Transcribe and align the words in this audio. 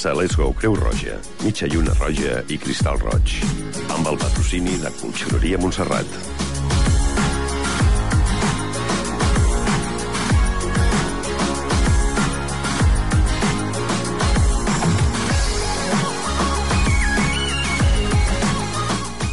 Comença 0.00 0.18
Let's 0.18 0.34
Go 0.34 0.54
Creu 0.54 0.74
Roja, 0.74 1.18
mitja 1.44 1.66
lluna 1.68 1.92
roja 1.98 2.38
i 2.48 2.56
cristal 2.56 2.96
roig. 3.02 3.34
Amb 3.92 4.06
el 4.08 4.16
patrocini 4.16 4.78
de 4.80 4.88
Conxeroria 4.96 5.58
Montserrat. 5.60 6.08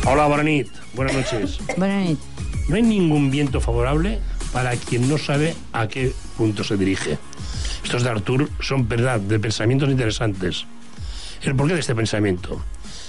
Hola, 0.03 0.27
buena 0.27 0.43
nit. 0.43 0.67
Buenas 0.93 1.15
noches. 1.15 1.59
Buenas 1.77 2.09
noches. 2.09 2.19
No 2.67 2.75
hay 2.75 2.83
ningún 2.83 3.31
viento 3.31 3.61
favorable 3.61 4.19
para 4.51 4.75
quien 4.75 5.07
no 5.07 5.17
sabe 5.17 5.55
a 5.71 5.87
qué 5.87 6.11
punto 6.35 6.65
se 6.65 6.75
dirige. 6.75 7.17
Estos 7.87 8.03
de 8.03 8.09
Artur 8.09 8.49
son 8.59 8.85
verdad, 8.89 9.17
de 9.17 9.39
pensamientos 9.39 9.87
interesantes. 9.87 10.65
El 11.41 11.55
porqué 11.55 11.73
de 11.73 11.79
este 11.79 11.95
pensamiento 11.95 12.61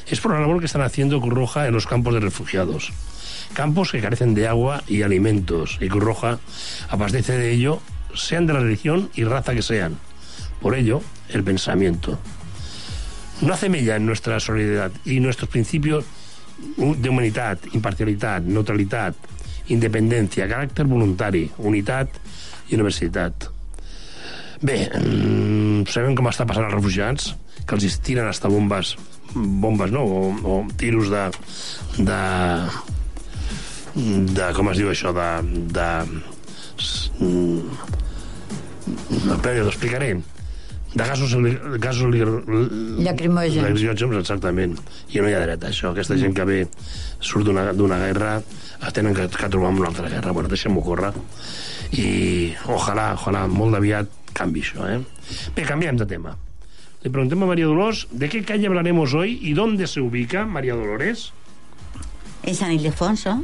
es 0.07 0.21
por 0.21 0.33
la 0.33 0.41
labor 0.41 0.61
que 0.61 0.67
están 0.67 0.83
haciendo 0.83 1.21
Cruz 1.21 1.35
Roja 1.35 1.67
en 1.67 1.75
los 1.75 1.89
campos 1.89 2.15
de 2.15 2.21
refugiados. 2.21 2.93
Campos 3.55 3.91
que 3.91 4.01
carecen 4.01 4.35
de 4.35 4.47
agua 4.47 4.85
y 4.87 5.03
alimentos, 5.03 5.79
y 5.81 5.89
Cruz 5.89 6.05
Roja 6.05 6.39
abastece 6.91 7.37
de 7.37 7.51
ello, 7.51 7.81
sean 8.15 8.47
de 8.47 8.53
la 8.53 8.61
religión 8.61 9.11
y 9.17 9.25
raza 9.25 9.53
que 9.53 9.63
sean. 9.63 9.99
Por 10.63 10.77
ello, 10.77 11.03
el 11.31 11.43
pensamiento. 11.43 12.17
No 13.41 13.55
hace 13.55 13.69
mella 13.69 13.97
en 13.97 14.07
nuestra 14.07 14.39
solidaridad 14.39 14.93
y 15.05 15.19
nuestros 15.19 15.51
principios 15.51 16.05
de 16.77 17.09
humanitat, 17.09 17.67
imparcialitat, 17.75 18.45
neutralitat, 18.45 19.17
independència, 19.75 20.47
caràcter 20.47 20.87
voluntari, 20.87 21.49
unitat 21.59 22.15
i 22.71 22.79
universitat. 22.79 23.58
Bé, 24.59 24.79
mm, 24.91 25.87
sabem 25.93 26.17
com 26.19 26.27
està 26.31 26.47
passant 26.49 26.67
als 26.67 26.75
refugiats, 26.75 27.35
que 27.67 27.77
els 27.77 27.99
tiren 28.03 28.27
hasta 28.27 28.51
bombes, 28.51 28.97
bombes, 29.35 29.93
no?, 29.95 30.03
o, 30.03 30.33
o 30.35 30.57
tiros 30.81 31.13
de, 31.13 31.27
de, 31.99 32.23
de, 34.35 34.49
com 34.57 34.73
es 34.73 34.83
diu 34.83 34.91
això, 34.91 35.15
de... 35.15 35.29
de 35.77 35.89
mm, 37.23 37.87
Espera, 39.29 39.63
t'ho 39.63 39.71
explicaré 39.71 40.17
de 40.95 41.05
gasos, 41.05 41.35
gasos 41.79 42.09
Lacrimògens. 43.05 43.61
exactament. 44.19 44.79
I 45.13 45.21
no 45.21 45.29
hi 45.29 45.35
ha 45.37 45.43
dret 45.45 45.65
a 45.65 45.69
això. 45.69 45.93
Aquesta 45.93 46.17
gent 46.19 46.35
que 46.35 46.47
ve 46.49 46.59
surt 47.21 47.47
d'una 47.47 47.99
guerra 48.01 48.39
es 48.41 48.97
tenen 48.97 49.15
que, 49.15 49.29
que 49.29 49.51
trobar 49.53 49.75
en 49.75 49.83
una 49.83 49.91
altra 49.93 50.09
guerra. 50.09 50.33
Bueno, 50.33 50.49
deixem-ho 50.49 50.83
córrer. 50.83 51.13
I 51.93 52.09
ojalà, 52.73 53.13
ojalà, 53.19 53.45
molt 53.53 53.77
aviat 53.77 54.18
canvi 54.39 54.63
això, 54.63 54.87
eh? 54.89 55.01
Bé, 55.57 55.65
canviem 55.67 55.97
de 55.99 56.07
tema. 56.07 56.37
Le 57.03 57.11
preguntem 57.11 57.43
a 57.43 57.47
María 57.47 57.67
Dolores 57.67 58.07
de 58.11 58.29
qué 58.29 58.43
calle 58.45 58.67
hablaremos 58.67 59.15
hoy 59.15 59.39
y 59.43 59.53
dónde 59.55 59.87
se 59.87 60.01
ubica 60.01 60.47
María 60.47 60.75
Dolores. 60.75 61.33
En 62.43 62.55
San 62.55 62.73
Ildefonso, 62.73 63.43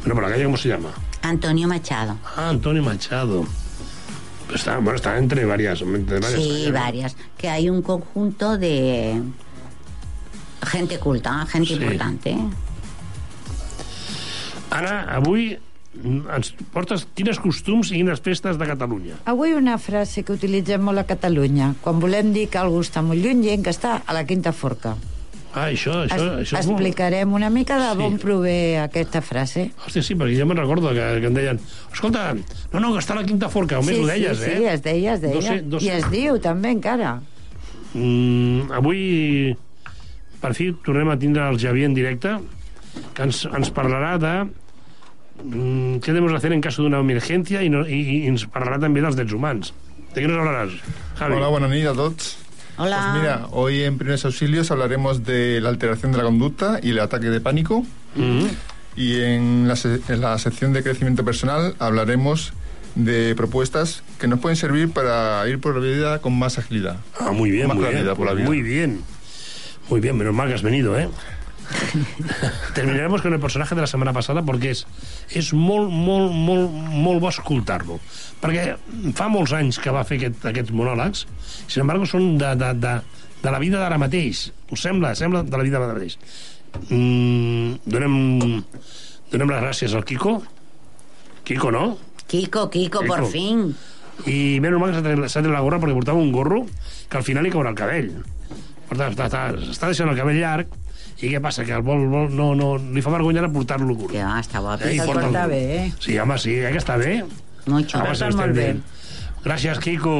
Bueno, 0.00 0.14
por 0.14 0.22
la 0.24 0.30
calle, 0.30 0.44
¿cómo 0.44 0.56
se 0.56 0.68
llama? 0.68 0.90
Antonio 1.22 1.66
Machado. 1.68 2.18
Ah, 2.36 2.48
Antonio 2.50 2.82
Machado. 2.82 3.44
Está, 4.54 4.76
bueno, 4.78 4.94
está 4.96 5.18
entre 5.18 5.44
varias, 5.44 5.80
entre 5.82 6.20
varias 6.20 6.40
Sí, 6.42 6.48
calles, 6.48 6.66
¿no? 6.68 6.72
varias. 6.80 7.16
Que 7.36 7.48
hay 7.48 7.68
un 7.70 7.82
conjunto 7.82 8.56
de 8.58 9.20
gente 10.66 10.98
culta, 10.98 11.44
gente 11.46 11.74
Sí. 11.74 11.82
importante. 11.82 12.36
Anna, 14.70 15.02
avui 15.14 15.58
ens 16.04 16.52
portes 16.74 17.06
quines 17.16 17.38
costums 17.42 17.90
i 17.92 18.00
quines 18.00 18.20
festes 18.20 18.58
de 18.60 18.66
Catalunya. 18.68 19.16
Avui 19.24 19.54
una 19.56 19.78
frase 19.78 20.22
que 20.22 20.34
utilitzem 20.36 20.82
molt 20.84 20.98
a 21.02 21.04
Catalunya. 21.08 21.74
Quan 21.82 22.00
volem 22.02 22.32
dir 22.34 22.48
que 22.52 22.58
algú 22.60 22.80
està 22.84 23.02
molt 23.02 23.22
lluny, 23.22 23.42
diem 23.46 23.62
que 23.62 23.72
està 23.72 24.02
a 24.06 24.16
la 24.16 24.24
quinta 24.28 24.52
forca. 24.52 24.96
Ah, 25.56 25.70
això, 25.70 26.02
això, 26.04 26.16
Es, 26.42 26.50
això 26.52 26.58
és 26.60 26.66
molt... 26.68 26.82
explicarem 26.82 27.32
una 27.32 27.48
mica 27.48 27.78
de 27.80 27.86
Sí. 27.94 27.96
d'on 28.02 28.18
prové 28.20 28.76
aquesta 28.78 29.22
frase. 29.24 29.70
Hòstia, 29.86 30.02
sí, 30.04 30.14
perquè 30.14 30.36
jo 30.36 30.44
me'n 30.44 30.58
recordo 30.58 30.90
que, 30.92 31.06
que 31.22 31.30
em 31.30 31.34
deien 31.38 31.60
escolta, 31.92 32.34
no, 32.34 32.80
no, 32.80 32.92
que 32.92 33.00
està 33.00 33.14
a 33.16 33.22
la 33.22 33.24
quinta 33.24 33.48
forca, 33.48 33.78
o 33.78 33.82
més 33.82 33.96
sí, 33.96 34.02
ho 34.02 34.06
deies, 34.06 34.36
sí, 34.36 34.50
eh? 34.50 34.58
sí, 34.58 34.66
es 34.74 34.82
deia, 34.84 35.14
es 35.14 35.22
deia. 35.22 35.34
No 35.34 35.40
sé, 35.40 35.62
no 35.62 35.80
sé. 35.80 35.86
I 35.86 35.94
es 35.96 36.10
diu 36.12 36.36
també 36.44 36.74
encara. 36.76 37.14
Mm, 37.94 38.68
avui, 38.76 39.56
per 40.42 40.52
fi, 40.58 40.68
tornem 40.84 41.08
a 41.08 41.16
tindre 41.16 41.48
el 41.48 41.56
Javier 41.58 41.88
en 41.88 41.96
directe, 41.96 42.36
que 43.16 43.22
ens, 43.24 43.46
ens 43.48 43.72
parlarà 43.72 44.18
de 44.20 44.34
mm, 45.44 45.98
què 46.04 46.12
debemos 46.12 46.32
hacer 46.34 46.52
en 46.52 46.60
caso 46.64 46.82
d'una 46.82 47.00
emergència 47.04 47.62
i, 47.62 47.70
no, 47.72 47.84
i, 47.86 48.00
i 48.00 48.16
ens 48.30 48.46
parlarà 48.52 48.80
també 48.80 49.02
dels 49.04 49.16
drets 49.18 49.32
humans. 49.36 49.72
De 50.14 50.22
què 50.22 50.28
nos 50.30 50.38
hablaràs, 50.40 50.76
Javi? 51.18 51.36
Hola, 51.36 51.48
buenas 51.52 51.70
noches 51.70 51.86
a 51.86 51.94
todos. 51.94 52.36
Hola. 52.78 52.98
Pues 53.00 53.22
mira, 53.22 53.46
hoy 53.52 53.82
en 53.84 53.96
primeros 53.98 54.24
auxilios 54.24 54.70
hablaremos 54.70 55.24
de 55.24 55.60
la 55.60 55.70
alteración 55.70 56.12
de 56.12 56.18
la 56.18 56.24
conducta 56.24 56.78
y 56.82 56.90
el 56.90 57.00
ataque 57.00 57.26
de 57.30 57.40
pánico. 57.40 57.84
Mm. 58.14 58.46
Y 58.96 59.20
en 59.20 59.68
la, 59.68 59.76
en 60.08 60.20
la 60.20 60.38
sección 60.38 60.72
de 60.72 60.82
crecimiento 60.82 61.24
personal 61.24 61.74
hablaremos 61.78 62.52
de 62.94 63.34
propuestas 63.34 64.02
que 64.18 64.26
nos 64.26 64.40
pueden 64.40 64.56
servir 64.56 64.90
para 64.90 65.46
ir 65.48 65.58
por 65.60 65.74
la 65.74 65.80
vida 65.80 66.18
con 66.20 66.38
más 66.38 66.58
agilidad. 66.58 66.96
Ah, 67.20 67.30
muy 67.32 67.50
bien, 67.50 67.68
Más 67.68 67.76
muy 67.76 67.86
bien. 67.88 68.06
por 68.14 68.26
la 68.26 68.32
vida. 68.32 68.46
Muy 68.46 68.62
bien. 68.62 69.02
Muy 69.90 70.00
bien, 70.00 70.16
menos 70.16 70.34
mal 70.34 70.48
que 70.48 70.54
has 70.54 70.62
venido, 70.62 70.98
¿eh? 70.98 71.08
Terminaremos 72.74 73.22
con 73.22 73.32
el 73.32 73.40
personaje 73.40 73.74
de 73.74 73.80
la 73.82 73.90
setmana 73.90 74.14
passada 74.14 74.42
perquè 74.46 74.72
és, 74.74 74.82
és 75.34 75.52
molt, 75.56 75.90
molt, 75.90 76.34
molt, 76.34 76.72
molt 76.92 77.22
bo 77.22 77.30
escoltar-lo. 77.30 77.98
Perquè 78.42 78.66
fa 79.18 79.28
molts 79.32 79.54
anys 79.56 79.80
que 79.82 79.94
va 79.94 80.04
fer 80.06 80.20
aquest, 80.20 80.44
aquests 80.52 80.74
monòlegs, 80.76 81.26
sin 81.66 81.84
embargo, 81.84 82.06
són 82.08 82.36
de, 82.40 82.52
de, 82.58 82.72
de, 82.82 82.94
de 83.42 83.54
la 83.54 83.62
vida 83.62 83.80
d'ara 83.82 84.00
mateix. 84.00 84.46
Us 84.72 84.84
sembla? 84.86 85.14
Sembla 85.18 85.44
de 85.46 85.56
la 85.56 85.66
vida 85.66 85.82
d'ara 85.82 85.96
mateix. 85.96 86.18
Mm, 86.90 87.82
donem, 87.88 88.16
donem 89.32 89.54
les 89.54 89.64
gràcies 89.64 89.96
al 89.96 90.06
Kiko. 90.06 90.38
Kiko, 91.46 91.70
no? 91.74 91.86
Kiko, 92.26 92.68
Kiko, 92.70 93.02
Kiko. 93.02 93.06
por 93.06 93.28
fin. 93.30 93.68
i 94.24 94.56
menys 94.64 94.80
mal 94.80 94.94
que 94.94 94.96
s'ha 95.28 95.42
tret, 95.42 95.52
la 95.52 95.60
gorra 95.60 95.76
perquè 95.76 95.92
portava 95.92 96.16
un 96.16 96.30
gorro 96.32 96.62
que 97.10 97.18
al 97.18 97.24
final 97.26 97.44
li 97.44 97.50
caurà 97.52 97.74
el 97.74 97.76
cabell 97.76 98.06
per 98.88 98.96
tant, 98.96 99.12
està, 99.12 99.26
està, 99.26 99.42
està 99.74 99.90
deixant 99.90 100.08
el 100.08 100.16
cabell 100.16 100.38
llarg 100.40 100.72
i 101.16 101.30
què 101.32 101.40
passa? 101.40 101.64
Que 101.64 101.72
el 101.78 101.84
vol, 101.84 102.02
vol 102.12 102.32
no, 102.36 102.50
no, 102.58 102.74
li 102.76 103.00
fa 103.04 103.12
vergonya 103.14 103.40
ara 103.44 103.48
portar-lo 103.52 103.94
curt. 103.96 104.12
Que 104.12 104.24
va, 104.24 104.36
està 104.42 104.60
guapo. 104.60 104.84
porta'l 104.84 105.06
porta 105.08 105.28
curt. 105.30 105.50
bé, 105.52 105.60
eh? 105.78 105.86
Sí, 105.98 106.18
home, 106.20 106.36
sí, 106.42 106.58
eh, 106.60 106.72
que 106.74 106.82
està 106.82 106.98
bé. 107.00 107.22
Mucho. 107.66 107.98
Home, 107.98 108.12
Està 108.12 108.30
sí, 108.30 108.36
molt 108.38 108.54
bé. 108.56 108.68
Gràcies, 109.46 109.80
Quico. 109.82 110.16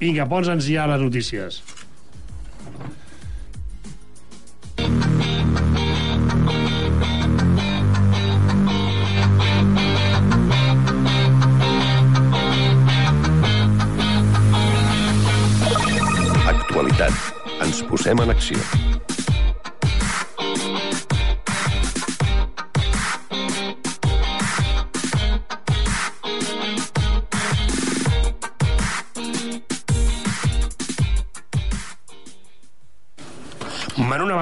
Vinga, 0.00 0.26
posa'ns 0.28 0.68
ja 0.68 0.86
les 0.90 1.00
notícies. 1.02 1.62
Actualitat. 16.52 17.12
Ens 17.64 17.82
posem 17.88 18.22
en 18.24 18.32
acció. 18.34 18.58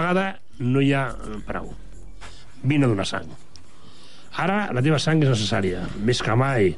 Vegada 0.08 0.40
no 0.58 0.80
hi 0.80 0.92
ha 0.94 1.08
eh, 1.12 1.38
prou. 1.46 1.72
Vine 2.62 2.86
a 2.86 2.88
donar 2.88 3.06
sang. 3.06 3.28
Ara 4.38 4.68
la 4.72 4.82
teva 4.82 4.98
sang 5.02 5.20
és 5.22 5.30
necessària, 5.30 5.84
més 6.04 6.22
que 6.22 6.34
mai. 6.34 6.72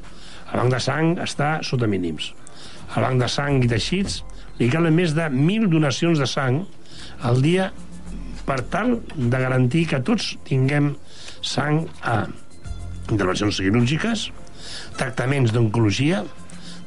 El 0.51 0.59
banc 0.59 0.73
de 0.73 0.79
sang 0.83 1.15
està 1.23 1.61
sota 1.63 1.87
mínims. 1.87 2.33
Al 2.95 3.05
banc 3.05 3.21
de 3.21 3.29
sang 3.31 3.61
i 3.63 3.69
teixits 3.71 4.21
li 4.59 4.69
calen 4.69 4.95
més 4.95 5.15
de 5.15 5.29
1.000 5.29 5.69
donacions 5.71 6.19
de 6.19 6.27
sang 6.27 6.65
al 7.21 7.41
dia 7.41 7.71
per 8.45 8.59
tal 8.73 8.99
de 9.15 9.37
garantir 9.39 9.87
que 9.87 10.01
tots 10.03 10.35
tinguem 10.47 10.95
sang 11.41 11.85
a 12.03 12.25
intervencions 13.11 13.61
quirúrgiques, 13.61 14.29
tractaments 14.97 15.53
d'oncologia, 15.55 16.23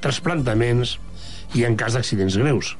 trasplantaments 0.05 0.99
i 1.55 1.65
en 1.65 1.77
cas 1.79 1.97
d'accidents 1.97 2.37
greus. 2.37 2.75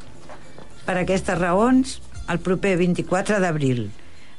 Per 0.85 0.99
aquestes 1.01 1.39
raons, 1.41 1.99
el 2.29 2.41
proper 2.41 2.77
24 2.81 3.41
d'abril, 3.43 3.91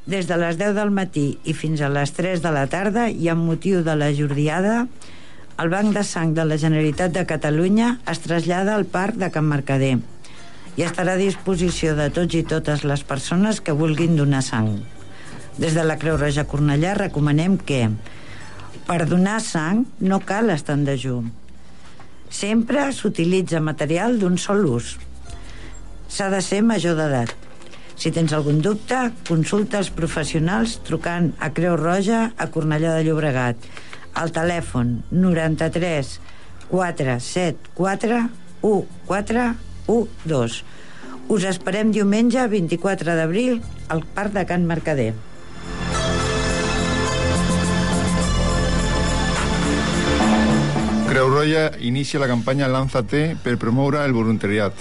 des 0.06 0.28
de 0.30 0.38
les 0.38 0.58
10 0.58 0.74
del 0.78 0.92
matí 0.94 1.28
i 1.46 1.54
fins 1.58 1.82
a 1.82 1.90
les 1.90 2.14
3 2.14 2.42
de 2.42 2.52
la 2.54 2.66
tarda 2.70 3.08
i 3.10 3.30
amb 3.30 3.46
motiu 3.46 3.84
de 3.86 3.96
la 3.98 4.12
jordiada, 4.14 4.88
el 5.58 5.72
Banc 5.72 5.94
de 5.96 6.04
Sang 6.04 6.34
de 6.36 6.44
la 6.46 6.58
Generalitat 6.62 7.14
de 7.16 7.24
Catalunya 7.26 7.96
es 8.12 8.20
trasllada 8.20 8.76
al 8.76 8.86
Parc 8.86 9.16
de 9.22 9.30
Can 9.32 9.48
Mercader 9.48 9.96
i 10.76 10.84
estarà 10.84 11.14
a 11.16 11.22
disposició 11.22 11.94
de 11.96 12.10
tots 12.12 12.36
i 12.36 12.44
totes 12.44 12.84
les 12.84 13.06
persones 13.08 13.62
que 13.64 13.76
vulguin 13.78 14.18
donar 14.20 14.44
sang. 14.44 14.74
Des 15.56 15.74
de 15.78 15.86
la 15.88 15.96
Creu 16.02 16.18
Roja 16.20 16.44
Cornellà 16.44 16.98
recomanem 17.00 17.56
que 17.58 17.86
per 18.86 19.06
donar 19.08 19.40
sang 19.42 19.86
no 20.04 20.20
cal 20.20 20.52
estar 20.52 20.76
en 20.76 20.84
dejú. 20.86 21.22
Sempre 22.30 22.90
s'utilitza 22.92 23.64
material 23.64 24.20
d'un 24.20 24.36
sol 24.38 24.66
ús. 24.68 24.98
S'ha 26.12 26.28
de 26.34 26.44
ser 26.44 26.62
major 26.62 27.00
d'edat. 27.00 27.44
Si 27.95 28.12
tens 28.12 28.33
algun 28.36 28.59
dubte, 28.62 28.97
consulta 29.27 29.80
els 29.80 29.89
professionals 29.95 30.80
trucant 30.88 31.31
a 31.39 31.50
Creu 31.56 31.77
Roja 31.80 32.31
a 32.36 32.47
Cornellà 32.51 32.97
de 32.97 33.06
Llobregat 33.07 33.56
al 34.19 34.31
telèfon 34.36 34.97
93 35.12 36.19
474 36.71 38.19
1412. 38.63 40.63
Us 41.25 41.45
esperem 41.50 41.92
diumenge 41.95 42.44
24 42.51 43.15
d'abril 43.18 43.62
al 43.89 44.03
Parc 44.18 44.36
de 44.36 44.44
Can 44.45 44.68
Mercader. 44.69 45.13
Creu 51.09 51.31
Roja 51.31 51.71
inicia 51.80 52.19
la 52.19 52.27
campanya 52.27 52.68
Lánzate 52.68 53.38
per 53.41 53.57
promoure 53.57 54.03
el 54.03 54.13
voluntariat. 54.13 54.74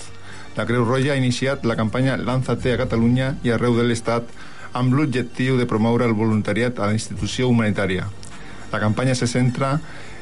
La 0.54 0.66
Creu 0.66 0.84
Roja 0.86 1.12
ha 1.12 1.18
iniciat 1.18 1.64
la 1.66 1.74
campanya 1.74 2.16
Lánzate 2.16 2.70
a 2.72 2.78
Catalunya 2.78 3.32
i 3.42 3.50
arreu 3.50 3.74
de 3.74 3.82
l'Estat 3.88 4.28
amb 4.78 4.94
l'objectiu 4.94 5.56
de 5.58 5.66
promoure 5.66 6.06
el 6.06 6.14
voluntariat 6.14 6.78
a 6.78 6.86
la 6.86 6.94
institució 6.94 7.48
humanitària. 7.50 8.06
La 8.70 8.78
campanya 8.78 9.16
se 9.18 9.26
centra 9.26 9.80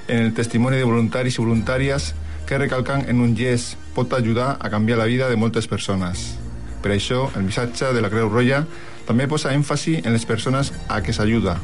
en 0.08 0.24
el 0.24 0.32
testimoni 0.32 0.80
de 0.80 0.88
voluntaris 0.88 1.36
i 1.36 1.44
voluntàries 1.44 2.12
que 2.48 2.58
recalquen 2.58 3.04
en 3.12 3.20
un 3.20 3.36
gest 3.36 3.76
pot 3.92 4.12
ajudar 4.16 4.56
a 4.58 4.70
canviar 4.72 4.98
la 4.98 5.08
vida 5.10 5.28
de 5.28 5.36
moltes 5.36 5.68
persones. 5.68 6.38
Per 6.82 6.94
això, 6.96 7.28
el 7.36 7.44
missatge 7.44 7.92
de 7.92 8.00
la 8.00 8.10
Creu 8.10 8.32
Roja 8.32 8.64
també 9.06 9.28
posa 9.28 9.52
èmfasi 9.52 10.00
en 10.00 10.16
les 10.16 10.24
persones 10.24 10.72
a 10.88 11.02
què 11.04 11.12
s'ajuda. 11.12 11.58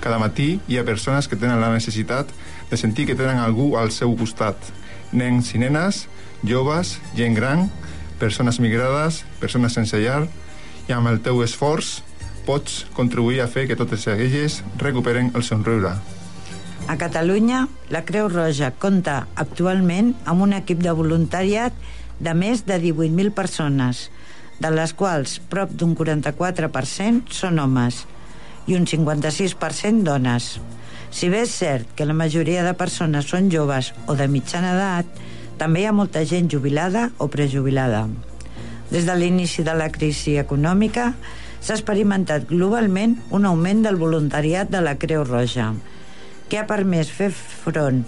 Cada 0.00 0.20
matí 0.22 0.60
hi 0.68 0.78
ha 0.78 0.86
persones 0.86 1.26
que 1.26 1.36
tenen 1.36 1.58
la 1.60 1.72
necessitat 1.74 2.30
de 2.70 2.78
sentir 2.78 3.08
que 3.10 3.18
tenen 3.18 3.42
algú 3.42 3.74
al 3.76 3.90
seu 3.90 4.14
costat. 4.14 4.56
Nens 5.12 5.52
i 5.54 5.58
nenes, 5.58 6.04
joves, 6.46 7.00
gent 7.18 7.34
gran, 7.34 7.66
persones 8.20 8.60
migrades, 8.60 9.24
persones 9.40 9.76
sense 9.76 9.98
llar, 10.00 10.26
i 10.86 10.94
amb 10.94 11.10
el 11.10 11.20
teu 11.24 11.42
esforç 11.44 12.00
pots 12.46 12.84
contribuir 12.94 13.40
a 13.42 13.48
fer 13.50 13.66
que 13.66 13.76
totes 13.78 14.06
elles 14.06 14.60
recuperen 14.78 15.32
el 15.34 15.42
somriure. 15.42 15.96
A 16.86 16.94
Catalunya, 16.96 17.66
la 17.90 18.04
Creu 18.06 18.28
Roja 18.30 18.70
compta 18.78 19.26
actualment 19.34 20.12
amb 20.24 20.44
un 20.46 20.54
equip 20.54 20.84
de 20.84 20.94
voluntariat 20.94 21.74
de 22.22 22.34
més 22.38 22.62
de 22.68 22.78
18.000 22.78 23.34
persones, 23.34 24.06
de 24.62 24.70
les 24.70 24.94
quals 24.96 25.40
prop 25.50 25.72
d'un 25.74 25.96
44% 25.98 27.34
són 27.34 27.58
homes 27.58 28.04
i 28.70 28.78
un 28.78 28.86
56% 28.86 30.06
dones. 30.06 30.56
Si 31.10 31.28
bé 31.32 31.42
és 31.44 31.58
cert 31.58 31.90
que 31.98 32.06
la 32.06 32.16
majoria 32.16 32.62
de 32.66 32.76
persones 32.78 33.28
són 33.30 33.50
joves 33.50 33.92
o 34.06 34.14
de 34.14 34.30
mitjana 34.30 34.72
edat, 34.76 35.10
també 35.58 35.82
hi 35.82 35.88
ha 35.88 35.96
molta 35.96 36.22
gent 36.28 36.50
jubilada 36.52 37.10
o 37.18 37.28
prejubilada. 37.32 38.06
Des 38.90 39.06
de 39.08 39.14
l'inici 39.18 39.64
de 39.66 39.74
la 39.74 39.88
crisi 39.90 40.36
econòmica 40.38 41.14
s'ha 41.60 41.74
experimentat 41.74 42.46
globalment 42.50 43.16
un 43.34 43.44
augment 43.48 43.82
del 43.86 43.96
voluntariat 43.98 44.70
de 44.70 44.80
la 44.84 44.96
Creu 45.00 45.24
Roja, 45.24 45.72
que 46.48 46.58
ha 46.60 46.66
permès 46.68 47.10
fer 47.10 47.30
front 47.34 48.04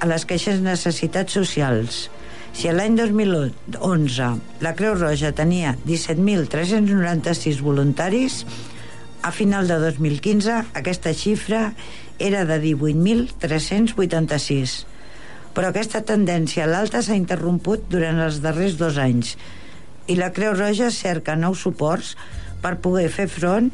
a 0.00 0.06
les 0.10 0.24
queixes 0.26 0.60
necessitats 0.64 1.32
socials. 1.38 2.08
Si 2.56 2.72
l'any 2.72 2.96
2011 2.96 4.30
la 4.64 4.74
Creu 4.74 4.94
Roja 4.96 5.32
tenia 5.36 5.76
17.396 5.84 7.60
voluntaris, 7.62 8.46
a 9.22 9.30
final 9.30 9.68
de 9.68 9.78
2015 9.82 10.64
aquesta 10.80 11.12
xifra 11.14 11.74
era 12.18 12.44
de 12.48 12.60
18.386. 12.62 14.95
Però 15.56 15.70
aquesta 15.72 16.02
tendència 16.04 16.66
a 16.66 16.70
l'alta 16.70 17.00
s'ha 17.02 17.16
interromput 17.16 17.86
durant 17.92 18.20
els 18.20 18.42
darrers 18.44 18.76
dos 18.76 18.98
anys 19.00 19.36
i 20.06 20.14
la 20.18 20.30
Creu 20.36 20.52
Roja 20.54 20.90
cerca 20.94 21.34
nous 21.34 21.62
suports 21.64 22.14
per 22.62 22.76
poder 22.84 23.08
fer 23.10 23.26
front 23.32 23.70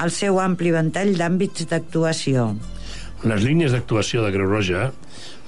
al 0.00 0.12
seu 0.14 0.38
ampli 0.40 0.70
ventall 0.72 1.14
d'àmbits 1.18 1.66
d'actuació. 1.70 2.52
Les 3.26 3.42
línies 3.42 3.74
d'actuació 3.74 4.22
de 4.24 4.32
Creu 4.32 4.48
Roja 4.48 4.90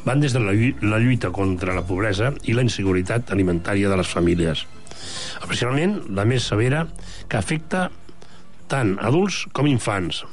van 0.04 0.20
des 0.24 0.34
de 0.34 0.40
la, 0.40 0.98
lluita 0.98 1.30
contra 1.34 1.76
la 1.76 1.84
pobresa 1.86 2.32
i 2.48 2.56
la 2.56 2.64
inseguretat 2.64 3.32
alimentària 3.34 3.90
de 3.92 3.98
les 4.00 4.08
famílies. 4.08 4.64
Especialment 5.42 5.98
la 6.16 6.24
més 6.28 6.48
severa, 6.48 6.86
que 7.28 7.38
afecta 7.38 7.88
tant 8.72 8.96
adults 9.04 9.44
com 9.52 9.68
infants. 9.68 10.24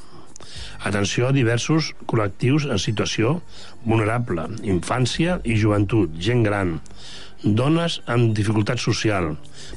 Atenció 0.84 1.30
a 1.30 1.36
diversos 1.36 1.94
col·lectius 2.10 2.68
en 2.70 2.82
situació 2.82 3.40
vulnerable, 3.86 4.50
infància 4.64 5.40
i 5.44 5.56
joventut, 5.62 6.18
gent 6.20 6.44
gran, 6.46 6.80
dones 7.44 8.02
amb 8.12 8.34
dificultat 8.36 8.82
social, 8.82 9.36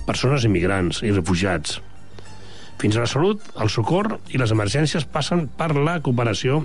persones 0.09 0.49
immigrants 0.49 1.03
i 1.05 1.13
refugiats. 1.13 1.79
Fins 2.79 2.95
a 2.95 3.03
la 3.03 3.11
salut, 3.11 3.43
el 3.59 3.71
socor 3.75 4.13
i 4.31 4.39
les 4.39 4.53
emergències 4.55 5.07
passen 5.11 5.49
per 5.59 5.73
la 5.75 5.97
cooperació 5.99 6.61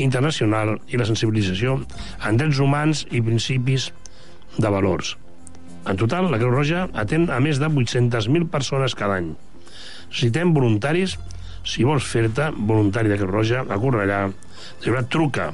internacional 0.00 0.78
i 0.88 0.96
la 0.96 1.08
sensibilització 1.08 1.76
en 2.24 2.38
drets 2.40 2.60
humans 2.64 3.04
i 3.10 3.20
principis 3.20 3.90
de 4.56 4.70
valors. 4.72 5.18
En 5.88 6.00
total, 6.00 6.30
la 6.32 6.40
Creu 6.40 6.52
Roja 6.52 6.86
atén 7.02 7.28
a 7.32 7.38
més 7.44 7.60
de 7.60 7.68
800.000 7.68 8.48
persones 8.52 8.96
cada 8.96 9.20
any. 9.20 9.34
Necessitem 10.08 10.54
voluntaris 10.56 11.18
si 11.64 11.84
vols 11.84 12.06
fer-te 12.06 12.50
voluntari 12.56 13.08
de 13.12 13.18
Creu 13.20 13.30
Roja 13.30 13.64
a 13.66 13.78
Cornellà, 13.80 14.22
de 14.80 14.90
veritat, 14.90 15.10
truca 15.10 15.52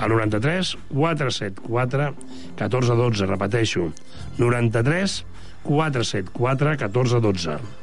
al 0.00 0.14
93 0.14 0.76
474 0.88 2.14
1412, 2.56 3.26
repeteixo, 3.26 3.90
93 4.38 5.24
474 5.62 6.70
1412. 6.70 7.80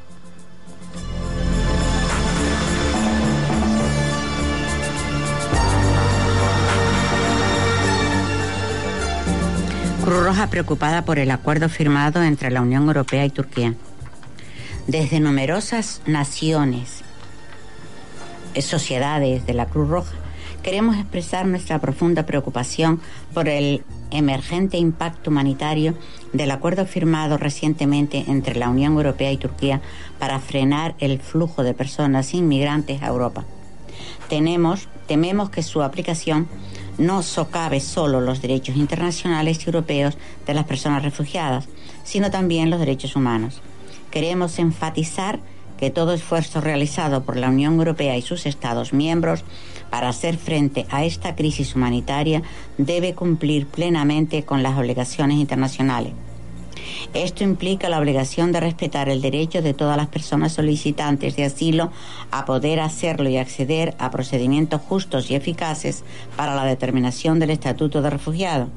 Cruz 10.07 10.23
Roja 10.23 10.47
preocupada 10.49 11.03
por 11.03 11.19
el 11.19 11.31
acuerdo 11.31 11.67
firmado 11.67 12.23
entre 12.23 12.49
la 12.49 12.61
Unión 12.61 12.87
Europea 12.87 13.25
y 13.25 13.29
Turquía. 13.29 13.73
Desde 14.87 15.19
numerosas 15.19 16.01
naciones, 16.05 17.03
sociedades 18.65 19.45
de 19.45 19.53
la 19.53 19.67
Cruz 19.67 19.89
Roja, 19.89 20.15
queremos 20.63 20.97
expresar 20.97 21.45
nuestra 21.45 21.79
profunda 21.79 22.25
preocupación 22.25 22.99
por 23.33 23.47
el 23.47 23.83
emergente 24.11 24.77
impacto 24.77 25.29
humanitario 25.29 25.93
del 26.33 26.51
acuerdo 26.51 26.85
firmado 26.85 27.37
recientemente 27.37 28.25
entre 28.27 28.55
la 28.55 28.69
Unión 28.69 28.93
Europea 28.93 29.31
y 29.31 29.37
Turquía 29.37 29.81
para 30.19 30.39
frenar 30.39 30.95
el 30.99 31.19
flujo 31.19 31.63
de 31.63 31.73
personas 31.73 32.33
inmigrantes 32.33 33.01
a 33.01 33.07
Europa. 33.07 33.45
Tenemos, 34.29 34.87
tememos 35.07 35.49
que 35.49 35.63
su 35.63 35.81
aplicación 35.81 36.47
no 36.97 37.21
socave 37.23 37.79
solo 37.79 38.21
los 38.21 38.41
derechos 38.41 38.75
internacionales 38.75 39.59
y 39.59 39.69
europeos 39.69 40.17
de 40.45 40.53
las 40.53 40.65
personas 40.65 41.03
refugiadas, 41.03 41.67
sino 42.03 42.31
también 42.31 42.69
los 42.69 42.79
derechos 42.79 43.15
humanos. 43.15 43.61
Queremos 44.11 44.57
enfatizar 44.59 45.39
que 45.77 45.91
todo 45.91 46.13
esfuerzo 46.13 46.61
realizado 46.61 47.23
por 47.23 47.37
la 47.37 47.49
Unión 47.49 47.75
Europea 47.75 48.17
y 48.17 48.21
sus 48.21 48.45
Estados 48.45 48.93
miembros 48.93 49.43
para 49.89 50.09
hacer 50.09 50.37
frente 50.37 50.85
a 50.89 51.05
esta 51.05 51.35
crisis 51.35 51.75
humanitaria 51.75 52.41
debe 52.77 53.13
cumplir 53.13 53.67
plenamente 53.67 54.43
con 54.43 54.63
las 54.63 54.77
obligaciones 54.77 55.37
internacionales. 55.37 56.13
Esto 57.13 57.43
implica 57.43 57.89
la 57.89 57.99
obligación 57.99 58.51
de 58.51 58.59
respetar 58.59 59.09
el 59.09 59.21
derecho 59.21 59.61
de 59.61 59.73
todas 59.73 59.97
las 59.97 60.07
personas 60.07 60.53
solicitantes 60.53 61.35
de 61.35 61.45
asilo 61.45 61.91
a 62.31 62.45
poder 62.45 62.79
hacerlo 62.79 63.29
y 63.29 63.37
acceder 63.37 63.95
a 63.99 64.11
procedimientos 64.11 64.81
justos 64.81 65.29
y 65.29 65.35
eficaces 65.35 66.03
para 66.35 66.55
la 66.55 66.65
determinación 66.65 67.39
del 67.39 67.51
estatuto 67.51 68.01
de 68.01 68.09
refugiado. 68.09 68.69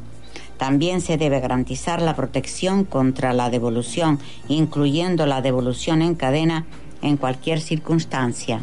También 0.59 1.01
se 1.01 1.17
debe 1.17 1.41
garantizar 1.41 2.03
la 2.03 2.15
protección 2.15 2.85
contra 2.85 3.33
la 3.33 3.49
devolución, 3.49 4.19
incluyendo 4.47 5.25
la 5.25 5.41
devolución 5.41 6.03
en 6.03 6.15
cadena 6.15 6.67
en 7.03 7.17
cualquier 7.17 7.61
circunstancia. 7.61 8.61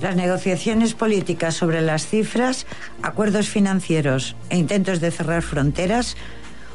Las 0.00 0.16
negociaciones 0.16 0.94
políticas 0.94 1.54
sobre 1.54 1.80
las 1.80 2.06
cifras, 2.06 2.66
acuerdos 3.02 3.48
financieros 3.48 4.36
e 4.50 4.58
intentos 4.58 5.00
de 5.00 5.10
cerrar 5.10 5.42
fronteras 5.42 6.16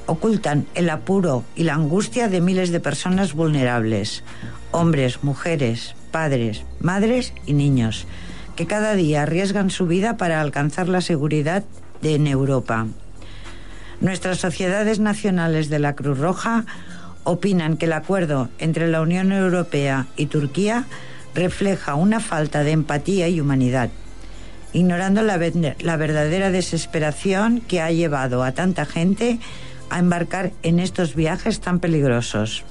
ocultan 0.06 0.66
el 0.74 0.90
apuro 0.90 1.44
y 1.56 1.64
la 1.64 1.76
angustia 1.76 2.30
de 2.30 2.42
miles 2.42 2.72
de 2.72 2.80
personas 2.80 3.34
vulnerables, 3.34 4.24
hombres, 4.72 5.24
mujeres, 5.24 5.96
padres, 6.12 6.64
madres 6.80 7.34
y 7.46 7.54
niños, 7.54 8.08
que 8.56 8.66
cada 8.66 8.96
día 8.96 9.24
arriesgan 9.24 9.70
su 9.70 9.86
vida 9.86 10.18
para 10.18 10.42
alcanzar 10.42 10.90
la 10.90 11.02
seguridad 11.02 11.64
de, 12.02 12.16
en 12.16 12.26
Europa. 12.26 12.88
Nuestras 14.02 14.40
sociedades 14.40 15.00
nacionales 15.00 15.70
de 15.70 15.80
la 15.80 15.94
Cruz 15.94 16.18
Roja 16.18 16.66
opinan 17.24 17.78
que 17.78 17.86
el 17.86 17.94
acuerdo 17.94 18.50
entre 18.60 18.88
la 18.88 19.02
Unión 19.02 19.32
Europea 19.32 20.08
y 20.16 20.28
Turquía 20.28 20.86
refleja 21.34 21.96
una 21.96 22.20
falta 22.20 22.64
de 22.64 22.72
empatía 22.72 23.28
y 23.30 23.40
humanidad, 23.40 23.90
ignorando 24.74 25.22
la, 25.22 25.38
verdadera 25.38 26.52
desesperación 26.52 27.62
que 27.62 27.82
ha 27.82 27.92
llevado 27.92 28.44
a 28.44 28.52
tanta 28.52 28.86
gente 28.86 29.40
a 29.90 30.00
embarcar 30.00 30.52
en 30.64 30.80
estos 30.80 31.16
viajes 31.16 31.60
tan 31.60 31.80
peligrosos. 31.80 32.64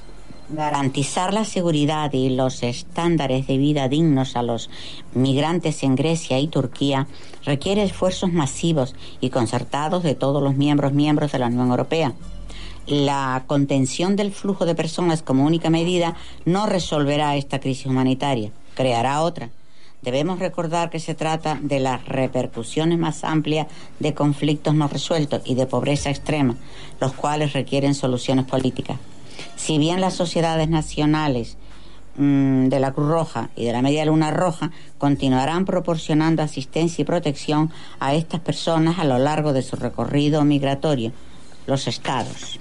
Garantizar 0.49 1.31
la 1.31 1.45
seguridad 1.45 2.11
y 2.13 2.29
los 2.29 2.63
estándares 2.63 3.45
de 3.45 3.57
vida 3.57 3.87
dignos 3.87 4.35
a 4.35 4.41
los 4.41 4.69
migrantes 5.13 5.83
en 5.83 5.95
Grecia 5.95 6.39
y 6.39 6.47
Turquía 6.47 7.07
requiere 7.45 7.83
esfuerzos 7.83 8.33
masivos 8.33 8.95
y 9.21 9.29
concertados 9.29 10.01
de 10.01 10.15
todos 10.15 10.41
los 10.41 10.55
miembros 10.55 10.91
miembros 10.91 11.31
de 11.31 11.39
la 11.39 11.47
Unión 11.47 11.69
Europea. 11.69 12.13
La 12.89 13.43
contención 13.45 14.15
del 14.15 14.31
flujo 14.31 14.65
de 14.65 14.73
personas 14.73 15.21
como 15.21 15.45
única 15.45 15.69
medida 15.69 16.15
no 16.45 16.65
resolverá 16.65 17.35
esta 17.35 17.59
crisis 17.59 17.85
humanitaria, 17.85 18.49
creará 18.73 19.21
otra. 19.21 19.51
Debemos 20.01 20.39
recordar 20.39 20.89
que 20.89 20.99
se 20.99 21.13
trata 21.13 21.59
de 21.61 21.79
las 21.79 22.03
repercusiones 22.05 22.97
más 22.97 23.23
amplias 23.23 23.67
de 23.99 24.15
conflictos 24.15 24.73
no 24.73 24.87
resueltos 24.87 25.43
y 25.45 25.53
de 25.53 25.67
pobreza 25.67 26.09
extrema, 26.09 26.55
los 26.99 27.13
cuales 27.13 27.53
requieren 27.53 27.93
soluciones 27.93 28.45
políticas. 28.45 28.97
Si 29.55 29.77
bien 29.77 30.01
las 30.01 30.15
sociedades 30.15 30.67
nacionales 30.67 31.57
mm, 32.17 32.69
de 32.69 32.79
la 32.79 32.91
Cruz 32.91 33.07
Roja 33.07 33.51
y 33.55 33.65
de 33.65 33.73
la 33.73 33.83
Media 33.83 34.03
Luna 34.05 34.31
Roja 34.31 34.71
continuarán 34.97 35.65
proporcionando 35.65 36.41
asistencia 36.41 37.03
y 37.03 37.05
protección 37.05 37.69
a 37.99 38.15
estas 38.15 38.39
personas 38.39 38.97
a 38.97 39.03
lo 39.03 39.19
largo 39.19 39.53
de 39.53 39.61
su 39.61 39.75
recorrido 39.75 40.43
migratorio, 40.43 41.11
los 41.67 41.87
estados. 41.87 42.59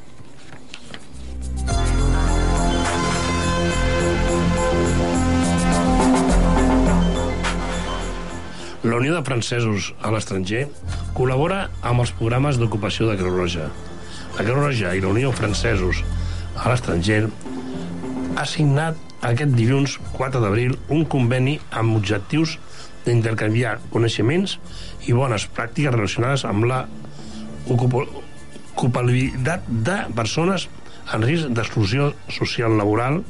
La 8.88 8.96
Unió 8.96 9.12
de 9.14 9.24
Francesos 9.26 9.92
a 10.00 10.10
l'estranger 10.14 10.62
col·labora 11.16 11.64
amb 11.84 12.00
els 12.04 12.12
programes 12.16 12.56
d'ocupació 12.60 13.08
de 13.10 13.16
Creu 13.18 13.34
Roja. 13.34 13.66
La 14.38 14.44
Creu 14.46 14.56
Roja 14.62 14.94
i 14.96 15.02
la 15.02 15.10
Unió 15.10 15.32
Francesos 15.34 16.00
a 16.56 16.70
l'estranger 16.70 17.26
ha 18.38 18.46
signat 18.46 18.96
aquest 19.28 19.52
dilluns 19.58 19.98
4 20.14 20.40
d'abril 20.40 20.76
un 20.94 21.04
conveni 21.10 21.58
amb 21.74 21.96
objectius 21.98 22.56
d'intercanviar 23.04 23.78
coneixements 23.92 24.58
i 25.10 25.12
bones 25.16 25.48
pràctiques 25.56 25.94
relacionades 25.94 26.44
amb 26.48 26.64
la 26.70 26.80
ocupabilitat 27.68 29.60
de 29.68 29.98
persones 30.16 30.68
en 31.14 31.24
risc 31.24 31.52
d'exclusió 31.54 32.12
social 32.32 32.76
laboral, 32.78 33.22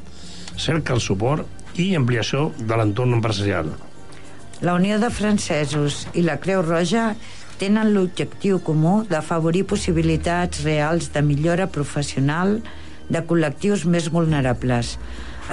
cerca 0.59 0.95
el 0.97 1.03
suport 1.03 1.79
i 1.79 1.93
ampliació 1.95 2.51
de 2.59 2.79
l'entorn 2.79 3.15
empresarial. 3.19 3.71
La 4.61 4.75
Unió 4.75 4.99
de 4.99 5.11
Francesos 5.15 6.07
i 6.19 6.25
la 6.27 6.39
Creu 6.43 6.65
Roja 6.67 7.13
tenen 7.59 7.93
l'objectiu 7.95 8.59
comú 8.67 9.05
d'afavorir 9.07 9.65
possibilitats 9.71 10.65
reals 10.67 11.13
de 11.15 11.23
millora 11.23 11.69
professional 11.71 12.59
de 13.09 13.23
col·lectius 13.27 13.85
més 13.87 14.11
vulnerables, 14.15 14.97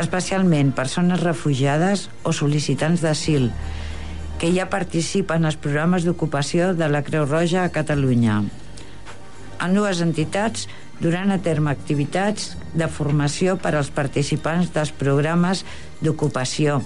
especialment 0.02 0.74
persones 0.76 1.22
refugiades 1.22 2.10
o 2.24 2.34
sol·licitants 2.36 3.06
d'asil, 3.06 3.52
que 4.42 4.52
ja 4.52 4.68
participen 4.70 5.46
als 5.46 5.58
programes 5.62 6.04
d'ocupació 6.04 6.74
de 6.76 6.90
la 6.92 7.06
Creu 7.06 7.30
Roja 7.30 7.64
a 7.64 7.72
Catalunya. 7.74 8.42
En 9.64 9.78
dues 9.78 10.02
entitats 10.04 10.66
durant 11.00 11.32
a 11.32 11.40
terme 11.44 11.72
activitats 11.72 12.54
de 12.74 12.88
formació 12.88 13.58
per 13.62 13.76
als 13.76 13.92
participants 13.94 14.72
dels 14.76 14.94
programes 14.96 15.66
d'ocupació, 16.02 16.82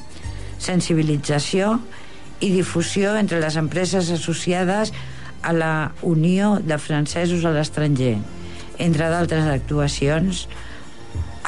sensibilització 0.59 1.77
i 2.39 2.51
difusió 2.53 3.15
entre 3.19 3.41
les 3.43 3.57
empreses 3.59 4.11
associades 4.11 4.93
a 5.41 5.53
la 5.53 5.91
Unió 6.01 6.57
de 6.63 6.77
Francesos 6.77 7.45
a 7.45 7.53
l'estranger. 7.55 8.17
Entre 8.79 9.09
d'altres 9.11 9.47
actuacions, 9.47 10.47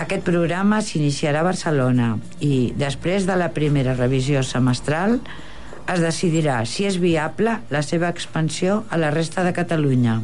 aquest 0.02 0.24
programa 0.28 0.82
s'iniciarà 0.82 1.42
a 1.42 1.48
Barcelona 1.48 2.16
i 2.40 2.72
després 2.80 3.28
de 3.28 3.36
la 3.40 3.52
primera 3.56 3.96
revisió 3.98 4.44
semestral 4.48 5.20
es 5.92 6.04
decidirà 6.04 6.62
si 6.66 6.86
és 6.88 7.00
viable 7.02 7.58
la 7.70 7.82
seva 7.84 8.12
expansió 8.12 8.84
a 8.90 9.00
la 9.02 9.12
resta 9.12 9.44
de 9.44 9.54
Catalunya. 9.54 10.22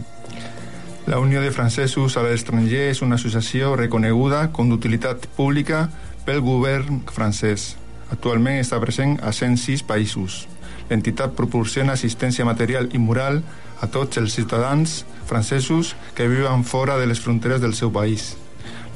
La 1.07 1.19
Unió 1.19 1.41
de 1.41 1.53
Francesos 1.55 2.17
a 2.19 2.25
l'estranger 2.25 2.89
és 2.91 3.01
una 3.01 3.15
associació 3.15 3.77
reconeguda 3.79 4.49
com 4.51 4.67
d'utilitat 4.69 5.29
pública 5.39 5.87
pel 6.27 6.43
govern 6.43 7.01
francès. 7.15 7.73
Actualment 8.11 8.59
està 8.59 8.79
present 8.83 9.17
a 9.23 9.31
106 9.31 9.87
països 9.87 10.45
l'entitat 10.89 11.35
proporciona 11.35 11.95
assistència 11.97 12.45
material 12.47 12.89
i 12.95 12.99
moral 13.01 13.41
a 13.81 13.87
tots 13.91 14.17
els 14.21 14.33
ciutadans 14.33 15.03
francesos 15.27 15.95
que 16.15 16.27
viuen 16.31 16.63
fora 16.63 16.97
de 16.97 17.07
les 17.07 17.19
fronteres 17.19 17.61
del 17.61 17.75
seu 17.75 17.91
país. 17.91 18.35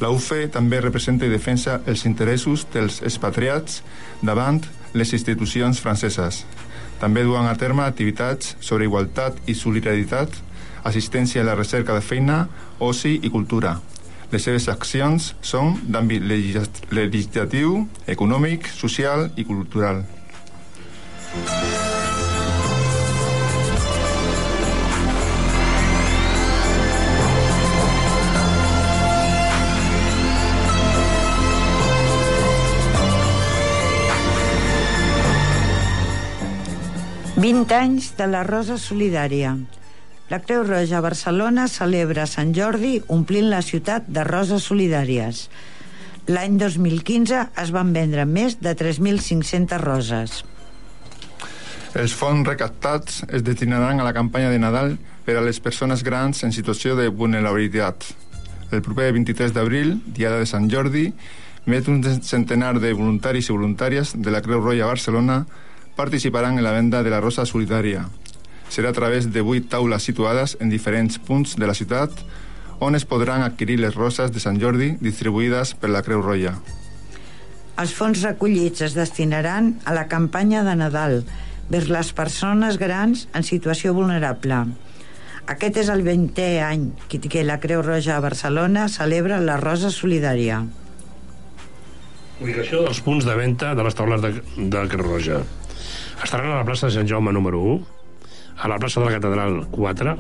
La 0.02 0.10
UFE 0.10 0.48
també 0.50 0.80
representa 0.82 1.28
i 1.28 1.34
defensa 1.34 1.82
els 1.86 2.06
interessos 2.10 2.66
dels 2.74 3.02
expatriats 3.06 3.82
davant 4.22 4.64
les 4.98 5.14
institucions 5.14 5.82
franceses. 5.84 6.46
També 7.02 7.24
duen 7.26 7.46
a 7.46 7.58
terme 7.58 7.84
activitats 7.86 8.56
sobre 8.60 8.88
igualtat 8.88 9.38
i 9.50 9.56
solidaritat, 9.58 10.34
assistència 10.84 11.42
a 11.42 11.48
la 11.48 11.56
recerca 11.56 11.94
de 11.94 12.02
feina, 12.02 12.48
oci 12.80 13.20
i 13.22 13.30
cultura. 13.30 13.80
Les 14.32 14.46
seves 14.48 14.70
accions 14.72 15.34
són 15.44 15.76
d'àmbit 15.92 16.24
legislatiu, 16.96 17.88
econòmic, 18.08 18.70
social 18.72 19.28
i 19.36 19.44
cultural. 19.44 20.06
Vint 37.42 37.72
anys 37.74 38.12
de 38.20 38.26
la 38.30 38.44
Rosa 38.46 38.76
Solidària. 38.78 39.56
La 40.32 40.40
Creu 40.40 40.62
Roja 40.64 41.02
Barcelona 41.04 41.66
celebra 41.68 42.24
Sant 42.24 42.54
Jordi 42.56 43.02
omplint 43.12 43.50
la 43.52 43.58
ciutat 43.68 44.06
de 44.08 44.24
roses 44.24 44.64
solidàries. 44.64 45.42
L'any 46.32 46.56
2015 46.62 47.42
es 47.60 47.74
van 47.76 47.92
vendre 47.92 48.24
més 48.24 48.56
de 48.64 48.72
3.500 48.80 49.82
roses. 49.84 50.38
Els 52.00 52.16
fons 52.16 52.48
recaptats 52.48 53.26
es 53.28 53.44
destinaran 53.44 54.00
a 54.00 54.08
la 54.08 54.16
campanya 54.16 54.54
de 54.54 54.62
Nadal 54.64 54.96
per 55.26 55.36
a 55.36 55.44
les 55.44 55.60
persones 55.60 56.06
grans 56.08 56.46
en 56.48 56.56
situació 56.56 56.96
de 56.96 57.10
vulnerabilitat. 57.12 58.08
El 58.72 58.80
proper 58.88 59.12
23 59.12 59.52
d'abril, 59.52 59.98
diada 60.16 60.40
de 60.40 60.48
Sant 60.48 60.72
Jordi, 60.72 61.10
més 61.68 61.84
d'un 61.84 62.00
centenar 62.24 62.78
de 62.80 62.96
voluntaris 62.96 63.52
i 63.52 63.58
voluntàries 63.60 64.16
de 64.16 64.32
la 64.32 64.40
Creu 64.40 64.64
Roja 64.64 64.88
Barcelona 64.96 65.42
participaran 66.00 66.56
en 66.56 66.64
la 66.64 66.78
venda 66.80 67.04
de 67.04 67.12
la 67.12 67.20
Rosa 67.20 67.44
Solidària. 67.44 68.08
Serà 68.72 68.94
a 68.94 68.96
través 68.96 69.28
de 69.28 69.42
vuit 69.44 69.66
taules 69.68 70.06
situades 70.08 70.56
en 70.64 70.70
diferents 70.72 71.18
punts 71.20 71.58
de 71.60 71.68
la 71.68 71.76
ciutat 71.76 72.24
on 72.82 72.96
es 72.96 73.06
podran 73.06 73.44
adquirir 73.44 73.78
les 73.82 73.94
roses 73.94 74.32
de 74.32 74.42
Sant 74.42 74.58
Jordi 74.62 74.96
distribuïdes 75.04 75.76
per 75.78 75.92
la 75.92 76.02
Creu 76.06 76.24
Roja. 76.24 76.56
Els 77.82 77.94
fons 77.98 78.24
recollits 78.24 78.82
es 78.88 78.96
destinaran 78.98 79.76
a 79.86 79.94
la 79.94 80.08
campanya 80.08 80.64
de 80.64 80.74
Nadal, 80.80 81.22
vers 81.72 81.92
les 81.92 82.10
persones 82.16 82.80
grans 82.82 83.28
en 83.38 83.46
situació 83.48 83.94
vulnerable. 83.98 84.64
Aquest 85.52 85.78
és 85.84 85.94
el 85.94 86.04
20è 86.08 86.50
any 86.64 86.90
que 87.10 87.44
la 87.44 87.60
Creu 87.60 87.84
Roja 87.86 88.18
a 88.18 88.24
Barcelona 88.24 88.88
celebra 88.90 89.40
la 89.40 89.58
Rosa 89.62 89.92
Solidària. 89.92 90.64
Ubicació 92.42 92.86
dels 92.88 93.02
punts 93.06 93.26
de 93.26 93.36
venda 93.38 93.76
de 93.76 93.84
les 93.84 93.96
taules 93.96 94.22
de, 94.22 94.36
de 94.58 94.86
Creu 94.90 95.06
Roja. 95.06 95.42
Estaran 96.24 96.52
a 96.52 96.62
la 96.62 96.66
plaça 96.66 96.88
de 96.88 96.98
Sant 96.98 97.10
Jaume 97.10 97.34
número 97.34 97.62
1, 97.62 98.01
a 98.62 98.68
la 98.68 98.78
plaça 98.78 99.00
de 99.00 99.08
la 99.08 99.14
Catedral 99.18 99.66
4, 99.74 100.16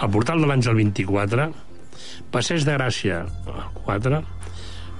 al 0.00 0.10
portal 0.10 0.40
de 0.40 0.48
l'Àngel 0.48 0.78
24, 0.78 1.50
Passeig 2.32 2.64
de 2.64 2.76
Gràcia 2.78 3.22
4, 3.84 4.22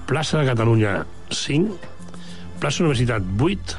plaça 0.08 0.37
de 0.37 0.44
Catalunya 0.50 0.92
5, 1.32 1.78
plaça 2.60 2.84
Universitat 2.84 3.25
8, 3.40 3.78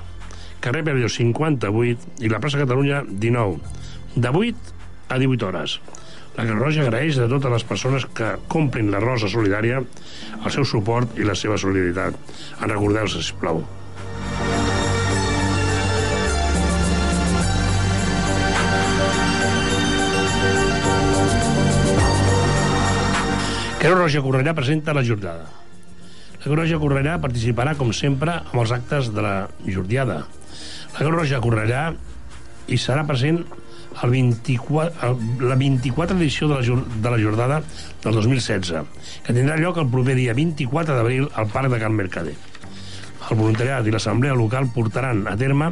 carrer 0.65 0.84
Perelló 0.88 1.10
58 1.13 2.25
i 2.25 2.34
la 2.34 2.41
plaça 2.41 2.62
Catalunya 2.62 3.03
19, 3.05 3.62
de 4.15 4.34
8 4.41 4.75
a 5.10 5.22
18 5.22 5.50
hores. 5.51 5.79
La 6.38 6.46
Creu 6.48 6.58
Roja 6.58 6.86
agraeix 6.86 7.17
a 7.19 7.27
totes 7.29 7.51
les 7.51 7.65
persones 7.67 8.05
que 8.15 8.38
comprin 8.50 8.89
la 8.93 9.01
rosa 9.03 9.29
solidària 9.29 9.84
el 9.84 10.53
seu 10.55 10.65
suport 10.65 11.17
i 11.19 11.27
la 11.27 11.36
seva 11.38 11.58
solidaritat. 11.62 12.17
En 12.62 12.72
recordeu-se, 12.72 13.22
sisplau. 13.22 13.62
Creu 23.79 23.95
Roja 23.95 24.19
Correllà 24.19 24.51
presenta 24.51 24.91
la 24.91 25.05
jornada. 25.07 25.45
La 26.33 26.43
Creu 26.43 26.57
Roja 26.59 26.79
Correllà 26.81 27.13
participarà, 27.24 27.77
com 27.79 27.93
sempre, 27.95 28.33
amb 28.41 28.59
els 28.59 28.74
actes 28.75 29.07
de 29.15 29.24
la 29.24 29.36
jordiada, 29.63 30.25
la 30.91 30.98
Creu 30.98 31.13
Roja 31.13 31.39
correrà 31.39 31.83
i 32.67 32.77
serà 32.81 33.05
present 33.07 33.39
el 34.03 34.12
24, 34.12 35.13
la 35.48 35.55
24 35.59 36.17
edició 36.17 36.50
de 36.51 36.57
la, 36.59 36.81
de 37.05 37.13
la 37.13 37.19
jornada 37.21 37.62
del 38.03 38.19
2016, 38.19 38.74
que 39.24 39.36
tindrà 39.38 39.55
lloc 39.62 39.79
el 39.79 39.88
proper 39.93 40.17
dia 40.19 40.36
24 40.36 40.98
d'abril 40.98 41.29
al 41.39 41.48
Parc 41.53 41.71
de 41.71 41.79
Can 41.79 41.95
Mercader. 41.95 42.36
El 43.29 43.38
voluntariat 43.39 43.88
i 43.88 43.95
l'assemblea 43.95 44.36
local 44.36 44.67
portaran 44.75 45.24
a 45.29 45.38
terme 45.39 45.71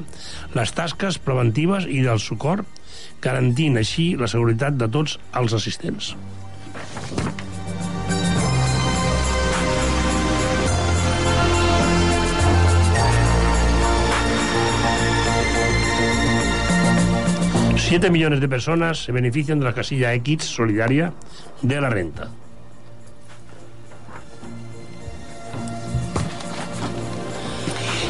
les 0.55 0.75
tasques 0.77 1.19
preventives 1.19 1.89
i 1.89 1.99
del 2.07 2.23
socor, 2.23 2.63
garantint 3.19 3.83
així 3.83 4.13
la 4.15 4.31
seguretat 4.31 4.79
de 4.79 4.91
tots 4.95 5.19
els 5.35 5.59
assistents. 5.59 6.13
Siete 17.88 18.10
millones 18.12 18.41
de 18.41 18.50
personas 18.50 19.06
se 19.06 19.13
benefician 19.13 19.60
de 19.60 19.63
la 19.63 19.74
casilla 19.74 20.13
X 20.13 20.44
solidaria 20.44 21.13
de 21.62 21.79
la 21.79 21.89
renta. 21.89 22.27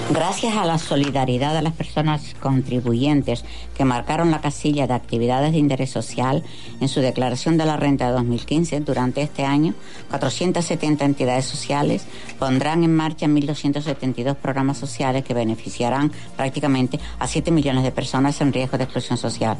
Gracias 0.09 0.55
a 0.55 0.63
la 0.63 0.77
solidaridad 0.77 1.53
de 1.53 1.61
las 1.61 1.73
personas 1.73 2.33
contribuyentes 2.39 3.43
que 3.75 3.83
marcaron 3.83 4.31
la 4.31 4.39
casilla 4.39 4.87
de 4.87 4.93
actividades 4.93 5.51
de 5.51 5.57
interés 5.57 5.89
social 5.89 6.45
en 6.79 6.87
su 6.87 7.01
declaración 7.01 7.57
de 7.57 7.65
la 7.65 7.75
renta 7.75 8.07
de 8.07 8.13
2015, 8.13 8.79
durante 8.79 9.21
este 9.21 9.43
año, 9.43 9.73
470 10.09 11.03
entidades 11.03 11.43
sociales 11.43 12.05
pondrán 12.39 12.85
en 12.85 12.95
marcha 12.95 13.25
1.272 13.25 14.35
programas 14.35 14.77
sociales 14.77 15.25
que 15.25 15.33
beneficiarán 15.33 16.13
prácticamente 16.37 17.01
a 17.19 17.27
7 17.27 17.51
millones 17.51 17.83
de 17.83 17.91
personas 17.91 18.39
en 18.39 18.53
riesgo 18.53 18.77
de 18.77 18.85
exclusión 18.85 19.17
social. 19.17 19.57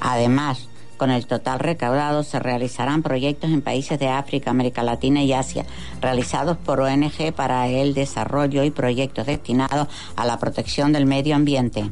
Además, 0.00 0.68
con 0.98 1.10
el 1.10 1.26
total 1.26 1.60
recaudado 1.60 2.22
se 2.22 2.38
realizarán 2.38 3.02
proyectos 3.02 3.50
en 3.50 3.62
países 3.62 3.98
de 3.98 4.08
África, 4.08 4.50
América 4.50 4.82
Latina 4.82 5.22
y 5.22 5.32
Asia, 5.32 5.64
realizados 6.02 6.58
por 6.58 6.80
ONG 6.80 7.32
para 7.34 7.68
el 7.68 7.94
desarrollo 7.94 8.64
y 8.64 8.70
proyectos 8.70 9.24
destinados 9.24 9.88
a 10.16 10.26
la 10.26 10.38
protección 10.38 10.92
del 10.92 11.06
medio 11.06 11.36
ambiente. 11.36 11.90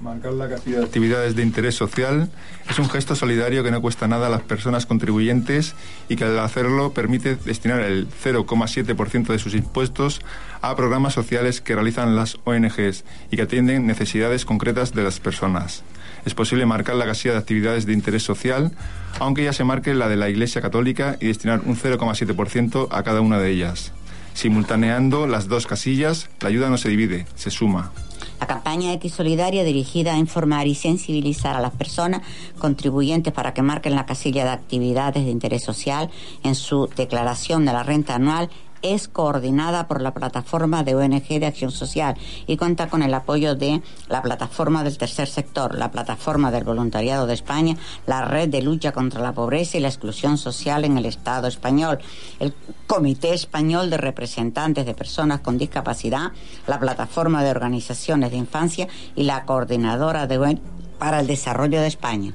Marcar 0.00 0.32
la 0.32 0.48
cantidad 0.48 0.78
de 0.78 0.84
actividades 0.84 1.34
de 1.36 1.42
interés 1.42 1.76
social 1.76 2.28
es 2.68 2.78
un 2.78 2.90
gesto 2.90 3.14
solidario 3.14 3.62
que 3.62 3.70
no 3.70 3.80
cuesta 3.80 4.08
nada 4.08 4.26
a 4.26 4.30
las 4.30 4.42
personas 4.42 4.86
contribuyentes 4.86 5.74
y 6.08 6.16
que 6.16 6.24
al 6.24 6.38
hacerlo 6.40 6.92
permite 6.92 7.36
destinar 7.36 7.80
el 7.80 8.08
0,7% 8.08 9.28
de 9.28 9.38
sus 9.38 9.54
impuestos 9.54 10.20
a 10.60 10.74
programas 10.76 11.14
sociales 11.14 11.60
que 11.60 11.74
realizan 11.74 12.16
las 12.16 12.38
ONGs 12.44 13.04
y 13.30 13.36
que 13.36 13.42
atienden 13.42 13.86
necesidades 13.86 14.44
concretas 14.44 14.92
de 14.94 15.04
las 15.04 15.20
personas 15.20 15.84
es 16.24 16.34
posible 16.34 16.66
marcar 16.66 16.96
la 16.96 17.06
casilla 17.06 17.32
de 17.32 17.40
actividades 17.40 17.86
de 17.86 17.92
interés 17.92 18.22
social, 18.22 18.72
aunque 19.20 19.44
ya 19.44 19.52
se 19.52 19.64
marque 19.64 19.94
la 19.94 20.08
de 20.08 20.16
la 20.16 20.28
Iglesia 20.28 20.60
Católica 20.60 21.16
y 21.20 21.26
destinar 21.26 21.62
un 21.64 21.76
0,7% 21.76 22.88
a 22.90 23.02
cada 23.02 23.20
una 23.20 23.38
de 23.38 23.50
ellas. 23.50 23.92
Simultaneando 24.34 25.26
las 25.26 25.46
dos 25.48 25.66
casillas, 25.66 26.28
la 26.40 26.48
ayuda 26.48 26.68
no 26.68 26.76
se 26.76 26.88
divide, 26.88 27.26
se 27.36 27.50
suma. 27.50 27.92
La 28.40 28.48
campaña 28.48 28.92
X 28.94 29.14
Solidaria 29.14 29.62
dirigida 29.62 30.14
a 30.14 30.18
informar 30.18 30.66
y 30.66 30.74
sensibilizar 30.74 31.56
a 31.56 31.60
las 31.60 31.72
personas 31.72 32.22
contribuyentes 32.58 33.32
para 33.32 33.54
que 33.54 33.62
marquen 33.62 33.94
la 33.94 34.06
casilla 34.06 34.44
de 34.44 34.50
actividades 34.50 35.24
de 35.24 35.30
interés 35.30 35.62
social 35.62 36.10
en 36.42 36.54
su 36.56 36.90
declaración 36.96 37.64
de 37.64 37.72
la 37.72 37.84
renta 37.84 38.16
anual 38.16 38.50
es 38.84 39.08
coordinada 39.08 39.88
por 39.88 40.02
la 40.02 40.12
plataforma 40.12 40.84
de 40.84 40.94
ONG 40.94 41.26
de 41.40 41.46
Acción 41.46 41.72
Social 41.72 42.16
y 42.46 42.56
cuenta 42.58 42.88
con 42.88 43.02
el 43.02 43.14
apoyo 43.14 43.54
de 43.56 43.82
la 44.08 44.22
plataforma 44.22 44.84
del 44.84 44.98
tercer 44.98 45.26
sector, 45.26 45.74
la 45.74 45.90
plataforma 45.90 46.50
del 46.50 46.64
voluntariado 46.64 47.26
de 47.26 47.34
España, 47.34 47.76
la 48.06 48.26
red 48.26 48.50
de 48.50 48.62
lucha 48.62 48.92
contra 48.92 49.22
la 49.22 49.32
pobreza 49.32 49.78
y 49.78 49.80
la 49.80 49.88
exclusión 49.88 50.36
social 50.36 50.84
en 50.84 50.98
el 50.98 51.06
Estado 51.06 51.48
español, 51.48 51.98
el 52.38 52.54
Comité 52.86 53.32
Español 53.32 53.88
de 53.88 53.96
Representantes 53.96 54.84
de 54.84 54.94
Personas 54.94 55.40
con 55.40 55.56
Discapacidad, 55.56 56.32
la 56.66 56.78
plataforma 56.78 57.42
de 57.42 57.50
organizaciones 57.50 58.30
de 58.30 58.36
infancia 58.36 58.88
y 59.16 59.24
la 59.24 59.46
coordinadora 59.46 60.26
de 60.26 60.58
para 60.98 61.20
el 61.20 61.26
desarrollo 61.26 61.80
de 61.80 61.86
España. 61.86 62.34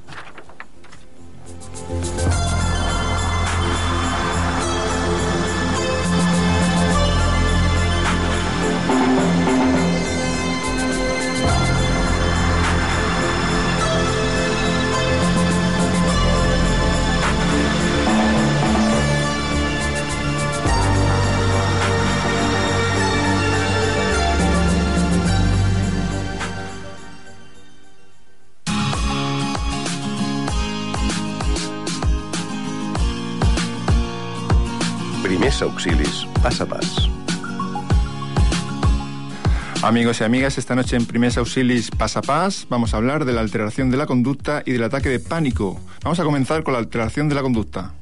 Auxilios, 36.40 36.42
pas 36.42 36.60
a 36.60 36.66
pas. 36.66 37.10
Amigos 39.82 40.20
y 40.20 40.24
amigas, 40.24 40.58
esta 40.58 40.74
noche 40.74 40.96
en 40.96 41.06
Primeros 41.06 41.38
Auxilios 41.38 41.90
Pas 41.90 42.16
a 42.16 42.22
Pas 42.22 42.66
vamos 42.68 42.92
a 42.92 42.98
hablar 42.98 43.24
de 43.24 43.32
la 43.32 43.40
alteración 43.40 43.90
de 43.90 43.96
la 43.96 44.06
conducta 44.06 44.62
y 44.66 44.72
del 44.72 44.84
ataque 44.84 45.08
de 45.08 45.20
pánico. 45.20 45.80
Vamos 46.02 46.20
a 46.20 46.24
comenzar 46.24 46.62
con 46.62 46.74
la 46.74 46.78
alteración 46.78 47.28
de 47.28 47.34
la 47.34 47.42
conducta. 47.42 47.94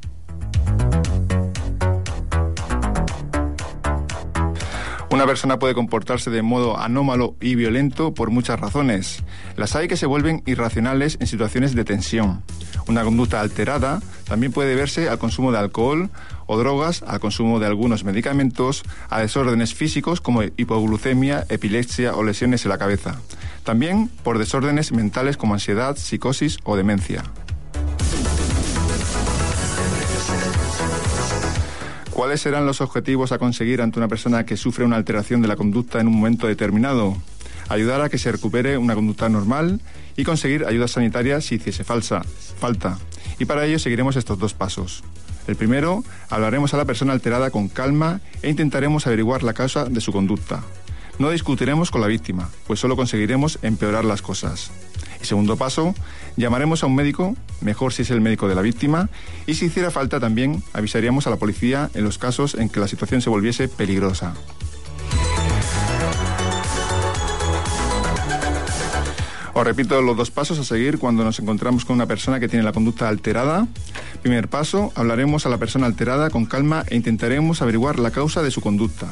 Una 5.10 5.24
persona 5.24 5.58
puede 5.58 5.74
comportarse 5.74 6.30
de 6.30 6.42
modo 6.42 6.78
anómalo 6.78 7.34
y 7.40 7.54
violento 7.54 8.12
por 8.12 8.30
muchas 8.30 8.60
razones. 8.60 9.24
Las 9.56 9.74
hay 9.74 9.88
que 9.88 9.96
se 9.96 10.06
vuelven 10.06 10.42
irracionales 10.46 11.16
en 11.20 11.26
situaciones 11.26 11.74
de 11.74 11.84
tensión. 11.84 12.42
Una 12.88 13.04
conducta 13.04 13.40
alterada 13.40 14.00
también 14.26 14.50
puede 14.50 14.74
verse 14.74 15.10
al 15.10 15.18
consumo 15.18 15.52
de 15.52 15.58
alcohol 15.58 16.08
o 16.46 16.58
drogas, 16.58 17.02
al 17.02 17.20
consumo 17.20 17.60
de 17.60 17.66
algunos 17.66 18.02
medicamentos, 18.02 18.82
a 19.10 19.20
desórdenes 19.20 19.74
físicos 19.74 20.22
como 20.22 20.42
hipoglucemia, 20.42 21.44
epilepsia 21.50 22.16
o 22.16 22.24
lesiones 22.24 22.64
en 22.64 22.70
la 22.70 22.78
cabeza. 22.78 23.20
También 23.62 24.10
por 24.22 24.38
desórdenes 24.38 24.92
mentales 24.92 25.36
como 25.36 25.52
ansiedad, 25.52 25.96
psicosis 25.96 26.56
o 26.64 26.76
demencia. 26.76 27.24
¿Cuáles 32.10 32.40
serán 32.40 32.66
los 32.66 32.80
objetivos 32.80 33.32
a 33.32 33.38
conseguir 33.38 33.82
ante 33.82 33.98
una 33.98 34.08
persona 34.08 34.46
que 34.46 34.56
sufre 34.56 34.84
una 34.84 34.96
alteración 34.96 35.42
de 35.42 35.48
la 35.48 35.56
conducta 35.56 36.00
en 36.00 36.08
un 36.08 36.16
momento 36.16 36.46
determinado? 36.46 37.16
Ayudar 37.68 38.00
a 38.00 38.08
que 38.08 38.16
se 38.16 38.32
recupere 38.32 38.78
una 38.78 38.94
conducta 38.94 39.28
normal 39.28 39.80
y 40.18 40.24
conseguir 40.24 40.66
ayuda 40.66 40.88
sanitaria 40.88 41.40
si 41.40 41.54
hiciese 41.54 41.84
falsa, 41.84 42.22
falta. 42.58 42.98
Y 43.38 43.44
para 43.44 43.64
ello 43.64 43.78
seguiremos 43.78 44.16
estos 44.16 44.38
dos 44.38 44.52
pasos. 44.52 45.04
El 45.46 45.54
primero, 45.54 46.04
hablaremos 46.28 46.74
a 46.74 46.76
la 46.76 46.84
persona 46.84 47.12
alterada 47.12 47.50
con 47.50 47.68
calma 47.68 48.20
e 48.42 48.50
intentaremos 48.50 49.06
averiguar 49.06 49.44
la 49.44 49.54
causa 49.54 49.84
de 49.84 50.00
su 50.00 50.12
conducta. 50.12 50.62
No 51.20 51.30
discutiremos 51.30 51.92
con 51.92 52.00
la 52.00 52.08
víctima, 52.08 52.50
pues 52.66 52.80
solo 52.80 52.96
conseguiremos 52.96 53.60
empeorar 53.62 54.04
las 54.04 54.20
cosas. 54.20 54.72
Y 55.22 55.24
segundo 55.24 55.56
paso, 55.56 55.94
llamaremos 56.36 56.82
a 56.82 56.86
un 56.86 56.96
médico, 56.96 57.36
mejor 57.60 57.92
si 57.92 58.02
es 58.02 58.10
el 58.10 58.20
médico 58.20 58.48
de 58.48 58.56
la 58.56 58.62
víctima, 58.62 59.08
y 59.46 59.54
si 59.54 59.66
hiciera 59.66 59.92
falta 59.92 60.18
también 60.18 60.64
avisaríamos 60.72 61.28
a 61.28 61.30
la 61.30 61.36
policía 61.36 61.90
en 61.94 62.02
los 62.02 62.18
casos 62.18 62.56
en 62.56 62.68
que 62.68 62.80
la 62.80 62.88
situación 62.88 63.22
se 63.22 63.30
volviese 63.30 63.68
peligrosa. 63.68 64.34
Repito 69.64 70.00
los 70.02 70.16
dos 70.16 70.30
pasos 70.30 70.58
a 70.58 70.64
seguir 70.64 70.98
cuando 70.98 71.24
nos 71.24 71.38
encontramos 71.40 71.84
con 71.84 71.96
una 71.96 72.06
persona 72.06 72.40
que 72.40 72.48
tiene 72.48 72.64
la 72.64 72.72
conducta 72.72 73.08
alterada. 73.08 73.66
Primer 74.22 74.48
paso, 74.48 74.92
hablaremos 74.94 75.46
a 75.46 75.48
la 75.48 75.58
persona 75.58 75.86
alterada 75.86 76.30
con 76.30 76.46
calma 76.46 76.84
e 76.88 76.96
intentaremos 76.96 77.60
averiguar 77.60 77.98
la 77.98 78.10
causa 78.10 78.42
de 78.42 78.50
su 78.50 78.60
conducta. 78.60 79.08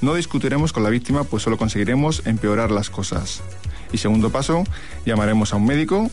No 0.00 0.14
discutiremos 0.14 0.72
con 0.72 0.82
la 0.82 0.90
víctima, 0.90 1.24
pues 1.24 1.42
solo 1.42 1.58
conseguiremos 1.58 2.22
empeorar 2.24 2.70
las 2.70 2.88
cosas. 2.88 3.42
Y 3.92 3.98
segundo 3.98 4.30
paso, 4.30 4.64
llamaremos 5.04 5.52
a 5.52 5.56
un 5.56 5.66
médico, 5.66 6.10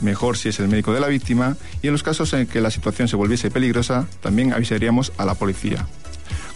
mejor 0.00 0.36
si 0.36 0.48
es 0.48 0.58
el 0.60 0.68
médico 0.68 0.92
de 0.92 1.00
la 1.00 1.08
víctima, 1.08 1.56
y 1.82 1.86
en 1.86 1.92
los 1.92 2.02
casos 2.02 2.32
en 2.32 2.46
que 2.46 2.60
la 2.60 2.70
situación 2.70 3.08
se 3.08 3.16
volviese 3.16 3.50
peligrosa, 3.50 4.06
también 4.20 4.52
avisaríamos 4.52 5.12
a 5.16 5.24
la 5.24 5.34
policía. 5.34 5.86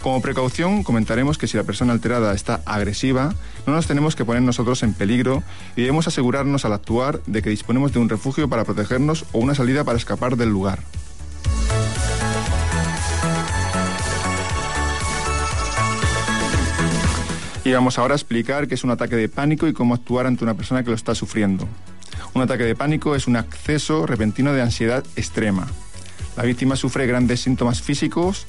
Como 0.05 0.21
precaución, 0.21 0.83
comentaremos 0.83 1.39
que 1.39 1.47
si 1.47 1.57
la 1.57 1.63
persona 1.63 1.91
alterada 1.91 2.35
está 2.35 2.61
agresiva, 2.67 3.33
no 3.65 3.73
nos 3.73 3.87
tenemos 3.87 4.15
que 4.15 4.23
poner 4.23 4.43
nosotros 4.43 4.83
en 4.83 4.93
peligro 4.93 5.41
y 5.75 5.81
debemos 5.81 6.07
asegurarnos 6.07 6.63
al 6.63 6.73
actuar 6.73 7.21
de 7.25 7.41
que 7.41 7.49
disponemos 7.49 7.91
de 7.91 7.97
un 7.97 8.07
refugio 8.07 8.47
para 8.47 8.65
protegernos 8.65 9.25
o 9.31 9.39
una 9.39 9.55
salida 9.55 9.83
para 9.83 9.97
escapar 9.97 10.37
del 10.37 10.49
lugar. 10.49 10.83
Y 17.63 17.71
vamos 17.71 17.97
ahora 17.97 18.13
a 18.13 18.17
explicar 18.17 18.67
qué 18.67 18.75
es 18.75 18.83
un 18.83 18.91
ataque 18.91 19.15
de 19.15 19.27
pánico 19.27 19.67
y 19.67 19.73
cómo 19.73 19.95
actuar 19.95 20.27
ante 20.27 20.43
una 20.43 20.53
persona 20.53 20.83
que 20.83 20.91
lo 20.91 20.95
está 20.95 21.15
sufriendo. 21.15 21.67
Un 22.35 22.43
ataque 22.43 22.65
de 22.65 22.75
pánico 22.75 23.15
es 23.15 23.25
un 23.25 23.37
acceso 23.37 24.05
repentino 24.05 24.53
de 24.53 24.61
ansiedad 24.61 25.03
extrema. 25.15 25.65
La 26.37 26.43
víctima 26.43 26.75
sufre 26.75 27.07
grandes 27.07 27.41
síntomas 27.41 27.81
físicos 27.81 28.45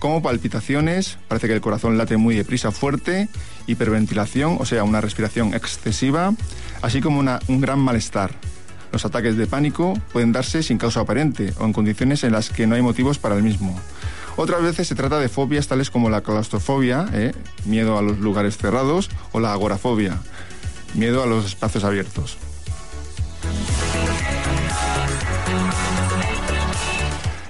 como 0.00 0.22
palpitaciones, 0.22 1.18
parece 1.28 1.46
que 1.46 1.52
el 1.52 1.60
corazón 1.60 1.98
late 1.98 2.16
muy 2.16 2.34
deprisa 2.34 2.72
fuerte, 2.72 3.28
hiperventilación, 3.66 4.56
o 4.58 4.64
sea, 4.64 4.82
una 4.82 5.00
respiración 5.00 5.54
excesiva, 5.54 6.34
así 6.82 7.00
como 7.00 7.20
un 7.20 7.60
gran 7.60 7.78
malestar. 7.78 8.32
Los 8.92 9.04
ataques 9.04 9.36
de 9.36 9.46
pánico 9.46 9.94
pueden 10.12 10.32
darse 10.32 10.64
sin 10.64 10.78
causa 10.78 11.00
aparente 11.00 11.52
o 11.60 11.66
en 11.66 11.72
condiciones 11.72 12.24
en 12.24 12.32
las 12.32 12.50
que 12.50 12.66
no 12.66 12.74
hay 12.74 12.82
motivos 12.82 13.18
para 13.18 13.36
el 13.36 13.42
mismo. 13.42 13.78
Otras 14.36 14.62
veces 14.62 14.88
se 14.88 14.94
trata 14.94 15.20
de 15.20 15.28
fobias 15.28 15.68
tales 15.68 15.90
como 15.90 16.08
la 16.08 16.22
claustrofobia, 16.22 17.06
¿eh? 17.12 17.32
miedo 17.66 17.98
a 17.98 18.02
los 18.02 18.18
lugares 18.18 18.56
cerrados, 18.56 19.10
o 19.32 19.38
la 19.38 19.52
agorafobia, 19.52 20.18
miedo 20.94 21.22
a 21.22 21.26
los 21.26 21.44
espacios 21.44 21.84
abiertos. 21.84 22.38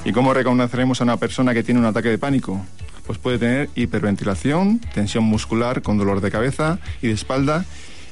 ¿Y 0.05 0.13
cómo 0.13 0.33
reconoceremos 0.33 1.01
a 1.01 1.05
una 1.05 1.19
persona 1.19 1.53
que 1.53 1.63
tiene 1.63 1.79
un 1.79 1.87
ataque 1.87 2.09
de 2.09 2.17
pánico? 2.17 2.65
Pues 3.07 3.19
puede 3.19 3.39
tener 3.39 3.71
hiperventilación, 3.75 4.79
tensión 4.95 5.25
muscular 5.25 5.83
con 5.83 5.99
dolor 5.99 6.23
de 6.23 6.31
cabeza 6.31 6.79
y 7.03 7.09
de 7.09 7.13
espalda 7.13 7.67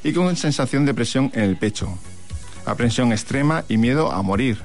y 0.04 0.12
con 0.12 0.36
sensación 0.36 0.84
de 0.84 0.92
presión 0.92 1.30
en 1.34 1.44
el 1.44 1.56
pecho, 1.56 1.98
aprensión 2.66 3.10
extrema 3.12 3.64
y 3.68 3.78
miedo 3.78 4.12
a 4.12 4.22
morir, 4.22 4.58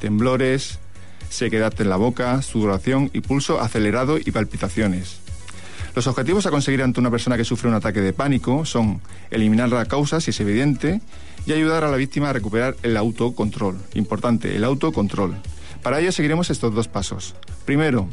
temblores, 0.00 0.78
sequedad 1.28 1.78
en 1.78 1.90
la 1.90 1.96
boca, 1.96 2.40
sudoración 2.40 3.10
y 3.12 3.20
pulso 3.20 3.60
acelerado 3.60 4.18
y 4.18 4.30
palpitaciones. 4.30 5.18
Los 5.94 6.06
objetivos 6.06 6.46
a 6.46 6.50
conseguir 6.50 6.82
ante 6.82 7.00
una 7.00 7.10
persona 7.10 7.36
que 7.36 7.44
sufre 7.44 7.68
un 7.68 7.74
ataque 7.74 8.00
de 8.00 8.14
pánico 8.14 8.64
son 8.64 9.02
eliminar 9.30 9.68
la 9.68 9.84
causa, 9.84 10.22
si 10.22 10.30
es 10.30 10.40
evidente, 10.40 11.02
y 11.44 11.52
ayudar 11.52 11.84
a 11.84 11.90
la 11.90 11.98
víctima 11.98 12.30
a 12.30 12.32
recuperar 12.32 12.76
el 12.82 12.96
autocontrol. 12.96 13.76
Importante, 13.92 14.56
el 14.56 14.64
autocontrol. 14.64 15.36
Para 15.82 15.98
ello 15.98 16.12
seguiremos 16.12 16.48
estos 16.50 16.72
dos 16.74 16.86
pasos. 16.86 17.34
Primero, 17.64 18.08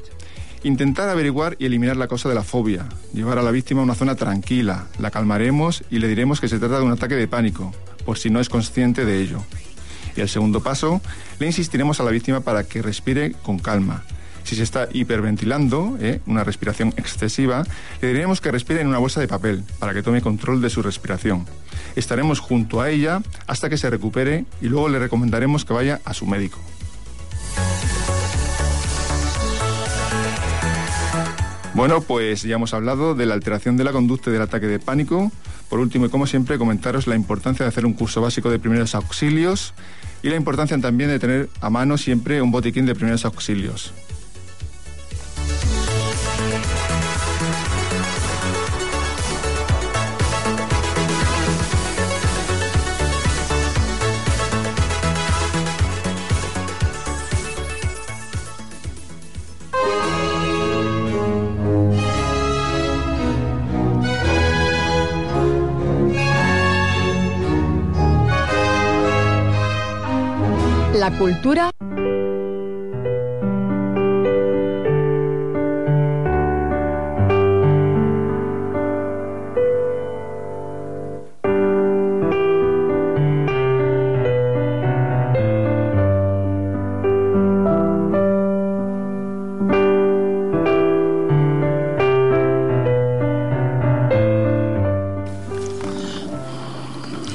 intentar 0.64 1.08
averiguar 1.08 1.56
y 1.60 1.66
eliminar 1.66 1.98
la 1.98 2.08
causa 2.08 2.28
de 2.28 2.36
la 2.36 2.44
fobia, 2.44 2.88
llevar 3.14 3.38
a 3.38 3.44
la 3.44 3.52
víctima 3.52 3.82
a 3.82 3.84
una 3.84 3.94
zona 3.94 4.16
tranquila, 4.16 4.88
la 4.98 5.12
calmaremos 5.12 5.84
y 5.92 6.00
le 6.00 6.08
diremos 6.08 6.42
que 6.42 6.48
se 6.48 6.58
trata 6.58 6.80
de 6.80 6.86
un 6.86 6.92
ataque 6.92 7.16
de 7.16 7.28
pánico, 7.28 7.72
por 8.06 8.18
si 8.18 8.32
no 8.32 8.40
es 8.40 8.50
consciente 8.50 9.06
de 9.06 9.22
ello. 9.22 9.44
Y 10.16 10.22
el 10.22 10.30
segundo 10.30 10.64
paso, 10.64 11.00
le 11.38 11.46
insistiremos 11.46 12.00
a 12.00 12.04
la 12.04 12.12
víctima 12.12 12.42
para 12.42 12.64
que 12.64 12.82
respire 12.82 13.34
con 13.44 13.60
calma. 13.60 14.04
Si 14.44 14.56
se 14.56 14.64
está 14.64 14.90
hiperventilando, 14.92 15.96
¿eh? 16.02 16.22
una 16.26 16.44
respiración 16.44 16.92
excesiva, 16.98 17.64
le 18.02 18.08
diremos 18.08 18.42
que 18.42 18.52
respire 18.52 18.82
en 18.82 18.88
una 18.88 18.98
bolsa 18.98 19.22
de 19.22 19.28
papel 19.28 19.64
para 19.78 19.94
que 19.94 20.02
tome 20.02 20.24
control 20.24 20.60
de 20.60 20.72
su 20.72 20.82
respiración. 20.82 21.46
Estaremos 21.96 22.40
junto 22.40 22.82
a 22.82 22.90
ella 22.90 23.22
hasta 23.46 23.70
que 23.70 23.78
se 23.78 23.92
recupere 23.92 24.46
y 24.60 24.70
luego 24.70 24.90
le 24.90 24.98
recomendaremos 24.98 25.66
que 25.66 25.74
vaya 25.74 26.02
a 26.04 26.16
su 26.16 26.26
médico. 26.26 26.60
Bueno, 31.80 32.02
pues 32.02 32.44
ya 32.44 32.56
hemos 32.56 32.74
hablado 32.74 33.16
de 33.16 33.26
la 33.26 33.36
alteración 33.36 33.78
de 33.78 33.86
la 33.86 33.94
conducta 33.94 34.30
y 34.30 34.34
del 34.34 34.42
ataque 34.42 34.68
de 34.68 34.80
pánico. 34.80 35.32
Por 35.70 35.80
último, 35.80 36.08
y 36.08 36.10
como 36.10 36.28
siempre, 36.28 36.58
comentaros 36.58 37.08
la 37.08 37.16
importancia 37.16 37.64
de 37.64 37.70
hacer 37.70 37.86
un 37.86 37.94
curso 37.94 38.20
básico 38.20 38.50
de 38.52 38.60
primeros 38.60 38.96
auxilios 38.96 39.74
y 40.22 40.28
la 40.28 40.36
importancia 40.36 40.78
también 40.78 41.10
de 41.10 41.20
tener 41.20 41.50
a 41.62 41.70
mano 41.70 41.98
siempre 41.98 42.42
un 42.42 42.52
botiquín 42.52 42.86
de 42.86 42.96
primeros 42.96 43.24
auxilios. 43.24 43.94
Cultura 71.12 71.72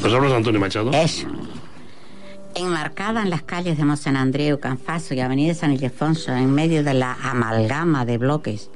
¿Nos 0.02 0.12
hablas 0.12 0.30
de 0.30 0.36
Antonio 0.36 0.60
Machado? 0.60 0.90
Eso 0.92 1.22
enmarcada 1.22 1.33
en 3.22 3.30
las 3.30 3.42
calles 3.42 3.76
de 3.76 3.84
Mosén 3.84 4.16
Andreu, 4.16 4.58
Canfaso 4.58 5.14
y 5.14 5.20
Avenida 5.20 5.54
San 5.54 5.72
Ildefonso, 5.72 6.32
en 6.32 6.52
medio 6.52 6.82
de 6.82 6.94
la 6.94 7.16
amalgama 7.22 8.04
de 8.04 8.18
bloques 8.18 8.70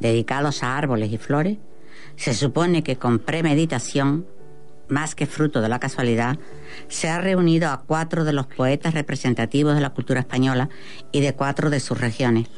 dedicados 0.00 0.62
a 0.62 0.76
árboles 0.76 1.12
y 1.12 1.18
flores, 1.18 1.58
se 2.16 2.34
supone 2.34 2.82
que 2.82 2.96
con 2.96 3.18
premeditación, 3.18 4.26
más 4.88 5.14
que 5.14 5.26
fruto 5.26 5.60
de 5.60 5.68
la 5.68 5.78
casualidad, 5.78 6.38
se 6.88 7.08
ha 7.08 7.20
reunido 7.20 7.68
a 7.70 7.82
cuatro 7.82 8.24
de 8.24 8.32
los 8.32 8.46
poetas 8.46 8.94
representativos 8.94 9.74
de 9.74 9.80
la 9.80 9.90
cultura 9.90 10.20
española 10.20 10.68
y 11.12 11.20
de 11.20 11.34
cuatro 11.34 11.70
de 11.70 11.80
sus 11.80 12.00
regiones. 12.00 12.48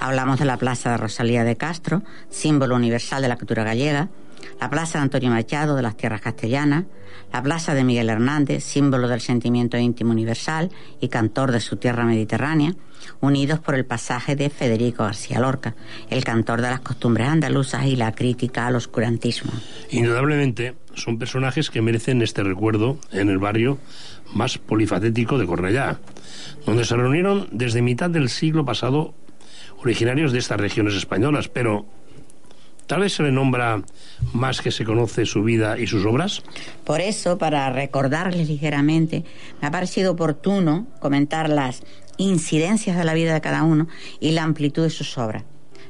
Hablamos 0.00 0.38
de 0.38 0.44
la 0.44 0.56
Plaza 0.56 0.90
de 0.90 0.96
Rosalía 0.98 1.44
de 1.44 1.56
Castro, 1.56 2.02
símbolo 2.28 2.76
universal 2.76 3.22
de 3.22 3.28
la 3.28 3.36
cultura 3.36 3.64
gallega, 3.64 4.10
la 4.60 4.70
Plaza 4.70 4.98
de 4.98 5.04
Antonio 5.04 5.30
Machado 5.30 5.76
de 5.76 5.82
las 5.82 5.96
Tierras 5.96 6.20
Castellanas, 6.20 6.84
la 7.32 7.42
Plaza 7.42 7.74
de 7.74 7.84
Miguel 7.84 8.10
Hernández, 8.10 8.64
símbolo 8.64 9.08
del 9.08 9.20
sentimiento 9.20 9.76
íntimo 9.76 10.12
universal 10.12 10.70
y 11.00 11.08
cantor 11.08 11.52
de 11.52 11.60
su 11.60 11.76
tierra 11.76 12.04
mediterránea, 12.04 12.74
unidos 13.20 13.58
por 13.60 13.74
el 13.74 13.84
pasaje 13.84 14.36
de 14.36 14.50
Federico 14.50 15.04
García 15.04 15.40
Lorca, 15.40 15.74
el 16.10 16.24
cantor 16.24 16.60
de 16.60 16.70
las 16.70 16.80
costumbres 16.80 17.28
andaluzas 17.28 17.86
y 17.86 17.96
la 17.96 18.12
crítica 18.12 18.66
al 18.66 18.76
oscurantismo. 18.76 19.52
Indudablemente 19.90 20.74
son 20.94 21.18
personajes 21.18 21.70
que 21.70 21.82
merecen 21.82 22.22
este 22.22 22.42
recuerdo 22.42 22.98
en 23.12 23.28
el 23.28 23.38
barrio 23.38 23.78
más 24.32 24.58
polifacético 24.58 25.38
de 25.38 25.46
Cornellá, 25.46 25.98
donde 26.66 26.84
se 26.84 26.96
reunieron 26.96 27.48
desde 27.52 27.82
mitad 27.82 28.10
del 28.10 28.28
siglo 28.28 28.64
pasado 28.64 29.14
originarios 29.78 30.32
de 30.32 30.38
estas 30.38 30.60
regiones 30.60 30.94
españolas, 30.94 31.48
pero 31.48 31.86
Tal 32.86 33.00
vez 33.00 33.14
se 33.14 33.22
le 33.22 33.32
nombra 33.32 33.82
más 34.32 34.60
que 34.60 34.70
se 34.70 34.84
conoce 34.84 35.24
su 35.24 35.42
vida 35.42 35.78
y 35.78 35.86
sus 35.86 36.04
obras. 36.04 36.42
Por 36.84 37.00
eso, 37.00 37.38
para 37.38 37.70
recordarles 37.70 38.48
ligeramente, 38.48 39.24
me 39.60 39.68
ha 39.68 39.70
parecido 39.70 40.12
oportuno 40.12 40.86
comentar 41.00 41.48
las 41.48 41.82
incidencias 42.18 42.96
de 42.96 43.04
la 43.04 43.14
vida 43.14 43.32
de 43.32 43.40
cada 43.40 43.62
uno 43.62 43.88
y 44.20 44.32
la 44.32 44.42
amplitud 44.42 44.82
de 44.82 44.90
sus 44.90 45.16
obras. 45.18 45.44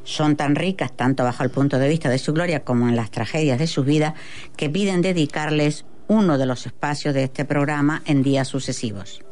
Son 0.05 0.37
tan 0.37 0.55
ricas, 0.55 0.95
tanto 0.95 1.25
bajo 1.25 1.43
el 1.43 1.51
punto 1.51 1.79
de 1.79 1.89
vista 1.89 2.11
de 2.11 2.19
su 2.19 2.33
gloria 2.33 2.63
como 2.63 2.89
en 2.89 2.97
las 2.97 3.11
tragedias 3.11 3.59
de 3.59 3.67
sus 3.67 3.87
vidas, 3.87 4.15
que 4.57 4.71
piden 4.71 5.03
dedicarles 5.03 5.87
uno 6.09 6.39
de 6.39 6.47
los 6.47 6.67
espacios 6.67 7.15
de 7.15 7.25
este 7.25 7.45
programa 7.45 8.03
en 8.05 8.23
días 8.23 8.49
sucesivos. 8.49 9.23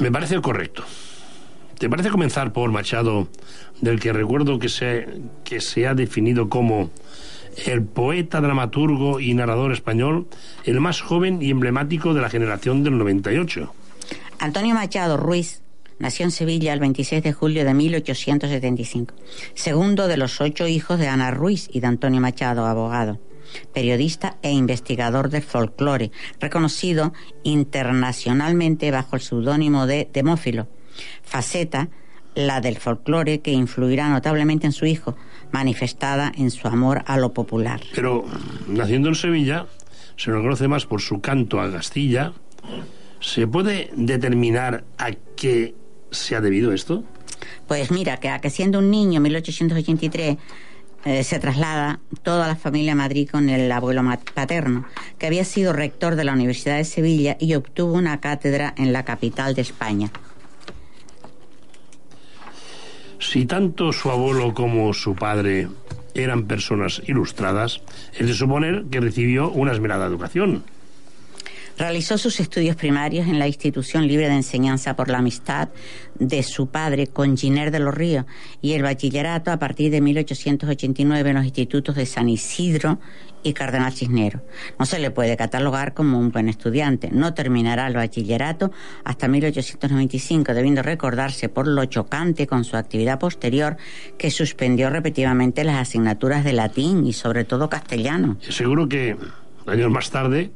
Me 0.00 0.10
parece 0.10 0.40
correcto. 0.40 0.84
¿Te 1.78 1.88
parece 1.88 2.10
comenzar 2.10 2.52
por 2.52 2.70
Machado, 2.70 3.28
del 3.80 3.98
que 4.00 4.12
recuerdo 4.12 4.58
que 4.58 4.68
se, 4.68 5.06
que 5.44 5.60
se 5.60 5.86
ha 5.86 5.94
definido 5.94 6.48
como 6.48 6.90
el 7.66 7.82
poeta, 7.82 8.40
dramaturgo 8.40 9.20
y 9.20 9.34
narrador 9.34 9.72
español, 9.72 10.26
el 10.64 10.80
más 10.80 11.00
joven 11.00 11.42
y 11.42 11.50
emblemático 11.50 12.14
de 12.14 12.20
la 12.20 12.30
generación 12.30 12.84
del 12.84 12.98
98? 12.98 13.72
Antonio 14.38 14.74
Machado 14.74 15.16
Ruiz 15.16 15.62
nació 15.98 16.24
en 16.24 16.30
Sevilla 16.30 16.72
el 16.72 16.80
26 16.80 17.22
de 17.22 17.32
julio 17.32 17.64
de 17.64 17.74
1875, 17.74 19.14
segundo 19.54 20.06
de 20.06 20.16
los 20.16 20.40
ocho 20.40 20.66
hijos 20.66 20.98
de 20.98 21.08
Ana 21.08 21.30
Ruiz 21.30 21.68
y 21.72 21.80
de 21.80 21.86
Antonio 21.86 22.20
Machado, 22.20 22.66
abogado 22.66 23.20
periodista 23.72 24.36
e 24.42 24.50
investigador 24.50 25.28
del 25.28 25.42
folclore, 25.42 26.10
reconocido 26.40 27.12
internacionalmente 27.44 28.90
bajo 28.90 29.14
el 29.14 29.22
seudónimo 29.22 29.86
de 29.86 30.08
Demófilo 30.12 30.66
faceta, 31.22 31.88
la 32.34 32.60
del 32.60 32.78
folclore, 32.78 33.40
que 33.40 33.52
influirá 33.52 34.08
notablemente 34.08 34.66
en 34.66 34.72
su 34.72 34.86
hijo, 34.86 35.16
manifestada 35.52 36.32
en 36.36 36.50
su 36.50 36.66
amor 36.66 37.02
a 37.06 37.16
lo 37.16 37.32
popular. 37.32 37.80
Pero, 37.94 38.24
naciendo 38.66 39.08
en 39.08 39.14
Sevilla, 39.14 39.66
se 40.16 40.30
lo 40.30 40.42
conoce 40.42 40.68
más 40.68 40.86
por 40.86 41.00
su 41.00 41.20
canto 41.20 41.60
a 41.60 41.70
Castilla. 41.70 42.32
¿Se 43.20 43.46
puede 43.46 43.90
determinar 43.94 44.84
a 44.98 45.12
qué 45.36 45.74
se 46.10 46.36
ha 46.36 46.40
debido 46.40 46.72
esto? 46.72 47.04
Pues 47.66 47.90
mira, 47.90 48.18
que 48.18 48.28
a 48.28 48.40
que 48.40 48.50
siendo 48.50 48.78
un 48.78 48.90
niño 48.90 49.18
en 49.18 49.22
1883 49.22 50.36
eh, 51.04 51.22
se 51.22 51.38
traslada 51.38 52.00
toda 52.22 52.48
la 52.48 52.56
familia 52.56 52.92
a 52.92 52.96
Madrid 52.96 53.28
con 53.30 53.50
el 53.50 53.70
abuelo 53.70 54.02
paterno, 54.32 54.86
que 55.18 55.26
había 55.26 55.44
sido 55.44 55.72
rector 55.72 56.16
de 56.16 56.24
la 56.24 56.32
Universidad 56.32 56.76
de 56.76 56.84
Sevilla 56.84 57.36
y 57.38 57.54
obtuvo 57.54 57.92
una 57.92 58.20
cátedra 58.20 58.74
en 58.76 58.92
la 58.92 59.04
capital 59.04 59.54
de 59.54 59.62
España. 59.62 60.10
Si 63.24 63.46
tanto 63.46 63.92
su 63.92 64.10
abuelo 64.10 64.52
como 64.52 64.92
su 64.92 65.14
padre 65.14 65.68
eran 66.14 66.44
personas 66.44 67.02
ilustradas, 67.06 67.80
es 68.16 68.26
de 68.28 68.34
suponer 68.34 68.84
que 68.90 69.00
recibió 69.00 69.50
una 69.50 69.72
esmerada 69.72 70.06
educación. 70.06 70.62
Realizó 71.76 72.18
sus 72.18 72.38
estudios 72.38 72.76
primarios 72.76 73.26
en 73.26 73.40
la 73.40 73.48
Institución 73.48 74.06
Libre 74.06 74.28
de 74.28 74.36
Enseñanza 74.36 74.94
por 74.94 75.10
la 75.10 75.18
Amistad 75.18 75.70
de 76.18 76.44
su 76.44 76.68
padre 76.68 77.08
con 77.08 77.36
Giner 77.36 77.72
de 77.72 77.80
los 77.80 77.92
Ríos 77.92 78.26
y 78.62 78.74
el 78.74 78.82
bachillerato 78.82 79.50
a 79.50 79.58
partir 79.58 79.90
de 79.90 80.00
1889 80.00 81.30
en 81.30 81.36
los 81.36 81.44
institutos 81.44 81.96
de 81.96 82.06
San 82.06 82.28
Isidro 82.28 83.00
y 83.42 83.54
Cardenal 83.54 83.92
Cisneros. 83.92 84.42
No 84.78 84.86
se 84.86 85.00
le 85.00 85.10
puede 85.10 85.36
catalogar 85.36 85.94
como 85.94 86.18
un 86.20 86.30
buen 86.30 86.48
estudiante. 86.48 87.10
No 87.10 87.34
terminará 87.34 87.88
el 87.88 87.94
bachillerato 87.94 88.70
hasta 89.02 89.26
1895, 89.26 90.54
debiendo 90.54 90.82
recordarse 90.82 91.48
por 91.48 91.66
lo 91.66 91.84
chocante 91.86 92.46
con 92.46 92.64
su 92.64 92.76
actividad 92.76 93.18
posterior 93.18 93.76
que 94.16 94.30
suspendió 94.30 94.90
repetidamente 94.90 95.64
las 95.64 95.76
asignaturas 95.76 96.44
de 96.44 96.52
latín 96.52 97.04
y 97.04 97.12
sobre 97.12 97.44
todo 97.44 97.68
castellano. 97.68 98.36
Seguro 98.48 98.88
que 98.88 99.16
años 99.66 99.90
más 99.90 100.10
tarde 100.10 100.52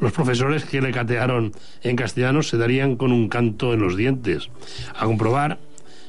los 0.00 0.12
profesores 0.12 0.64
que 0.64 0.80
le 0.80 0.92
catearon 0.92 1.52
en 1.82 1.96
castellano 1.96 2.42
se 2.42 2.56
darían 2.56 2.96
con 2.96 3.12
un 3.12 3.28
canto 3.28 3.72
en 3.74 3.80
los 3.80 3.96
dientes, 3.96 4.50
a 4.94 5.04
comprobar 5.04 5.58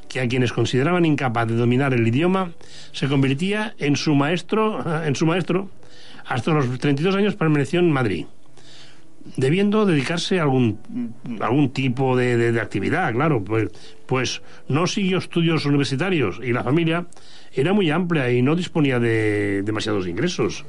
que 0.07 0.21
a 0.21 0.27
quienes 0.27 0.53
consideraban 0.53 1.05
incapaz 1.05 1.47
de 1.47 1.55
dominar 1.55 1.93
el 1.93 2.07
idioma 2.07 2.51
se 2.91 3.07
convertía 3.07 3.75
en 3.77 3.95
su 3.95 4.15
maestro, 4.15 5.03
en 5.03 5.15
su 5.15 5.25
maestro 5.25 5.69
hasta 6.25 6.51
los 6.51 6.79
32 6.79 7.15
años 7.15 7.35
permaneció 7.35 7.79
en 7.79 7.91
Madrid, 7.91 8.25
debiendo 9.37 9.85
dedicarse 9.85 10.39
a 10.39 10.43
algún, 10.43 10.79
algún 11.39 11.71
tipo 11.71 12.17
de, 12.17 12.59
actividad, 12.59 13.13
claro, 13.13 13.43
pues, 13.43 13.69
pues 14.05 14.41
no 14.67 14.87
siguió 14.87 15.17
estudios 15.17 15.65
universitarios 15.65 16.39
y 16.43 16.51
la 16.51 16.63
familia 16.63 17.07
era 17.53 17.73
muy 17.73 17.89
amplia 17.91 18.31
y 18.31 18.41
no 18.41 18.55
disponía 18.55 18.99
de 18.99 19.63
demasiados 19.63 20.07
ingresos. 20.07 20.65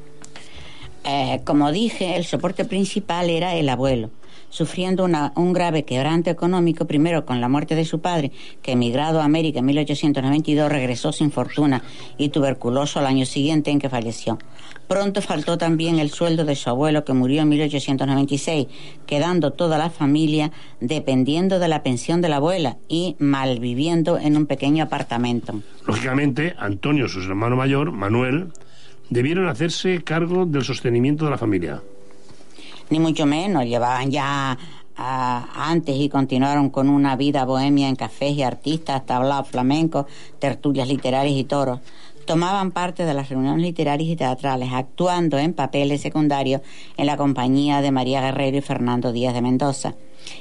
Eh, 1.11 1.40
como 1.42 1.73
dije, 1.73 2.16
el 2.16 2.25
soporte 2.27 2.66
principal 2.66 3.31
era 3.31 3.55
el 3.55 3.71
abuelo, 3.71 4.11
sufriendo 4.51 5.07
un 5.07 5.53
grave 5.55 5.87
quebranto 5.87 6.29
económico, 6.29 6.87
primero 6.87 7.25
con 7.25 7.40
la 7.40 7.49
muerte 7.49 7.75
de 7.75 7.87
su 7.87 8.03
padre, 8.03 8.31
que 8.61 8.73
emigrado 8.73 9.23
a 9.23 9.25
América 9.25 9.61
en 9.61 9.64
1892 9.64 10.71
regresó 10.71 11.11
sin 11.11 11.31
fortuna 11.31 11.83
y 12.18 12.29
tuberculoso 12.29 12.99
al 12.99 13.07
año 13.07 13.25
siguiente 13.25 13.71
en 13.71 13.79
que 13.79 13.88
falleció. 13.88 14.37
Pronto 14.87 15.23
faltó 15.23 15.57
también 15.57 15.99
el 15.99 16.11
sueldo 16.11 16.44
de 16.44 16.55
su 16.55 16.68
abuelo, 16.68 17.07
que 17.07 17.14
murió 17.14 17.40
en 17.40 17.49
1896, 17.49 18.66
quedando 19.07 19.55
toda 19.55 19.79
la 19.79 19.88
familia 19.88 20.53
dependiendo 20.79 21.59
de 21.59 21.68
la 21.68 21.83
pensión 21.83 22.21
de 22.21 22.29
la 22.29 22.37
abuela 22.37 22.77
y 22.87 23.16
malviviendo 23.18 24.18
en 24.18 24.37
un 24.37 24.44
pequeño 24.44 24.85
apartamento. 24.85 25.55
Lógicamente, 25.87 26.55
Antonio, 26.59 27.09
su 27.09 27.21
hermano 27.21 27.57
mayor, 27.57 27.92
Manuel, 27.92 28.53
debieron 29.11 29.49
hacerse 29.49 30.03
cargo 30.03 30.47
del 30.47 30.64
sostenimiento 30.64 31.25
de 31.25 31.31
la 31.31 31.38
familia. 31.38 31.83
Ni 32.90 32.99
mucho 32.99 33.27
menos, 33.27 33.64
llevaban 33.64 34.11
ya 34.11 34.59
antes 34.97 35.94
y 35.97 36.09
continuaron 36.09 36.71
con 36.71 36.88
una 36.88 37.14
vida 37.14 37.44
bohemia 37.44 37.88
en 37.88 37.97
cafés 37.97 38.33
y 38.33 38.42
artistas, 38.42 39.07
tablaos 39.07 39.49
flamencos, 39.49 40.07
tertulias 40.38 40.88
literarias 40.88 41.37
y 41.37 41.44
toros. 41.44 41.81
Tomaban 42.27 42.73
parte 42.73 43.05
de 43.05 43.14
las 43.14 43.29
reuniones 43.31 43.62
literarias 43.62 44.11
y 44.11 44.16
teatrales, 44.16 44.71
actuando 44.73 45.38
en 45.38 45.55
papeles 45.55 46.03
secundarios 46.03 46.62
en 46.97 47.07
la 47.07 47.16
compañía 47.16 47.81
de 47.81 47.90
María 47.90 48.21
Guerrero 48.21 48.59
y 48.59 48.61
Fernando 48.61 49.12
Díaz 49.12 49.35
de 49.35 49.40
Mendoza. 49.40 49.94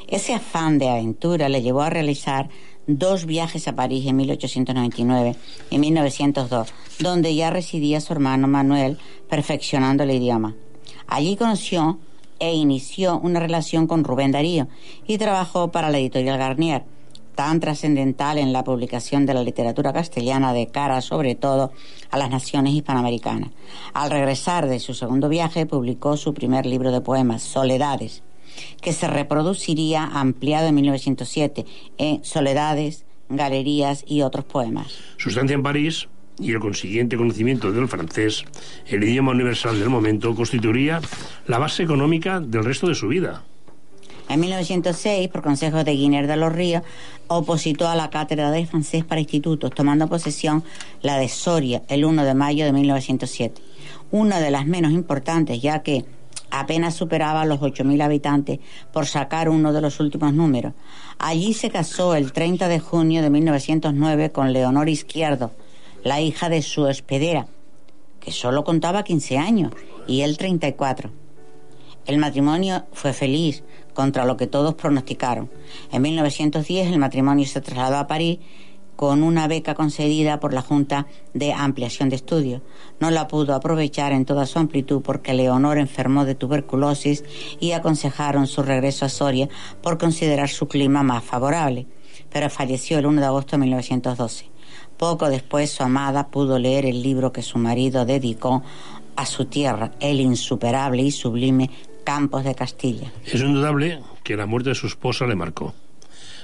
Ese 0.07 0.33
afán 0.33 0.79
de 0.79 0.89
aventura 0.89 1.47
le 1.47 1.61
llevó 1.61 1.83
a 1.83 1.89
realizar 1.89 2.49
dos 2.87 3.25
viajes 3.25 3.67
a 3.67 3.75
París 3.75 4.05
en 4.07 4.15
1899 4.15 5.35
y 5.69 5.77
1902, 5.77 6.73
donde 6.99 7.35
ya 7.35 7.49
residía 7.49 8.01
su 8.01 8.13
hermano 8.13 8.47
Manuel 8.47 8.97
perfeccionando 9.29 10.03
el 10.03 10.11
idioma. 10.11 10.55
Allí 11.07 11.35
conoció 11.35 11.99
e 12.39 12.53
inició 12.53 13.19
una 13.19 13.39
relación 13.39 13.87
con 13.87 14.03
Rubén 14.03 14.31
Darío 14.31 14.67
y 15.05 15.17
trabajó 15.17 15.71
para 15.71 15.89
la 15.89 15.97
editorial 15.97 16.37
Garnier, 16.37 16.83
tan 17.35 17.59
trascendental 17.59 18.39
en 18.39 18.51
la 18.51 18.63
publicación 18.63 19.27
de 19.27 19.33
la 19.35 19.43
literatura 19.43 19.93
castellana 19.93 20.53
de 20.53 20.67
cara 20.67 21.01
sobre 21.01 21.35
todo 21.35 21.71
a 22.09 22.17
las 22.17 22.31
naciones 22.31 22.73
hispanoamericanas. 22.73 23.51
Al 23.93 24.09
regresar 24.09 24.67
de 24.67 24.79
su 24.79 24.93
segundo 24.93 25.29
viaje 25.29 25.67
publicó 25.67 26.17
su 26.17 26.33
primer 26.33 26.65
libro 26.65 26.91
de 26.91 27.01
poemas, 27.01 27.43
Soledades, 27.43 28.23
que 28.81 28.93
se 28.93 29.07
reproduciría 29.07 30.03
ampliado 30.03 30.67
en 30.67 30.75
1907 30.75 31.65
en 31.97 32.23
Soledades, 32.23 33.05
Galerías 33.29 34.03
y 34.07 34.21
otros 34.21 34.45
poemas. 34.45 34.97
Su 35.17 35.29
estancia 35.29 35.55
en 35.55 35.63
París 35.63 36.07
y 36.39 36.51
el 36.51 36.59
consiguiente 36.59 37.17
conocimiento 37.17 37.71
del 37.71 37.87
francés, 37.87 38.45
el 38.85 39.03
idioma 39.03 39.31
universal 39.31 39.79
del 39.79 39.89
momento, 39.89 40.35
constituiría 40.35 41.01
la 41.47 41.57
base 41.57 41.83
económica 41.83 42.39
del 42.39 42.63
resto 42.63 42.87
de 42.87 42.95
su 42.95 43.07
vida. 43.07 43.43
En 44.29 44.41
1906, 44.41 45.29
por 45.29 45.41
consejo 45.41 45.83
de 45.83 45.93
Guiner 45.93 46.27
de 46.27 46.35
los 46.35 46.51
Ríos, 46.51 46.83
opositó 47.27 47.87
a 47.87 47.95
la 47.95 48.09
cátedra 48.09 48.51
de 48.51 48.65
francés 48.65 49.05
para 49.05 49.21
institutos, 49.21 49.71
tomando 49.71 50.07
posesión 50.07 50.63
la 51.01 51.17
de 51.17 51.29
Soria 51.29 51.83
el 51.87 52.03
1 52.03 52.25
de 52.25 52.33
mayo 52.33 52.65
de 52.65 52.73
1907. 52.73 53.61
Una 54.11 54.39
de 54.39 54.51
las 54.51 54.65
menos 54.65 54.91
importantes, 54.91 55.61
ya 55.61 55.81
que 55.81 56.05
apenas 56.51 56.95
superaba 56.95 57.45
los 57.45 57.59
8.000 57.59 58.01
habitantes, 58.01 58.59
por 58.91 59.05
sacar 59.05 59.49
uno 59.49 59.73
de 59.73 59.81
los 59.81 59.99
últimos 59.99 60.33
números. 60.33 60.73
Allí 61.19 61.53
se 61.53 61.69
casó 61.69 62.15
el 62.15 62.31
30 62.31 62.67
de 62.67 62.79
junio 62.79 63.21
de 63.21 63.29
1909 63.29 64.31
con 64.31 64.53
Leonor 64.53 64.89
Izquierdo, 64.89 65.51
la 66.03 66.21
hija 66.21 66.49
de 66.49 66.61
su 66.61 66.83
hospedera, 66.83 67.47
que 68.19 68.31
solo 68.31 68.63
contaba 68.63 69.03
15 69.03 69.37
años, 69.37 69.73
y 70.07 70.21
él 70.21 70.37
34. 70.37 71.11
El 72.05 72.19
matrimonio 72.19 72.85
fue 72.93 73.11
feliz, 73.11 73.63
contra 73.93 74.25
lo 74.25 74.37
que 74.37 74.45
todos 74.45 74.75
pronosticaron. 74.75 75.49
En 75.91 76.03
1910 76.03 76.91
el 76.91 76.99
matrimonio 76.99 77.47
se 77.47 77.61
trasladó 77.61 77.97
a 77.97 78.05
París 78.05 78.37
con 78.97 79.21
una 79.23 79.47
beca 79.47 79.75
concedida 79.75 80.41
por 80.41 80.53
la 80.53 80.63
Junta 80.63 81.05
de 81.33 81.53
Ampliación 81.53 82.09
de 82.09 82.17
Estudios. 82.17 82.63
No 82.99 83.11
la 83.11 83.27
pudo 83.27 83.53
aprovechar 83.53 84.11
en 84.11 84.25
toda 84.25 84.45
su 84.47 84.59
amplitud 84.59 85.01
porque 85.01 85.35
Leonor 85.35 85.77
enfermó 85.77 86.25
de 86.25 86.35
tuberculosis 86.35 87.23
y 87.59 87.71
aconsejaron 87.71 88.47
su 88.47 88.63
regreso 88.63 89.05
a 89.05 89.09
Soria 89.09 89.47
por 89.81 89.99
considerar 89.99 90.49
su 90.49 90.67
clima 90.67 91.03
más 91.03 91.23
favorable, 91.23 91.85
pero 92.33 92.49
falleció 92.49 92.97
el 92.97 93.05
1 93.05 93.21
de 93.21 93.27
agosto 93.27 93.51
de 93.51 93.59
1912. 93.59 94.49
Poco 94.97 95.29
después 95.29 95.69
su 95.69 95.83
amada 95.83 96.29
pudo 96.29 96.57
leer 96.57 96.87
el 96.87 97.03
libro 97.03 97.31
que 97.31 97.43
su 97.43 97.59
marido 97.59 98.03
dedicó 98.03 98.63
a 99.15 99.27
su 99.27 99.45
tierra, 99.45 99.91
el 99.99 100.19
insuperable 100.19 101.03
y 101.03 101.11
sublime 101.11 101.69
Campos 102.03 102.43
de 102.43 102.55
Castilla. 102.55 103.11
Es 103.25 103.41
indudable 103.41 104.01
que 104.23 104.35
la 104.35 104.47
muerte 104.47 104.69
de 104.69 104.75
su 104.75 104.87
esposa 104.87 105.27
le 105.27 105.35
marcó 105.35 105.75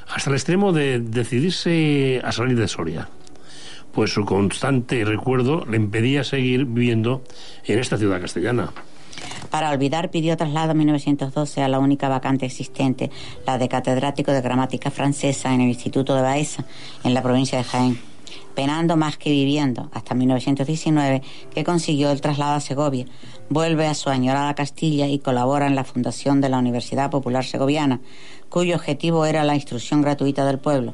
hasta 0.07 0.29
el 0.29 0.35
extremo 0.35 0.71
de 0.71 0.99
decidirse 0.99 2.21
a 2.23 2.31
salir 2.31 2.57
de 2.57 2.67
Soria, 2.67 3.09
pues 3.91 4.11
su 4.11 4.25
constante 4.25 5.03
recuerdo 5.05 5.65
le 5.65 5.77
impedía 5.77 6.23
seguir 6.23 6.65
viviendo 6.65 7.23
en 7.65 7.79
esta 7.79 7.97
ciudad 7.97 8.21
castellana. 8.21 8.71
Para 9.49 9.69
olvidar 9.69 10.09
pidió 10.09 10.35
traslado 10.35 10.71
en 10.71 10.79
1912 10.79 11.61
a 11.61 11.67
la 11.67 11.79
única 11.79 12.09
vacante 12.09 12.45
existente, 12.45 13.11
la 13.45 13.57
de 13.57 13.69
catedrático 13.69 14.31
de 14.31 14.41
gramática 14.41 14.89
francesa 14.89 15.53
en 15.53 15.61
el 15.61 15.69
Instituto 15.69 16.15
de 16.15 16.21
Baeza, 16.23 16.65
en 17.03 17.13
la 17.13 17.21
provincia 17.21 17.57
de 17.57 17.63
Jaén, 17.63 17.99
penando 18.55 18.97
más 18.97 19.17
que 19.17 19.29
viviendo, 19.29 19.89
hasta 19.93 20.15
1919, 20.15 21.21
que 21.53 21.63
consiguió 21.63 22.11
el 22.11 22.21
traslado 22.21 22.55
a 22.55 22.59
Segovia. 22.59 23.05
Vuelve 23.49 23.87
a 23.87 23.93
su 23.93 24.09
añorada 24.09 24.55
Castilla 24.55 25.07
y 25.07 25.19
colabora 25.19 25.67
en 25.67 25.75
la 25.75 25.83
fundación 25.83 26.41
de 26.41 26.49
la 26.49 26.59
Universidad 26.59 27.09
Popular 27.09 27.45
Segoviana, 27.45 28.01
cuyo 28.49 28.75
objetivo 28.75 29.25
era 29.25 29.43
la 29.43 29.55
instrucción 29.55 30.01
gratuita 30.01 30.45
del 30.45 30.59
pueblo. 30.59 30.93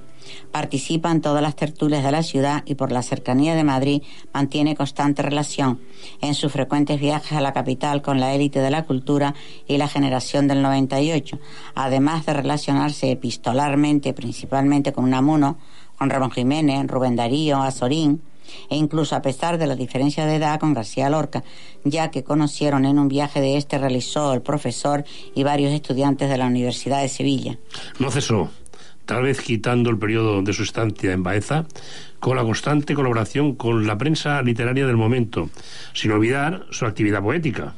Participa 0.52 1.12
en 1.12 1.22
todas 1.22 1.42
las 1.42 1.56
tertulias 1.56 2.04
de 2.04 2.12
la 2.12 2.24
ciudad 2.24 2.64
y 2.66 2.76
por 2.76 2.92
la 2.92 3.02
cercanía 3.02 3.56
de 3.56 3.64
Madrid 3.64 4.02
mantiene 4.34 4.76
constante 4.76 5.22
relación 5.22 5.80
en 6.22 6.36
sus 6.36 6.52
frecuentes 6.52 7.00
viajes 7.00 7.34
a 7.34 7.42
la 7.42 7.54
capital 7.54 8.02
con 8.02 8.20
la 8.20 8.34
élite 8.34 8.60
de 8.60 8.72
la 8.72 8.86
cultura 8.86 9.36
y 9.68 9.78
la 9.78 9.88
generación 9.88 10.48
del 10.48 10.62
98, 10.62 11.40
además 11.76 12.26
de 12.26 12.34
relacionarse 12.34 13.12
epistolarmente 13.12 14.14
principalmente 14.14 14.94
con 14.94 15.06
Unamuno, 15.06 15.58
con 16.00 16.10
Ramón 16.10 16.32
Jiménez, 16.32 16.88
Rubén 16.88 17.16
Darío, 17.16 17.62
Azorín, 17.62 18.22
e 18.70 18.76
incluso 18.76 19.16
a 19.16 19.22
pesar 19.22 19.60
de 19.60 19.68
la 19.68 19.76
diferencia 19.76 20.26
de 20.26 20.38
edad 20.38 20.60
con 20.60 20.74
García 20.74 21.10
Lorca, 21.10 21.44
ya 21.84 22.10
que 22.10 22.24
conocieron 22.24 22.86
en 22.86 22.98
un 22.98 23.10
viaje 23.10 23.42
de 23.42 23.58
este 23.58 23.78
realizó 23.78 24.34
el 24.34 24.42
profesor 24.42 25.04
y 25.36 25.44
varios 25.44 25.72
estudiantes 25.72 26.30
de 26.30 26.38
la 26.38 26.48
Universidad 26.48 27.02
de 27.02 27.10
Sevilla. 27.10 27.60
No 28.00 28.10
cesó 28.10 28.50
tal 29.06 29.24
vez 29.24 29.42
quitando 29.42 29.90
el 29.90 29.98
periodo 29.98 30.44
de 30.44 30.54
su 30.54 30.62
estancia 30.62 31.12
en 31.12 31.24
Baeza, 31.24 31.66
con 32.20 32.36
la 32.36 32.44
constante 32.44 32.94
colaboración 32.94 33.56
con 33.56 33.88
la 33.88 33.98
prensa 33.98 34.40
literaria 34.44 34.86
del 34.86 34.98
momento, 34.98 35.50
sin 35.94 36.12
olvidar 36.12 36.68
su 36.70 36.86
actividad 36.86 37.24
poética. 37.24 37.74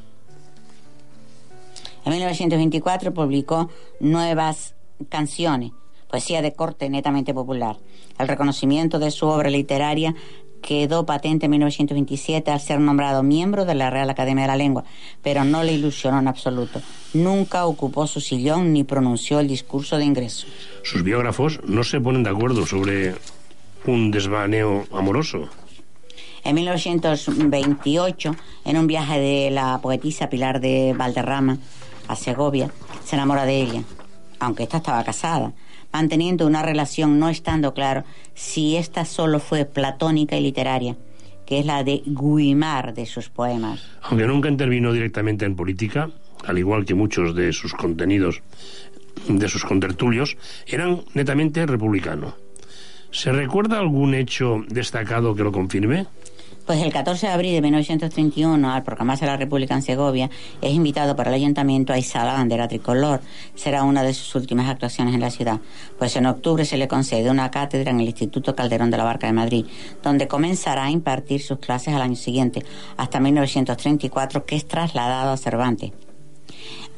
En 2.03 2.11
1924 2.11 3.13
publicó 3.13 3.69
Nuevas 4.01 4.75
Canciones, 5.07 5.71
poesía 6.11 6.41
de 6.41 6.53
corte 6.53 6.89
netamente 6.89 7.33
popular. 7.33 7.77
El 8.19 8.27
reconocimiento 8.27 8.99
de 8.99 9.09
su 9.09 9.27
obra 9.27 9.49
literaria 9.49 10.13
quedó 10.61 11.05
patente 11.05 11.45
en 11.45 11.51
1927 11.51 12.51
al 12.51 12.59
ser 12.59 12.79
nombrado 12.79 13.23
miembro 13.23 13.65
de 13.65 13.73
la 13.73 13.89
Real 13.89 14.09
Academia 14.09 14.43
de 14.43 14.49
la 14.49 14.57
Lengua, 14.57 14.83
pero 15.23 15.43
no 15.43 15.63
le 15.63 15.73
ilusionó 15.73 16.19
en 16.19 16.27
absoluto. 16.27 16.81
Nunca 17.13 17.65
ocupó 17.65 18.05
su 18.07 18.19
sillón 18.19 18.73
ni 18.73 18.83
pronunció 18.83 19.39
el 19.39 19.47
discurso 19.47 19.97
de 19.97 20.05
ingreso. 20.05 20.45
Sus 20.83 21.01
biógrafos 21.01 21.61
no 21.65 21.83
se 21.83 21.99
ponen 21.99 22.23
de 22.23 22.29
acuerdo 22.29 22.65
sobre 22.65 23.15
un 23.85 24.11
desvaneo 24.11 24.85
amoroso. 24.91 25.49
En 26.43 26.55
1928, 26.55 28.35
en 28.65 28.77
un 28.77 28.87
viaje 28.87 29.19
de 29.19 29.51
la 29.51 29.79
poetisa 29.81 30.29
Pilar 30.29 30.59
de 30.59 30.93
Valderrama 30.95 31.57
a 32.07 32.15
Segovia, 32.15 32.69
se 33.05 33.15
enamora 33.15 33.45
de 33.45 33.61
ella, 33.61 33.83
aunque 34.39 34.63
ésta 34.63 34.77
estaba 34.77 35.03
casada, 35.03 35.53
manteniendo 35.93 36.47
una 36.47 36.63
relación 36.63 37.19
no 37.19 37.29
estando 37.29 37.73
claro 37.73 38.03
si 38.33 38.75
esta 38.75 39.05
solo 39.05 39.39
fue 39.39 39.65
platónica 39.65 40.37
y 40.37 40.41
literaria, 40.41 40.95
que 41.45 41.59
es 41.59 41.65
la 41.65 41.83
de 41.83 42.01
Guimar 42.05 42.93
de 42.93 43.05
sus 43.05 43.29
poemas. 43.29 43.81
Aunque 44.03 44.25
nunca 44.25 44.49
intervino 44.49 44.93
directamente 44.93 45.45
en 45.45 45.55
política, 45.55 46.09
al 46.45 46.57
igual 46.57 46.85
que 46.85 46.93
muchos 46.93 47.35
de 47.35 47.53
sus 47.53 47.73
contenidos, 47.73 48.41
de 49.27 49.47
sus 49.47 49.63
contertulios, 49.63 50.37
eran 50.65 51.01
netamente 51.13 51.65
republicanos. 51.65 52.33
¿Se 53.11 53.31
recuerda 53.31 53.79
algún 53.79 54.13
hecho 54.13 54.63
destacado 54.69 55.35
que 55.35 55.43
lo 55.43 55.51
confirme? 55.51 56.07
Pues 56.71 56.83
el 56.83 56.93
14 56.93 57.27
de 57.27 57.33
abril 57.33 57.51
de 57.51 57.61
1931, 57.61 58.71
al 58.71 58.83
proclamarse 58.83 59.25
la 59.25 59.35
República 59.35 59.75
en 59.75 59.81
Segovia, 59.81 60.29
es 60.61 60.71
invitado 60.71 61.17
por 61.17 61.27
el 61.27 61.33
ayuntamiento 61.33 61.91
a 61.91 61.97
izar 61.97 62.25
la 62.25 62.35
bandera 62.35 62.69
tricolor. 62.69 63.19
Será 63.55 63.83
una 63.83 64.03
de 64.03 64.13
sus 64.13 64.33
últimas 64.35 64.69
actuaciones 64.69 65.13
en 65.13 65.19
la 65.19 65.31
ciudad. 65.31 65.59
Pues 65.99 66.15
en 66.15 66.27
octubre 66.27 66.63
se 66.63 66.77
le 66.77 66.87
concede 66.87 67.29
una 67.29 67.51
cátedra 67.51 67.91
en 67.91 67.99
el 67.99 68.07
Instituto 68.07 68.55
Calderón 68.55 68.89
de 68.89 68.95
la 68.95 69.03
Barca 69.03 69.27
de 69.27 69.33
Madrid, 69.33 69.65
donde 70.01 70.29
comenzará 70.29 70.85
a 70.85 70.91
impartir 70.91 71.41
sus 71.41 71.59
clases 71.59 71.93
al 71.93 72.03
año 72.03 72.15
siguiente, 72.15 72.63
hasta 72.95 73.19
1934, 73.19 74.45
que 74.45 74.55
es 74.55 74.65
trasladado 74.65 75.31
a 75.31 75.37
Cervantes. 75.37 75.91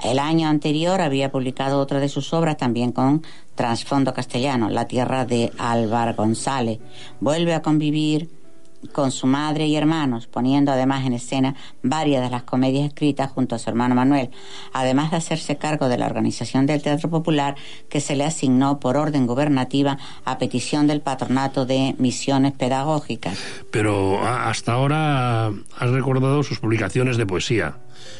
El 0.03 0.19
año 0.19 0.49
anterior 0.49 1.01
había 1.01 1.31
publicado 1.31 1.79
otra 1.79 1.99
de 1.99 2.09
sus 2.09 2.31
obras 2.31 2.57
también 2.57 2.91
con 2.91 3.23
trasfondo 3.55 4.13
castellano, 4.13 4.69
La 4.69 4.85
tierra 4.85 5.25
de 5.25 5.51
Álvar 5.57 6.13
González. 6.13 6.77
Vuelve 7.19 7.55
a 7.55 7.63
convivir 7.63 8.42
con 8.91 9.11
su 9.11 9.27
madre 9.27 9.67
y 9.67 9.75
hermanos, 9.75 10.27
poniendo 10.27 10.71
además 10.71 11.05
en 11.05 11.13
escena 11.13 11.55
varias 11.81 12.23
de 12.23 12.29
las 12.29 12.43
comedias 12.43 12.85
escritas 12.85 13.31
junto 13.31 13.55
a 13.55 13.59
su 13.59 13.69
hermano 13.69 13.95
Manuel, 13.95 14.29
además 14.73 15.11
de 15.11 15.17
hacerse 15.17 15.57
cargo 15.57 15.89
de 15.89 15.97
la 15.97 16.05
organización 16.05 16.65
del 16.65 16.81
Teatro 16.81 17.09
Popular 17.09 17.55
que 17.89 18.01
se 18.01 18.15
le 18.15 18.25
asignó 18.25 18.79
por 18.79 18.97
orden 18.97 19.27
gubernativa 19.27 19.97
a 20.25 20.37
petición 20.37 20.87
del 20.87 21.01
Patronato 21.01 21.65
de 21.65 21.95
Misiones 21.97 22.53
Pedagógicas. 22.53 23.37
Pero 23.71 24.25
hasta 24.25 24.73
ahora 24.73 25.47
has 25.47 25.89
recordado 25.91 26.43
sus 26.43 26.59
publicaciones 26.59 27.17
de 27.17 27.25
poesía, 27.25 27.77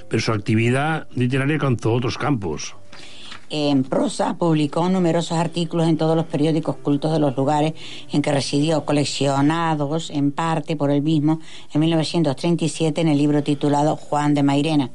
pero 0.09 0.21
su 0.21 0.31
actividad 0.31 1.07
literaria 1.15 1.55
alcanzó 1.55 1.93
otros 1.93 2.17
campos. 2.17 2.75
En 3.55 3.83
prosa 3.83 4.35
publicó 4.35 4.89
numerosos 4.89 5.37
artículos 5.37 5.87
en 5.87 5.95
todos 5.95 6.15
los 6.15 6.25
periódicos 6.25 6.75
cultos 6.77 7.11
de 7.11 7.19
los 7.19 7.37
lugares 7.37 7.73
en 8.11 8.23
que 8.23 8.31
residió, 8.31 8.83
coleccionados 8.83 10.09
en 10.09 10.31
parte 10.31 10.75
por 10.75 10.89
él 10.89 11.03
mismo 11.03 11.39
en 11.71 11.81
1937 11.81 12.99
en 12.99 13.09
el 13.09 13.19
libro 13.19 13.43
titulado 13.43 13.95
Juan 13.95 14.33
de 14.33 14.41
Mairena, 14.41 14.89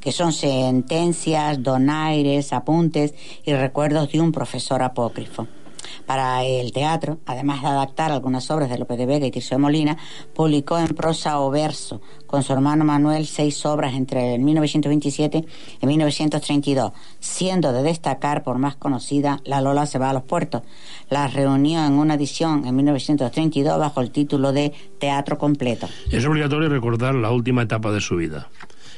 que 0.00 0.10
son 0.10 0.32
sentencias, 0.32 1.62
donaires, 1.62 2.52
apuntes 2.52 3.14
y 3.44 3.52
recuerdos 3.52 4.10
de 4.10 4.20
un 4.20 4.32
profesor 4.32 4.82
apócrifo. 4.82 5.46
Para 6.06 6.44
el 6.44 6.72
teatro, 6.72 7.18
además 7.26 7.62
de 7.62 7.68
adaptar 7.68 8.12
algunas 8.12 8.50
obras 8.50 8.70
de 8.70 8.78
López 8.78 8.98
de 8.98 9.06
Vega 9.06 9.26
y 9.26 9.30
Tirso 9.30 9.54
de 9.54 9.58
Molina, 9.58 9.96
publicó 10.34 10.78
en 10.78 10.88
prosa 10.88 11.40
o 11.40 11.50
verso 11.50 12.00
con 12.26 12.42
su 12.42 12.52
hermano 12.52 12.84
Manuel 12.84 13.26
seis 13.26 13.64
obras 13.66 13.94
entre 13.94 14.38
1927 14.38 15.44
y 15.80 15.86
1932, 15.86 16.92
siendo 17.18 17.72
de 17.72 17.82
destacar 17.82 18.42
por 18.42 18.58
más 18.58 18.76
conocida 18.76 19.40
La 19.44 19.60
Lola 19.60 19.86
se 19.86 19.98
va 19.98 20.10
a 20.10 20.12
los 20.12 20.22
puertos. 20.22 20.62
Las 21.08 21.34
reunió 21.34 21.84
en 21.84 21.94
una 21.94 22.14
edición 22.14 22.66
en 22.66 22.76
1932 22.76 23.78
bajo 23.78 24.00
el 24.00 24.10
título 24.10 24.52
de 24.52 24.72
Teatro 24.98 25.38
Completo. 25.38 25.88
Es 26.10 26.24
obligatorio 26.24 26.68
recordar 26.68 27.14
la 27.14 27.30
última 27.30 27.62
etapa 27.62 27.90
de 27.90 28.00
su 28.00 28.16
vida, 28.16 28.48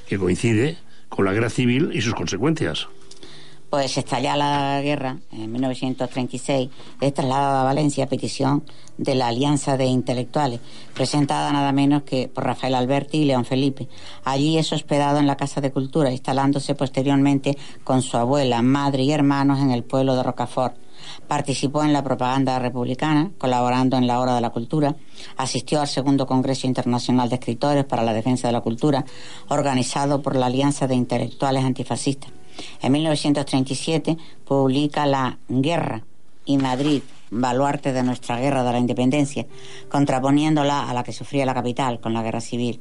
que 0.07 0.19
coincide 0.19 0.77
con 1.09 1.25
la 1.25 1.33
guerra 1.33 1.51
civil 1.51 1.91
y 1.93 2.01
sus 2.01 2.15
consecuencias 2.15 2.89
pues 3.73 3.97
estalla 3.97 4.37
la 4.37 4.83
guerra 4.83 5.17
en 5.33 5.51
1936, 5.51 6.69
es 7.01 7.15
trasladado 7.15 7.61
a 7.61 7.65
Valencia 7.65 8.05
a 8.05 8.07
petición 8.07 8.65
de 8.99 9.15
la 9.15 9.29
Alianza 9.29 9.79
de 9.79 9.87
Intelectuales, 9.87 10.61
presentada 10.93 11.51
nada 11.55 11.73
menos 11.73 12.03
que 12.03 12.29
por 12.29 12.45
Rafael 12.45 12.75
Alberti 12.75 13.21
y 13.21 13.25
León 13.25 13.47
Felipe. 13.47 13.89
Allí 14.25 14.59
es 14.59 14.75
hospedado 14.75 15.21
en 15.21 15.27
la 15.27 15.39
Casa 15.39 15.63
de 15.63 15.73
Cultura, 15.73 16.13
instalándose 16.13 16.75
posteriormente 16.75 17.57
con 17.83 18.03
su 18.03 18.19
abuela, 18.19 18.61
madre 18.61 19.05
y 19.05 19.13
hermanos 19.13 19.59
en 19.61 19.71
el 19.71 19.85
pueblo 19.85 20.17
de 20.17 20.23
Rocafort. 20.23 20.77
Participó 21.27 21.83
en 21.83 21.95
la 21.95 22.05
propaganda 22.05 22.59
republicana, 22.59 23.31
colaborando 23.39 23.97
en 23.97 24.07
la 24.07 24.21
Hora 24.21 24.35
de 24.35 24.43
la 24.43 24.51
Cultura. 24.51 24.97
Asistió 25.39 25.81
al 25.81 25.89
segundo 25.89 26.27
Congreso 26.27 26.67
Internacional 26.67 27.31
de 27.31 27.37
Escritores 27.37 27.87
para 27.87 28.03
la 28.03 28.13
Defensa 28.13 28.49
de 28.49 28.53
la 28.53 28.61
Cultura, 28.61 29.07
organizado 29.49 30.21
por 30.21 30.37
la 30.37 30.45
Alianza 30.45 30.87
de 30.87 30.95
Intelectuales 30.95 31.65
Antifascistas. 31.65 32.42
En 32.81 32.93
1937 32.93 34.17
publica 34.45 35.07
La 35.07 35.39
Guerra 35.49 36.03
y 36.45 36.59
Madrid, 36.59 37.03
baluarte 37.31 37.93
de 37.93 38.03
nuestra 38.03 38.39
guerra 38.39 38.65
de 38.65 38.73
la 38.73 38.79
independencia, 38.79 39.47
contraponiéndola 39.89 40.89
a 40.89 40.95
la 40.95 41.05
que 41.05 41.13
sufría 41.13 41.47
la 41.47 41.55
capital 41.55 42.01
con 42.01 42.15
la 42.15 42.23
guerra 42.23 42.41
civil. 42.41 42.81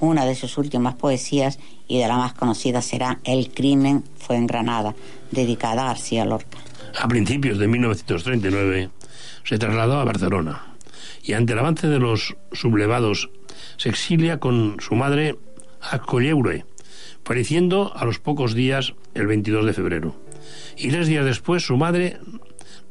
Una 0.00 0.24
de 0.24 0.36
sus 0.36 0.58
últimas 0.58 0.94
poesías 0.94 1.58
y 1.88 1.98
de 1.98 2.06
la 2.06 2.16
más 2.16 2.32
conocida 2.32 2.82
será 2.82 3.18
El 3.24 3.50
crimen 3.50 4.04
fue 4.16 4.36
en 4.36 4.46
Granada, 4.46 4.94
dedicada 5.32 5.82
a 5.82 5.86
García 5.86 6.24
Lorca. 6.24 6.58
A 7.00 7.08
principios 7.08 7.58
de 7.58 7.66
1939 7.66 8.90
se 9.44 9.58
trasladó 9.58 9.98
a 9.98 10.04
Barcelona 10.04 10.74
y 11.22 11.32
ante 11.32 11.52
el 11.52 11.58
avance 11.58 11.88
de 11.88 11.98
los 11.98 12.36
sublevados 12.52 13.30
se 13.76 13.88
exilia 13.88 14.38
con 14.38 14.76
su 14.80 14.94
madre 14.94 15.36
a 15.80 15.98
Colleure, 15.98 16.64
falleciendo 17.28 17.92
a 17.94 18.06
los 18.06 18.18
pocos 18.18 18.54
días 18.54 18.94
el 19.12 19.26
22 19.26 19.66
de 19.66 19.74
febrero. 19.74 20.14
Y 20.78 20.88
tres 20.88 21.08
días 21.08 21.26
después 21.26 21.62
su 21.62 21.76
madre 21.76 22.18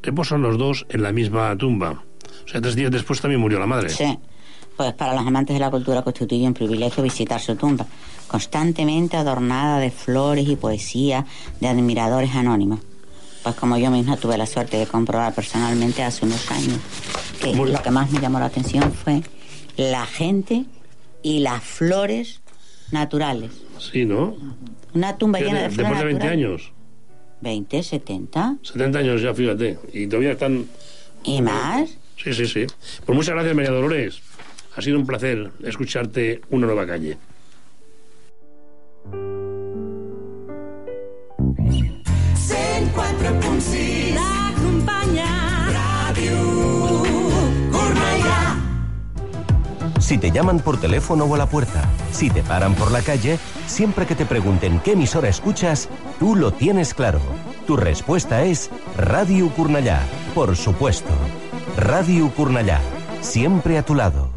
reposan 0.03 0.43
los 0.43 0.59
dos 0.59 0.85
en 0.89 1.01
la 1.01 1.11
misma 1.11 1.57
tumba. 1.57 2.03
O 2.45 2.47
sea, 2.47 2.61
tres 2.61 2.75
días 2.75 2.91
después 2.91 3.19
también 3.19 3.41
murió 3.41 3.57
la 3.57 3.65
madre. 3.65 3.89
Sí, 3.89 4.15
pues 4.75 4.93
para 4.93 5.15
los 5.15 5.25
amantes 5.25 5.55
de 5.55 5.59
la 5.59 5.71
cultura 5.71 6.03
constituye 6.03 6.45
un 6.45 6.53
privilegio 6.53 7.01
visitar 7.01 7.41
su 7.41 7.55
tumba, 7.55 7.87
constantemente 8.27 9.17
adornada 9.17 9.79
de 9.79 9.89
flores 9.89 10.47
y 10.47 10.55
poesía 10.55 11.25
de 11.59 11.67
admiradores 11.67 12.35
anónimos. 12.35 12.81
Pues 13.41 13.55
como 13.55 13.79
yo 13.79 13.89
misma 13.89 14.17
tuve 14.17 14.37
la 14.37 14.45
suerte 14.45 14.77
de 14.77 14.85
comprobar 14.85 15.33
personalmente 15.33 16.03
hace 16.03 16.25
unos 16.27 16.51
años, 16.51 16.77
que 17.41 17.55
lo 17.55 17.81
que 17.81 17.89
más 17.89 18.11
me 18.11 18.19
llamó 18.19 18.37
la 18.37 18.45
atención 18.45 18.93
fue 18.93 19.23
la 19.77 20.05
gente 20.05 20.65
y 21.23 21.39
las 21.39 21.63
flores 21.63 22.41
naturales. 22.91 23.66
Sí, 23.79 24.05
¿no? 24.05 24.35
Una 24.93 25.17
tumba 25.17 25.39
llena 25.39 25.63
de 25.63 25.69
flores 25.69 25.77
Después 25.77 25.99
de 25.99 26.05
20 26.05 26.27
años. 26.27 26.71
20, 27.41 27.83
70. 27.83 28.57
70 28.61 28.99
años 28.99 29.21
ya, 29.21 29.33
fíjate. 29.33 29.77
Y 29.93 30.07
todavía 30.07 30.31
están... 30.31 30.65
¿Y 31.23 31.41
más? 31.41 31.97
Sí, 32.17 32.33
sí, 32.33 32.47
sí. 32.47 32.65
Pues 33.05 33.15
muchas 33.15 33.35
gracias, 33.35 33.55
María 33.55 33.71
Dolores. 33.71 34.21
Ha 34.75 34.81
sido 34.81 34.97
un 34.97 35.05
placer 35.05 35.51
escucharte 35.63 36.41
una 36.49 36.67
nueva 36.67 36.85
calle. 36.85 37.17
Si 50.07 50.17
te 50.17 50.31
llaman 50.31 50.59
por 50.59 50.79
teléfono 50.79 51.25
o 51.25 51.35
a 51.35 51.37
la 51.37 51.47
puerta, 51.47 51.83
si 52.13 52.29
te 52.29 52.41
paran 52.41 52.73
por 52.75 52.91
la 52.91 53.01
calle, 53.01 53.39
siempre 53.65 54.05
que 54.05 54.15
te 54.15 54.25
pregunten 54.25 54.79
qué 54.79 54.93
emisora 54.93 55.27
escuchas, 55.27 55.89
tú 56.17 56.33
lo 56.37 56.53
tienes 56.53 56.93
claro. 56.93 57.19
Tu 57.67 57.75
respuesta 57.75 58.45
es 58.45 58.69
Radio 58.95 59.49
Cornellà, 59.49 59.99
por 60.33 60.55
supuesto. 60.55 61.11
Radio 61.75 62.31
Cornellà, 62.33 62.79
siempre 63.19 63.77
a 63.77 63.83
tu 63.83 63.95
lado. 63.95 64.29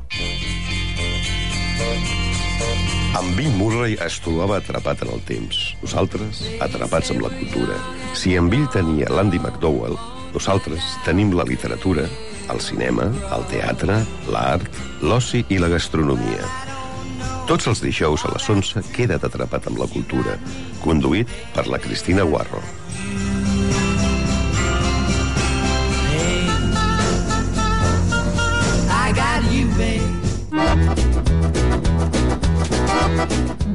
En 3.41 3.57
Murray 3.57 3.97
es 4.05 4.21
trobava 4.21 4.59
atrapat 4.59 5.01
en 5.03 5.13
el 5.15 5.21
temps. 5.25 5.75
Nosaltres, 5.81 6.43
atrapats 6.61 7.11
la 7.17 7.31
cultura. 7.31 7.79
Si 8.13 8.35
en 8.37 8.51
Bill 8.51 8.69
tenia 8.69 9.09
l'Andy 9.09 9.39
McDowell, 9.39 9.97
Nosaltres 10.33 10.85
tenim 11.05 11.33
la 11.35 11.45
literatura, 11.45 12.05
el 12.51 12.61
cinema, 12.63 13.09
el 13.35 13.47
teatre, 13.51 14.01
l'art, 14.31 14.81
l'oci 15.03 15.45
i 15.51 15.59
la 15.59 15.71
gastronomia. 15.73 16.47
Tots 17.51 17.67
els 17.67 17.83
dijous 17.83 18.25
a 18.25 18.31
les 18.35 18.47
11 18.55 18.85
queda't 18.95 19.27
atrapat 19.27 19.67
amb 19.67 19.81
la 19.83 19.89
cultura, 19.91 20.37
conduït 20.85 21.29
per 21.55 21.67
la 21.67 21.81
Cristina 21.83 22.23
Guarro. 22.23 22.63
I 28.87 29.13
got 29.19 29.43
you, 29.51 29.67
babe. 29.75 30.21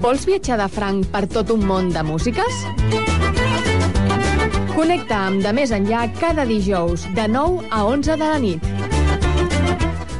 Vols 0.06 0.24
viatjar 0.30 0.58
de 0.62 0.68
franc 0.70 1.08
per 1.12 1.26
tot 1.28 1.52
un 1.52 1.66
món 1.68 1.92
de 1.92 2.04
músiques? 2.06 2.64
Connecta 4.76 5.16
amb 5.30 5.40
De 5.40 5.54
Més 5.56 5.72
Enllà 5.72 6.02
cada 6.20 6.44
dijous 6.44 7.06
de 7.16 7.30
9 7.32 7.70
a 7.72 7.86
11 7.88 8.16
de 8.20 8.28
la 8.28 8.40
nit. 8.44 8.66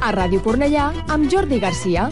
A 0.00 0.12
Ràdio 0.16 0.40
Cornellà 0.40 0.86
amb 1.12 1.28
Jordi 1.28 1.58
Garcia. 1.60 2.06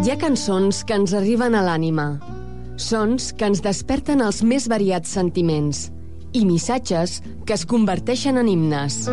Hi 0.00 0.08
ha 0.08 0.18
cançons 0.24 0.80
que 0.88 0.96
ens 0.96 1.12
arriben 1.12 1.52
a 1.52 1.60
l'ànima. 1.68 2.08
Sons 2.80 3.34
que 3.36 3.52
ens 3.52 3.60
desperten 3.60 4.24
els 4.24 4.40
més 4.40 4.64
variats 4.72 5.12
sentiments 5.12 5.90
i 6.32 6.46
missatges 6.48 7.20
que 7.44 7.52
es 7.52 7.68
converteixen 7.68 8.40
en 8.40 8.48
himnes. 8.48 9.04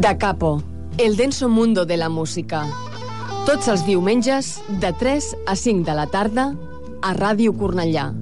Da 0.00 0.16
Capo, 0.16 0.62
el 0.96 1.16
denso 1.16 1.48
mundo 1.48 1.84
de 1.84 1.96
la 1.96 2.08
música. 2.08 2.62
Tots 3.46 3.66
els 3.66 3.82
diumenges, 3.82 4.60
de 4.78 4.92
3 4.94 5.26
a 5.50 5.56
5 5.58 5.82
de 5.88 5.96
la 5.98 6.04
tarda, 6.06 6.44
a 7.02 7.14
Ràdio 7.18 7.50
Cornellà. 7.58 8.12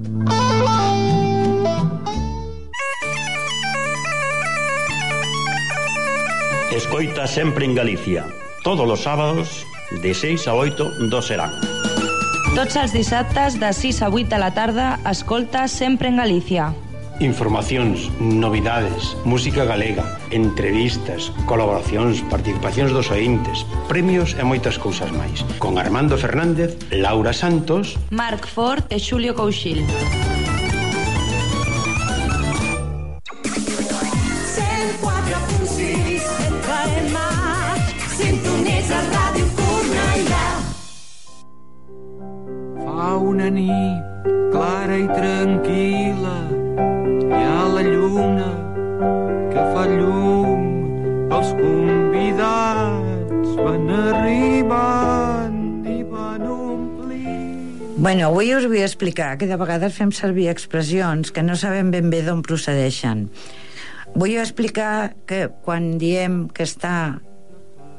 Escoita 6.73 7.27
sempre 7.27 7.65
en 7.65 7.75
Galicia. 7.75 8.25
Todos 8.63 8.87
los 8.87 9.03
sábados, 9.03 9.63
de 10.01 10.15
6 10.15 10.47
a 10.47 10.55
8, 10.55 10.89
do 11.11 11.21
serán. 11.21 11.53
Tots 12.55 12.73
els 12.73 12.97
dissabtes 12.97 13.61
de 13.61 13.69
6 13.69 14.01
a 14.01 14.09
8 14.09 14.33
de 14.33 14.41
la 14.41 14.49
tarda, 14.57 14.99
escolta 15.05 15.67
sempre 15.67 16.09
en 16.09 16.17
Galícia. 16.17 16.73
Informacións, 17.19 18.11
novidades, 18.19 19.17
música 19.25 19.65
galega, 19.65 20.05
entrevistas, 20.29 21.33
colaboracións, 21.49 22.21
participacións 22.29 22.93
dos 22.93 23.09
ointes, 23.09 23.65
premios 23.89 24.37
e 24.37 24.45
moitas 24.45 24.77
cousas 24.77 25.09
máis. 25.17 25.41
Con 25.57 25.81
Armando 25.81 26.13
Fernández, 26.13 26.77
Laura 26.93 27.33
Santos, 27.33 27.97
Marc 28.13 28.45
Ford 28.45 28.85
e 28.93 29.01
Xulio 29.01 29.33
Couchil. 29.33 29.81
Fa 42.77 43.17
una 43.17 43.49
nit 43.49 44.05
clara 44.53 45.01
i 45.01 45.09
tranquil·la 45.09 46.56
hi 47.37 47.43
ha 47.45 47.67
la 47.75 47.83
lluna 47.85 48.49
que 49.53 49.63
fa 49.73 49.83
llum 49.91 51.31
els 51.37 51.53
convidats 51.59 53.53
van 53.61 53.85
arribant 53.99 55.85
i 55.93 56.01
van 56.09 56.49
omplir 56.49 57.37
Bueno, 57.97 58.31
avui 58.31 58.53
us 58.55 58.65
vull 58.65 58.81
explicar 58.81 59.35
que 59.37 59.49
de 59.49 59.57
vegades 59.59 59.95
fem 59.97 60.11
servir 60.15 60.49
expressions 60.49 61.31
que 61.33 61.45
no 61.45 61.55
sabem 61.59 61.93
ben 61.93 62.09
bé 62.13 62.23
d'on 62.25 62.43
procedeixen. 62.45 63.27
Vull 64.17 64.37
explicar 64.41 65.13
que 65.29 65.47
quan 65.65 65.97
diem 66.01 66.45
que 66.49 66.65
està 66.65 66.97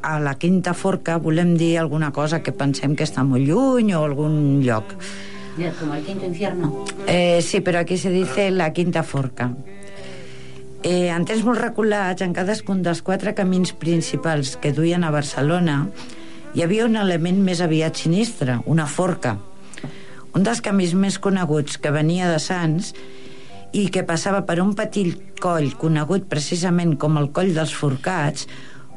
a 0.02 0.18
la 0.22 0.34
quinta 0.38 0.74
forca 0.74 1.18
volem 1.18 1.56
dir 1.58 1.76
alguna 1.78 2.12
cosa 2.14 2.40
que 2.42 2.54
pensem 2.54 2.94
que 2.96 3.06
està 3.06 3.24
molt 3.26 3.44
lluny 3.46 3.92
o 3.94 4.04
algun 4.06 4.62
lloc. 4.64 4.94
Como 5.58 5.94
el 5.94 6.04
quinto 6.04 6.24
infierno. 6.24 6.84
Eh, 7.06 7.42
sí, 7.42 7.60
però 7.60 7.80
aquí 7.80 7.96
se 7.98 8.10
dice 8.10 8.50
la 8.50 8.72
quinta 8.72 9.02
forca. 9.02 9.50
Eh, 10.84 11.10
en 11.10 11.24
temps 11.26 11.42
molt 11.42 11.58
reculats, 11.58 12.22
en 12.22 12.32
cadascun 12.32 12.84
dels 12.86 13.02
quatre 13.02 13.34
camins 13.34 13.72
principals 13.74 14.54
que 14.62 14.70
duien 14.72 15.02
a 15.02 15.10
Barcelona, 15.10 15.88
hi 16.54 16.62
havia 16.62 16.86
un 16.86 16.94
element 16.96 17.42
més 17.42 17.60
aviat 17.60 17.98
sinistre, 17.98 18.60
una 18.70 18.86
forca. 18.86 19.34
Un 20.38 20.46
dels 20.46 20.62
camins 20.62 20.94
més 20.94 21.18
coneguts 21.18 21.82
que 21.82 21.90
venia 21.90 22.30
de 22.30 22.38
Sants 22.38 22.94
i 23.74 23.88
que 23.90 24.06
passava 24.06 24.44
per 24.46 24.60
un 24.62 24.76
petit 24.78 25.40
coll 25.42 25.72
conegut 25.74 26.28
precisament 26.30 26.94
com 27.02 27.18
el 27.18 27.32
coll 27.34 27.50
dels 27.56 27.74
Forcats, 27.74 28.46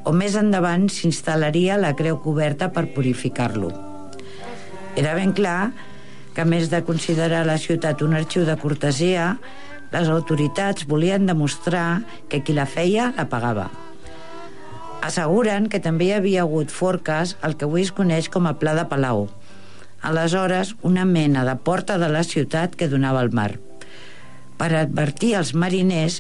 o 0.05 0.13
més 0.13 0.37
endavant 0.37 0.87
s'instal·laria 0.89 1.81
la 1.81 1.95
creu 1.97 2.21
coberta 2.21 2.69
per 2.69 2.91
purificar-lo. 2.93 3.73
Era 4.95 5.15
ben 5.17 5.33
clar 5.33 5.71
que, 5.71 5.90
a 6.39 6.45
més 6.47 6.69
de 6.71 6.79
considerar 6.87 7.43
la 7.43 7.57
ciutat 7.59 8.01
un 8.05 8.15
arxiu 8.15 8.45
de 8.47 8.55
cortesia, 8.55 9.35
les 9.91 10.07
autoritats 10.07 10.87
volien 10.87 11.27
demostrar 11.27 12.03
que 12.31 12.39
qui 12.39 12.55
la 12.55 12.65
feia 12.65 13.09
la 13.17 13.27
pagava. 13.27 13.67
Asseguren 15.03 15.67
que 15.67 15.81
també 15.83 16.07
hi 16.07 16.15
havia 16.15 16.45
hagut 16.45 16.71
forques 16.71 17.35
al 17.41 17.57
que 17.57 17.67
avui 17.67 17.83
es 17.83 17.91
coneix 17.91 18.29
com 18.31 18.47
a 18.47 18.55
Pla 18.61 18.77
de 18.77 18.85
Palau. 18.87 19.27
Aleshores, 20.01 20.75
una 20.87 21.03
mena 21.05 21.43
de 21.43 21.57
porta 21.57 21.97
de 21.99 22.07
la 22.09 22.23
ciutat 22.23 22.77
que 22.77 22.87
donava 22.87 23.19
al 23.19 23.35
mar 23.35 23.51
per 24.61 24.75
advertir 24.77 25.33
als 25.35 25.55
mariners 25.57 26.19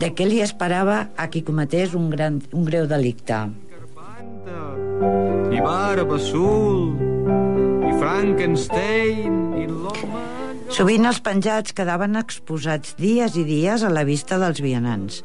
de 0.00 0.08
què 0.16 0.24
li 0.24 0.40
esperava 0.40 1.08
a 1.20 1.26
qui 1.28 1.42
cometés 1.44 1.92
un, 1.98 2.08
gran, 2.08 2.40
un 2.56 2.64
greu 2.64 2.86
delicte. 2.88 3.42
i 5.52 5.60
Barba 5.60 6.16
i 6.18 7.77
Frankenstein 7.98 9.38
i 9.58 9.66
l'home 9.66 10.24
Sovint 10.74 11.08
els 11.08 11.18
penjats 11.24 11.72
quedaven 11.74 12.18
exposats 12.20 12.92
dies 13.00 13.34
i 13.40 13.44
dies 13.48 13.82
a 13.82 13.90
la 13.90 14.04
vista 14.04 14.36
dels 14.38 14.60
vianants. 14.60 15.22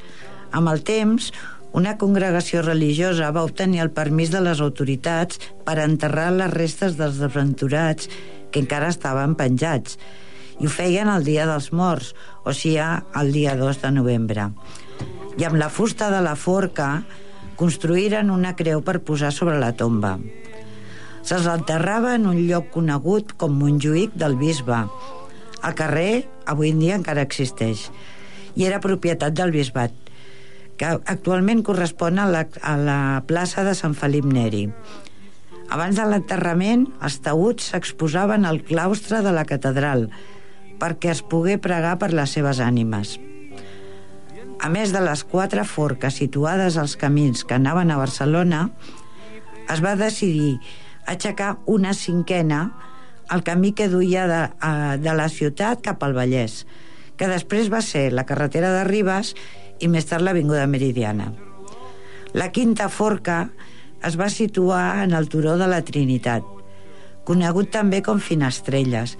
Amb 0.55 0.71
el 0.71 0.81
temps, 0.87 1.27
una 1.75 1.97
congregació 1.99 2.61
religiosa 2.63 3.31
va 3.35 3.43
obtenir 3.43 3.81
el 3.83 3.91
permís 3.93 4.31
de 4.33 4.39
les 4.45 4.61
autoritats 4.63 5.41
per 5.67 5.79
enterrar 5.83 6.29
les 6.31 6.53
restes 6.53 6.95
dels 6.99 7.19
desventurats 7.21 8.07
que 8.53 8.63
encara 8.63 8.91
estaven 8.93 9.35
penjats 9.35 9.97
i 10.61 10.69
ho 10.69 10.71
feien 10.71 11.09
el 11.11 11.25
dia 11.25 11.47
dels 11.49 11.71
morts, 11.73 12.13
o 12.45 12.53
sigui, 12.53 12.79
el 13.19 13.33
dia 13.33 13.57
2 13.59 13.81
de 13.83 13.91
novembre. 13.91 14.47
I 15.37 15.49
amb 15.49 15.59
la 15.59 15.69
fusta 15.73 16.11
de 16.13 16.21
la 16.23 16.37
forca 16.37 17.03
construïren 17.59 18.31
una 18.31 18.55
creu 18.55 18.81
per 18.85 19.01
posar 19.03 19.33
sobre 19.33 19.59
la 19.59 19.73
tomba. 19.75 20.17
Se'ls 21.23 21.47
enterrava 21.47 22.17
en 22.17 22.27
un 22.27 22.41
lloc 22.49 22.67
conegut 22.73 23.31
com 23.39 23.55
Montjuïc 23.55 24.17
del 24.19 24.35
Bisbe. 24.35 24.81
El 25.63 25.75
carrer 25.79 26.25
avui 26.51 26.73
en 26.73 26.81
dia 26.83 26.97
encara 26.99 27.23
existeix 27.23 27.87
i 28.59 28.67
era 28.67 28.81
propietat 28.83 29.33
del 29.33 29.53
bisbat, 29.55 29.93
que 30.77 30.89
actualment 31.09 31.63
correspon 31.65 32.19
a 32.19 32.27
la, 32.29 32.43
a 32.61 32.75
la 32.77 32.99
plaça 33.25 33.63
de 33.65 33.73
Sant 33.77 33.95
Felip 33.97 34.27
Neri. 34.27 34.67
Abans 35.73 35.97
de 35.97 36.05
l'enterrament, 36.05 36.85
els 37.01 37.17
taüts 37.23 37.71
s'exposaven 37.71 38.45
al 38.45 38.61
claustre 38.67 39.23
de 39.25 39.31
la 39.33 39.47
catedral 39.47 40.09
perquè 40.81 41.13
es 41.13 41.21
pogué 41.23 41.55
pregar 41.61 41.95
per 42.01 42.11
les 42.11 42.33
seves 42.35 42.59
ànimes. 42.59 43.15
A 44.59 44.69
més 44.73 44.91
de 44.91 44.99
les 45.03 45.23
quatre 45.23 45.63
forques 45.67 46.17
situades 46.19 46.75
als 46.79 46.97
camins 46.99 47.45
que 47.47 47.55
anaven 47.55 47.91
a 47.91 47.99
Barcelona, 48.01 48.65
es 49.71 49.79
va 49.83 49.95
decidir 49.95 50.57
aixecar 51.05 51.57
una 51.65 51.93
cinquena 51.93 52.63
al 53.29 53.43
camí 53.43 53.71
que 53.73 53.89
duia 53.89 54.27
de, 54.27 54.41
a, 54.59 54.97
de 54.97 55.13
la 55.15 55.29
ciutat 55.29 55.81
cap 55.83 56.03
al 56.03 56.15
Vallès, 56.15 56.63
que 57.17 57.29
després 57.29 57.71
va 57.71 57.81
ser 57.81 58.11
la 58.11 58.25
carretera 58.29 58.73
de 58.75 58.83
Ribes 58.87 59.33
i 59.79 59.89
més 59.89 60.07
tard 60.09 60.25
l'Avinguda 60.25 60.67
Meridiana. 60.67 61.31
La 62.33 62.49
quinta 62.51 62.89
forca 62.89 63.47
es 64.03 64.17
va 64.19 64.29
situar 64.29 65.03
en 65.03 65.13
el 65.13 65.29
turó 65.29 65.55
de 65.57 65.69
la 65.69 65.83
Trinitat, 65.85 66.43
conegut 67.23 67.71
també 67.71 68.01
com 68.03 68.19
Finestrelles, 68.19 69.17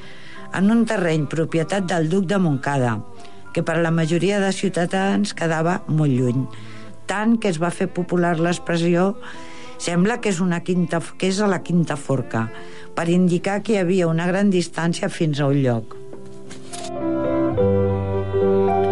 en 0.53 0.69
un 0.69 0.83
terreny 0.85 1.25
propietat 1.29 1.87
del 1.89 2.09
duc 2.11 2.27
de 2.29 2.37
Montcada, 2.41 2.97
que 3.53 3.63
per 3.63 3.77
a 3.77 3.85
la 3.85 3.93
majoria 3.93 4.39
de 4.41 4.51
ciutadans 4.51 5.33
quedava 5.37 5.79
molt 5.87 6.13
lluny, 6.13 6.45
tant 7.07 7.37
que 7.37 7.49
es 7.53 7.59
va 7.61 7.71
fer 7.73 7.87
popular 7.93 8.35
l'expressió 8.39 9.13
Sembla 9.83 10.21
que 10.23 10.31
és, 10.31 10.37
una 10.39 10.61
quinta, 10.63 11.01
que 11.19 11.27
és 11.27 11.41
a 11.43 11.47
la 11.51 11.57
quinta 11.59 11.97
forca, 11.99 12.45
per 12.95 13.09
indicar 13.11 13.57
que 13.67 13.73
hi 13.73 13.81
havia 13.81 14.07
una 14.07 14.23
gran 14.29 14.47
distància 14.53 15.09
fins 15.11 15.41
a 15.43 15.47
un 15.51 15.57
lloc. 15.59 15.95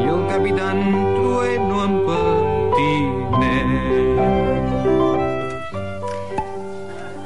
I 0.02 0.10
el 0.12 0.26
capitán 0.28 0.82
Trueno 1.14 1.78
en 1.86 1.94
patinet. 2.10 3.72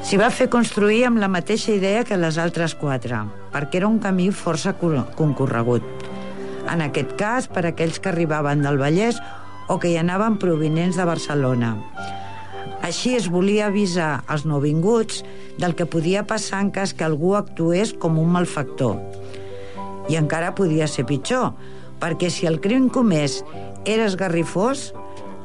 S'hi 0.05 0.19
va 0.21 0.29
fer 0.29 0.45
construir 0.53 1.01
amb 1.07 1.17
la 1.23 1.31
mateixa 1.33 1.73
idea 1.73 2.03
que 2.05 2.19
les 2.21 2.37
altres 2.37 2.75
quatre, 2.77 3.23
perquè 3.55 3.81
era 3.81 3.89
un 3.89 3.97
camí 4.03 4.29
força 4.29 4.75
concorregut. 4.77 5.81
En 6.69 6.85
aquest 6.85 7.17
cas, 7.17 7.49
per 7.49 7.65
aquells 7.65 7.97
que 7.97 8.13
arribaven 8.13 8.61
del 8.61 8.77
Vallès 8.77 9.17
o 9.65 9.79
que 9.81 9.89
hi 9.89 9.97
anaven 9.97 10.37
provinents 10.37 11.01
de 11.01 11.09
Barcelona 11.09 11.73
així 12.83 13.15
es 13.15 13.29
volia 13.31 13.69
avisar 13.69 14.23
als 14.27 14.45
nouvinguts 14.45 15.23
del 15.61 15.75
que 15.75 15.87
podia 15.87 16.25
passar 16.27 16.61
en 16.65 16.73
cas 16.75 16.93
que 16.93 17.05
algú 17.05 17.35
actués 17.35 17.93
com 17.93 18.19
un 18.19 18.33
malfactor. 18.35 18.99
I 20.09 20.19
encara 20.19 20.53
podia 20.57 20.87
ser 20.91 21.07
pitjor, 21.09 21.53
perquè 22.01 22.29
si 22.29 22.49
el 22.49 22.59
crim 22.61 22.89
comès 22.89 23.41
era 23.85 24.05
esgarrifós, 24.09 24.91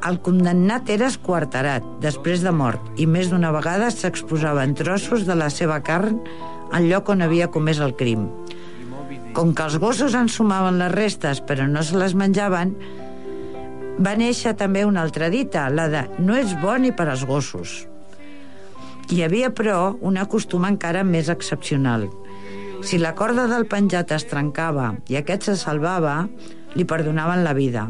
el 0.08 0.16
condemnat 0.24 0.88
era 0.88 1.10
esquarterat 1.12 1.84
després 2.00 2.40
de 2.44 2.52
mort 2.56 3.00
i 3.00 3.06
més 3.06 3.28
d'una 3.28 3.50
vegada 3.52 3.90
s'exposaven 3.92 4.72
trossos 4.78 5.26
de 5.28 5.36
la 5.36 5.50
seva 5.52 5.80
carn 5.84 6.16
al 6.72 6.88
lloc 6.88 7.10
on 7.12 7.20
havia 7.26 7.50
comès 7.52 7.82
el 7.84 7.92
crim. 7.98 8.28
Com 9.36 9.52
que 9.54 9.66
els 9.66 9.76
gossos 9.82 10.16
ensumaven 10.16 10.80
les 10.80 10.92
restes 10.94 11.42
però 11.44 11.68
no 11.68 11.84
se 11.86 11.98
les 12.00 12.16
menjaven, 12.16 12.74
va 14.00 14.14
néixer 14.16 14.54
també 14.56 14.84
una 14.88 15.02
altra 15.04 15.28
dita, 15.32 15.68
la 15.70 15.88
de 15.92 16.04
no 16.18 16.36
és 16.36 16.54
bo 16.60 16.76
ni 16.78 16.92
per 16.92 17.08
als 17.08 17.24
gossos. 17.28 17.86
Hi 19.10 19.22
havia, 19.26 19.50
però, 19.50 19.96
una 20.00 20.26
costum 20.30 20.64
encara 20.68 21.02
més 21.04 21.28
excepcional. 21.28 22.08
Si 22.86 22.96
la 22.98 23.14
corda 23.18 23.46
del 23.50 23.66
penjat 23.68 24.12
es 24.16 24.24
trencava 24.30 24.94
i 25.10 25.18
aquest 25.18 25.50
se 25.50 25.56
salvava, 25.60 26.28
li 26.74 26.86
perdonaven 26.88 27.42
la 27.44 27.52
vida. 27.52 27.88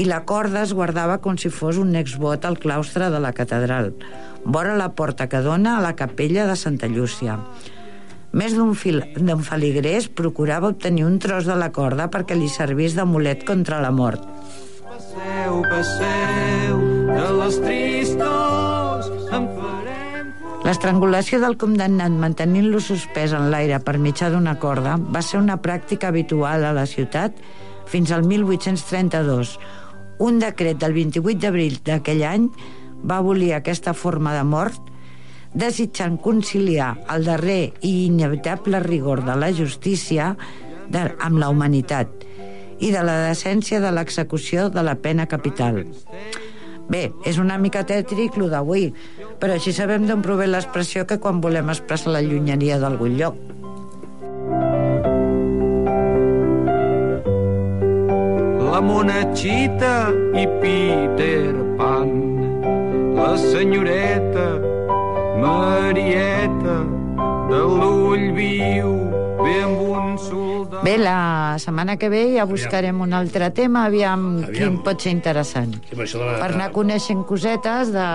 I 0.00 0.06
la 0.08 0.22
corda 0.24 0.62
es 0.64 0.72
guardava 0.72 1.18
com 1.20 1.36
si 1.36 1.50
fos 1.52 1.76
un 1.76 1.94
exvot 2.00 2.46
al 2.48 2.56
claustre 2.58 3.10
de 3.12 3.20
la 3.20 3.34
catedral, 3.36 3.92
vora 4.44 4.74
la 4.80 4.88
porta 4.96 5.28
que 5.28 5.42
dona 5.44 5.76
a 5.76 5.82
la 5.84 5.92
capella 5.94 6.46
de 6.48 6.56
Santa 6.56 6.88
Llúcia. 6.88 7.36
Més 8.32 8.56
d'un 8.56 8.72
fil- 8.74 9.04
d'un 9.20 9.42
feligrés 9.44 10.08
procurava 10.08 10.70
obtenir 10.72 11.04
un 11.04 11.18
tros 11.20 11.44
de 11.44 11.54
la 11.54 11.68
corda 11.70 12.08
perquè 12.08 12.34
li 12.34 12.48
servís 12.48 12.96
d'amulet 12.96 13.44
contra 13.44 13.82
la 13.84 13.90
mort. 13.92 14.24
Passeu, 15.02 15.54
passeu, 15.66 16.76
de 17.10 17.30
les 17.34 17.56
tristors 17.58 19.08
en 19.34 19.48
farem... 19.56 20.28
L'estrangulació 20.62 21.40
del 21.42 21.56
condemnat 21.58 22.14
mantenint-lo 22.22 22.78
suspès 22.78 23.34
en 23.34 23.48
l'aire 23.50 23.80
per 23.82 23.96
mitjà 23.98 24.30
d'una 24.30 24.54
corda 24.62 24.94
va 25.02 25.24
ser 25.26 25.40
una 25.40 25.58
pràctica 25.64 26.12
habitual 26.12 26.68
a 26.68 26.70
la 26.76 26.86
ciutat 26.86 27.34
fins 27.90 28.14
al 28.14 28.22
1832. 28.30 29.56
Un 30.22 30.38
decret 30.38 30.78
del 30.78 30.94
28 30.94 31.42
d'abril 31.48 31.82
d'aquell 31.82 32.22
any 32.30 32.48
va 33.02 33.18
abolir 33.18 33.56
aquesta 33.56 33.98
forma 33.98 34.36
de 34.38 34.46
mort 34.46 34.78
desitjant 35.50 36.14
conciliar 36.22 36.94
el 37.10 37.26
darrer 37.26 37.72
i 37.82 38.04
inevitable 38.06 38.86
rigor 38.86 39.26
de 39.26 39.34
la 39.34 39.50
justícia 39.50 40.36
de, 40.86 41.08
amb 41.18 41.42
la 41.42 41.50
humanitat 41.50 42.22
i 42.82 42.90
de 42.90 43.02
la 43.06 43.16
decència 43.28 43.80
de 43.80 43.92
l'execució 43.94 44.68
de 44.74 44.82
la 44.82 44.96
pena 44.98 45.28
capital. 45.30 45.84
Bé, 46.90 47.06
és 47.24 47.38
una 47.38 47.56
mica 47.62 47.84
tètric 47.86 48.36
lo 48.40 48.48
d'avui, 48.50 48.90
però 49.40 49.54
així 49.56 49.72
sabem 49.72 50.04
d'on 50.08 50.22
prové 50.24 50.48
l'expressió 50.50 51.06
que 51.06 51.20
quan 51.22 51.40
volem 51.40 51.70
expressar 51.72 52.12
la 52.16 52.22
llunyania 52.26 52.80
d'algun 52.82 53.16
lloc. 53.20 53.38
La 58.72 58.80
monachita 58.82 59.94
i 60.34 60.46
Peter 60.60 61.54
Pan, 61.78 62.12
la 63.16 63.32
senyoreta 63.38 64.48
Marieta 65.42 66.78
de 67.50 67.64
l'ull 67.78 68.30
viu, 68.36 68.94
ve 69.42 69.58
amb 69.62 69.84
un 69.88 70.16
soldat... 70.18 70.41
Bé, 70.82 70.96
la 70.98 71.56
setmana 71.62 71.96
que 71.96 72.08
ve 72.10 72.22
ja 72.36 72.44
buscarem 72.44 73.00
un 73.04 73.12
altre 73.14 73.50
tema, 73.54 73.84
aviam, 73.86 74.42
Aviam. 74.42 74.52
quin 74.56 74.78
pot 74.82 75.00
ser 75.00 75.12
interessant. 75.14 75.76
Sí, 75.88 75.94
de 75.96 76.24
la- 76.24 76.38
Per 76.40 76.48
anar 76.54 76.70
coneixent 76.72 77.22
cosetes 77.24 77.92
de, 77.92 78.06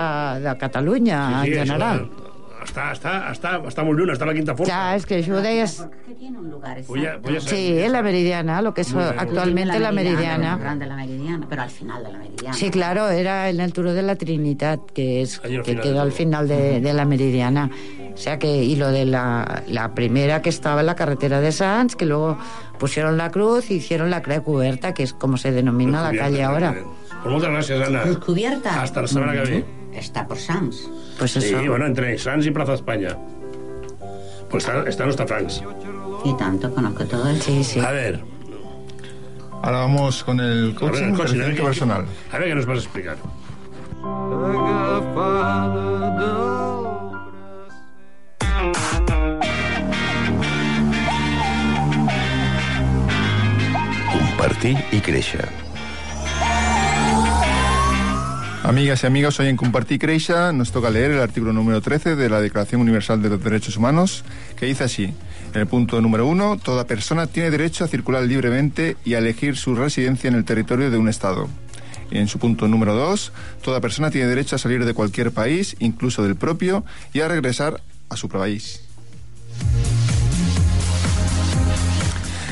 de 0.44 0.56
Catalunya, 0.60 1.42
Sí, 1.44 1.52
sí, 1.52 1.58
en 1.58 1.66
general. 1.66 2.10
Està, 2.64 2.92
està, 2.92 3.30
està, 3.32 3.50
està 3.68 3.84
molt 3.84 3.98
lluny, 3.98 4.10
està 4.12 4.24
a 4.24 4.28
la 4.28 4.34
quinta 4.34 4.54
força. 4.56 4.68
Ya, 4.72 4.96
es 4.96 5.06
que 5.06 5.22
yo 5.22 5.40
de 5.40 5.52
ellas... 5.52 5.86
Voy 6.88 7.06
a- 7.06 7.16
voy 7.16 7.36
a 7.36 7.40
saber- 7.40 7.56
Sí, 7.84 7.88
la 7.88 8.02
Meridiana, 8.02 8.62
lo 8.62 8.74
que 8.74 8.80
es 8.82 8.92
actualmente 8.94 9.78
la 9.78 9.92
Meridiana. 9.92 10.74
de 10.76 10.86
la 10.86 10.96
Meridiana, 10.96 11.46
pero 11.48 11.62
al 11.62 11.70
final 11.70 12.02
de 12.04 12.12
la 12.12 12.18
Meridiana. 12.18 12.54
Sí, 12.56 12.70
claro, 12.70 13.08
era 13.10 13.48
en 13.48 13.60
el 13.60 13.72
Turo 13.72 13.92
de 13.92 14.02
la 14.02 14.16
Trinidad, 14.16 14.80
que 14.94 15.22
es 15.22 15.38
que 15.40 15.76
quedó 15.80 16.00
al 16.00 16.12
final 16.12 16.48
de, 16.48 16.80
de 16.80 16.92
la 16.92 17.04
Meridiana. 17.04 17.70
O 18.12 18.16
sea 18.16 18.38
que, 18.38 18.64
y 18.64 18.74
lo 18.76 18.90
de 18.90 19.04
la, 19.04 19.62
la 19.68 19.94
primera 19.94 20.42
que 20.42 20.48
estaba 20.48 20.80
en 20.80 20.86
la 20.86 20.96
carretera 20.96 21.40
de 21.40 21.52
Sanz, 21.52 21.94
que 21.94 22.04
luego 22.06 22.36
pusieron 22.78 23.16
la 23.16 23.30
cruz 23.30 23.70
y 23.70 23.74
hicieron 23.74 24.10
la 24.10 24.22
creu 24.22 24.42
cubierta, 24.42 24.92
que 24.94 25.04
es 25.04 25.12
como 25.12 25.36
se 25.36 25.52
denomina 25.52 26.02
la 26.02 26.18
calle 26.18 26.42
ahora. 26.42 26.74
Pues 27.22 27.34
muchas 27.34 27.50
gracias, 27.50 27.88
Ana. 27.88 28.02
Cruz 28.02 28.18
cubierta. 28.18 28.82
Hasta 28.82 29.02
la 29.02 29.08
semana 29.08 29.32
que 29.32 29.40
viene. 29.42 29.64
Está 29.94 30.26
por 30.26 30.38
Sams. 30.38 30.88
Pues 31.18 31.32
Sí, 31.32 31.38
eso. 31.40 31.58
bueno, 31.70 31.86
entre 31.86 32.16
Sans 32.18 32.44
y 32.46 32.50
Plaza 32.50 32.74
España. 32.74 33.16
Pues 34.50 34.64
está, 34.66 34.88
está 34.88 35.04
nuestra 35.04 35.26
Franks. 35.26 35.62
Y 36.24 36.34
tanto, 36.36 36.72
conozco 36.74 37.04
todo 37.04 37.28
el... 37.28 37.40
Sí, 37.40 37.62
sí. 37.64 37.80
A 37.80 37.90
ver, 37.90 38.20
Ahora 39.60 39.78
vamos 39.80 40.22
con 40.22 40.38
el 40.38 40.46
a 40.46 40.50
ver, 40.54 40.66
el 40.68 40.74
coaching, 40.74 41.12
crecimiento 41.14 41.56
qué- 41.56 41.62
personal. 41.66 42.06
A 42.32 42.38
ver 42.38 42.48
qué 42.48 42.54
nos 42.54 42.66
vas 42.66 42.78
a 42.78 42.80
explicar. 42.82 43.16
Compartir 54.12 54.76
i 54.92 55.00
créixer. 55.00 55.48
Amigas 58.64 59.04
y 59.04 59.06
amigos, 59.06 59.38
hoy 59.38 59.46
en 59.46 59.56
Compartir 59.56 59.98
Creisha 60.00 60.52
nos 60.52 60.72
toca 60.72 60.90
leer 60.90 61.12
el 61.12 61.20
artículo 61.20 61.52
número 61.52 61.80
13 61.80 62.16
de 62.16 62.28
la 62.28 62.40
Declaración 62.40 62.80
Universal 62.80 63.22
de 63.22 63.30
los 63.30 63.42
Derechos 63.42 63.76
Humanos, 63.76 64.24
que 64.56 64.66
dice 64.66 64.84
así. 64.84 65.14
En 65.54 65.60
el 65.60 65.66
punto 65.66 66.00
número 66.00 66.26
uno, 66.26 66.58
toda 66.58 66.86
persona 66.86 67.28
tiene 67.28 67.50
derecho 67.50 67.84
a 67.84 67.88
circular 67.88 68.24
libremente 68.24 68.96
y 69.04 69.14
a 69.14 69.18
elegir 69.18 69.56
su 69.56 69.74
residencia 69.74 70.28
en 70.28 70.34
el 70.34 70.44
territorio 70.44 70.90
de 70.90 70.98
un 70.98 71.08
Estado. 71.08 71.48
En 72.10 72.26
su 72.26 72.38
punto 72.38 72.66
número 72.68 72.94
dos, 72.94 73.32
toda 73.62 73.80
persona 73.80 74.10
tiene 74.10 74.26
derecho 74.26 74.56
a 74.56 74.58
salir 74.58 74.84
de 74.84 74.92
cualquier 74.92 75.30
país, 75.30 75.76
incluso 75.78 76.22
del 76.22 76.36
propio, 76.36 76.84
y 77.12 77.20
a 77.20 77.28
regresar 77.28 77.80
a 78.08 78.16
su 78.16 78.28
país. 78.28 78.82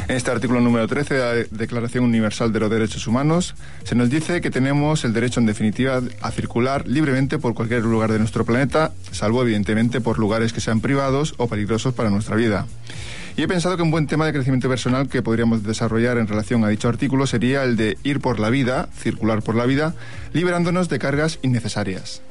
En 0.08 0.14
este 0.14 0.30
artículo 0.30 0.60
número 0.60 0.86
13 0.86 1.14
de 1.14 1.20
la 1.20 1.48
Declaración 1.50 2.04
Universal 2.04 2.52
de 2.52 2.60
los 2.60 2.70
Derechos 2.70 3.08
Humanos 3.08 3.56
se 3.82 3.96
nos 3.96 4.08
dice 4.08 4.40
que 4.40 4.52
tenemos 4.52 5.04
el 5.04 5.12
derecho, 5.12 5.40
en 5.40 5.46
definitiva, 5.46 6.00
a 6.22 6.30
circular 6.30 6.86
libremente 6.86 7.40
por 7.40 7.54
cualquier 7.54 7.82
lugar 7.82 8.12
de 8.12 8.20
nuestro 8.20 8.44
planeta, 8.44 8.92
salvo 9.10 9.42
evidentemente 9.42 10.00
por 10.00 10.20
lugares 10.20 10.52
que 10.52 10.60
sean 10.60 10.80
privados 10.80 11.34
o 11.38 11.48
peligrosos 11.48 11.92
para 11.92 12.10
nuestra 12.10 12.36
vida. 12.36 12.66
Y 13.36 13.42
he 13.42 13.48
pensado 13.48 13.76
que 13.76 13.82
un 13.82 13.90
buen 13.90 14.06
tema 14.06 14.26
de 14.26 14.32
crecimiento 14.32 14.68
personal 14.68 15.08
que 15.08 15.22
podríamos 15.22 15.64
desarrollar 15.64 16.18
en 16.18 16.28
relación 16.28 16.62
a 16.64 16.68
dicho 16.68 16.88
artículo 16.88 17.26
sería 17.26 17.64
el 17.64 17.76
de 17.76 17.98
ir 18.04 18.20
por 18.20 18.38
la 18.38 18.48
vida, 18.48 18.88
circular 18.96 19.42
por 19.42 19.56
la 19.56 19.66
vida, 19.66 19.96
liberándonos 20.32 20.88
de 20.88 21.00
cargas 21.00 21.40
innecesarias. 21.42 22.22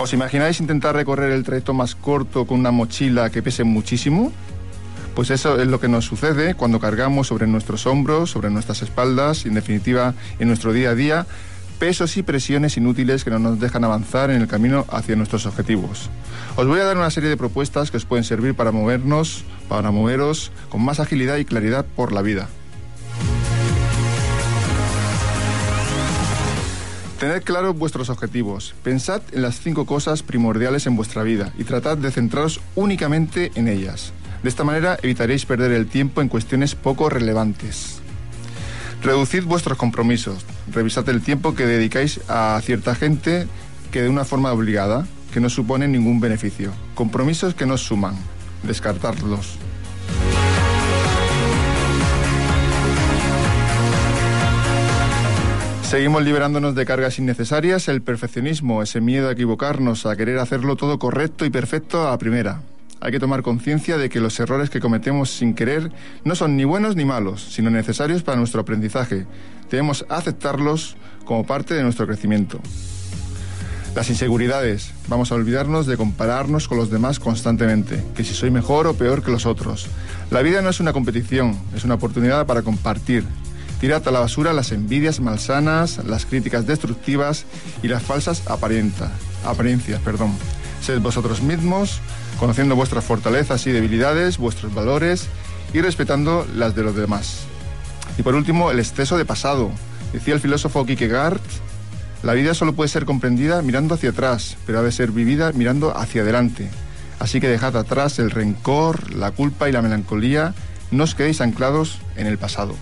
¿Os 0.00 0.14
imagináis 0.14 0.60
intentar 0.60 0.96
recorrer 0.96 1.30
el 1.30 1.44
trayecto 1.44 1.74
más 1.74 1.94
corto 1.94 2.46
con 2.46 2.60
una 2.60 2.70
mochila 2.70 3.28
que 3.28 3.42
pese 3.42 3.64
muchísimo? 3.64 4.32
Pues 5.14 5.28
eso 5.28 5.60
es 5.60 5.68
lo 5.68 5.78
que 5.78 5.88
nos 5.88 6.06
sucede 6.06 6.54
cuando 6.54 6.80
cargamos 6.80 7.26
sobre 7.26 7.46
nuestros 7.46 7.86
hombros, 7.86 8.30
sobre 8.30 8.48
nuestras 8.48 8.80
espaldas, 8.80 9.44
y 9.44 9.48
en 9.48 9.56
definitiva 9.56 10.14
en 10.38 10.48
nuestro 10.48 10.72
día 10.72 10.90
a 10.90 10.94
día, 10.94 11.26
pesos 11.78 12.16
y 12.16 12.22
presiones 12.22 12.78
inútiles 12.78 13.24
que 13.24 13.30
no 13.30 13.38
nos 13.38 13.60
dejan 13.60 13.84
avanzar 13.84 14.30
en 14.30 14.40
el 14.40 14.48
camino 14.48 14.86
hacia 14.88 15.16
nuestros 15.16 15.44
objetivos. 15.44 16.08
Os 16.56 16.66
voy 16.66 16.80
a 16.80 16.84
dar 16.84 16.96
una 16.96 17.10
serie 17.10 17.28
de 17.28 17.36
propuestas 17.36 17.90
que 17.90 17.98
os 17.98 18.06
pueden 18.06 18.24
servir 18.24 18.54
para 18.54 18.72
movernos, 18.72 19.44
para 19.68 19.90
moveros 19.90 20.50
con 20.70 20.82
más 20.82 20.98
agilidad 20.98 21.36
y 21.36 21.44
claridad 21.44 21.84
por 21.84 22.12
la 22.12 22.22
vida. 22.22 22.48
Tened 27.20 27.42
claros 27.42 27.76
vuestros 27.76 28.08
objetivos. 28.08 28.74
Pensad 28.82 29.20
en 29.32 29.42
las 29.42 29.60
cinco 29.60 29.84
cosas 29.84 30.22
primordiales 30.22 30.86
en 30.86 30.96
vuestra 30.96 31.22
vida 31.22 31.52
y 31.58 31.64
tratad 31.64 31.98
de 31.98 32.10
centraros 32.10 32.62
únicamente 32.76 33.52
en 33.56 33.68
ellas. 33.68 34.14
De 34.42 34.48
esta 34.48 34.64
manera 34.64 34.98
evitaréis 35.02 35.44
perder 35.44 35.72
el 35.72 35.86
tiempo 35.86 36.22
en 36.22 36.30
cuestiones 36.30 36.74
poco 36.74 37.10
relevantes. 37.10 38.00
Reducid 39.02 39.44
vuestros 39.44 39.76
compromisos. 39.76 40.46
Revisad 40.72 41.06
el 41.10 41.20
tiempo 41.20 41.54
que 41.54 41.66
dedicáis 41.66 42.22
a 42.26 42.58
cierta 42.64 42.94
gente 42.94 43.46
que 43.92 44.00
de 44.00 44.08
una 44.08 44.24
forma 44.24 44.50
obligada, 44.50 45.06
que 45.30 45.40
no 45.40 45.50
supone 45.50 45.88
ningún 45.88 46.20
beneficio. 46.20 46.72
Compromisos 46.94 47.52
que 47.52 47.66
no 47.66 47.76
suman. 47.76 48.14
Descartadlos. 48.62 49.58
Seguimos 55.90 56.22
liberándonos 56.22 56.76
de 56.76 56.86
cargas 56.86 57.18
innecesarias, 57.18 57.88
el 57.88 58.00
perfeccionismo, 58.00 58.80
ese 58.80 59.00
miedo 59.00 59.28
a 59.28 59.32
equivocarnos, 59.32 60.06
a 60.06 60.14
querer 60.14 60.38
hacerlo 60.38 60.76
todo 60.76 61.00
correcto 61.00 61.44
y 61.44 61.50
perfecto 61.50 62.06
a 62.06 62.12
la 62.12 62.18
primera. 62.18 62.62
Hay 63.00 63.10
que 63.10 63.18
tomar 63.18 63.42
conciencia 63.42 63.98
de 63.98 64.08
que 64.08 64.20
los 64.20 64.38
errores 64.38 64.70
que 64.70 64.78
cometemos 64.78 65.30
sin 65.30 65.52
querer 65.52 65.90
no 66.22 66.36
son 66.36 66.56
ni 66.56 66.62
buenos 66.62 66.94
ni 66.94 67.04
malos, 67.04 67.42
sino 67.42 67.70
necesarios 67.70 68.22
para 68.22 68.38
nuestro 68.38 68.60
aprendizaje. 68.60 69.26
Debemos 69.68 70.06
aceptarlos 70.08 70.96
como 71.24 71.44
parte 71.44 71.74
de 71.74 71.82
nuestro 71.82 72.06
crecimiento. 72.06 72.60
Las 73.96 74.10
inseguridades. 74.10 74.92
Vamos 75.08 75.32
a 75.32 75.34
olvidarnos 75.34 75.86
de 75.86 75.96
compararnos 75.96 76.68
con 76.68 76.78
los 76.78 76.90
demás 76.90 77.18
constantemente, 77.18 78.00
que 78.14 78.22
si 78.22 78.32
soy 78.32 78.52
mejor 78.52 78.86
o 78.86 78.94
peor 78.94 79.24
que 79.24 79.32
los 79.32 79.44
otros. 79.44 79.88
La 80.30 80.42
vida 80.42 80.62
no 80.62 80.70
es 80.70 80.78
una 80.78 80.92
competición, 80.92 81.58
es 81.74 81.82
una 81.82 81.94
oportunidad 81.94 82.46
para 82.46 82.62
compartir. 82.62 83.24
Tirad 83.80 84.06
a 84.06 84.10
la 84.10 84.20
basura 84.20 84.52
las 84.52 84.72
envidias 84.72 85.20
malsanas, 85.20 86.04
las 86.04 86.26
críticas 86.26 86.66
destructivas 86.66 87.46
y 87.82 87.88
las 87.88 88.02
falsas 88.02 88.42
apariencias. 88.46 90.00
Perdón. 90.04 90.32
Sed 90.82 91.00
vosotros 91.00 91.42
mismos, 91.42 92.00
conociendo 92.38 92.76
vuestras 92.76 93.04
fortalezas 93.04 93.66
y 93.66 93.72
debilidades, 93.72 94.38
vuestros 94.38 94.74
valores 94.74 95.28
y 95.72 95.80
respetando 95.80 96.46
las 96.54 96.74
de 96.74 96.82
los 96.82 96.94
demás. 96.94 97.40
Y 98.18 98.22
por 98.22 98.34
último, 98.34 98.70
el 98.70 98.78
exceso 98.78 99.16
de 99.16 99.24
pasado. 99.24 99.70
Decía 100.12 100.34
el 100.34 100.40
filósofo 100.40 100.84
Kierkegaard, 100.84 101.40
la 102.22 102.34
vida 102.34 102.52
solo 102.52 102.74
puede 102.74 102.88
ser 102.88 103.06
comprendida 103.06 103.62
mirando 103.62 103.94
hacia 103.94 104.10
atrás, 104.10 104.58
pero 104.66 104.80
ha 104.80 104.82
de 104.82 104.92
ser 104.92 105.10
vivida 105.10 105.52
mirando 105.52 105.96
hacia 105.96 106.20
adelante. 106.20 106.68
Así 107.18 107.40
que 107.40 107.48
dejad 107.48 107.76
atrás 107.76 108.18
el 108.18 108.30
rencor, 108.30 109.14
la 109.14 109.30
culpa 109.30 109.68
y 109.68 109.72
la 109.72 109.80
melancolía, 109.80 110.54
no 110.90 111.04
os 111.04 111.14
quedéis 111.14 111.40
anclados 111.40 111.98
en 112.16 112.26
el 112.26 112.36
pasado. 112.36 112.74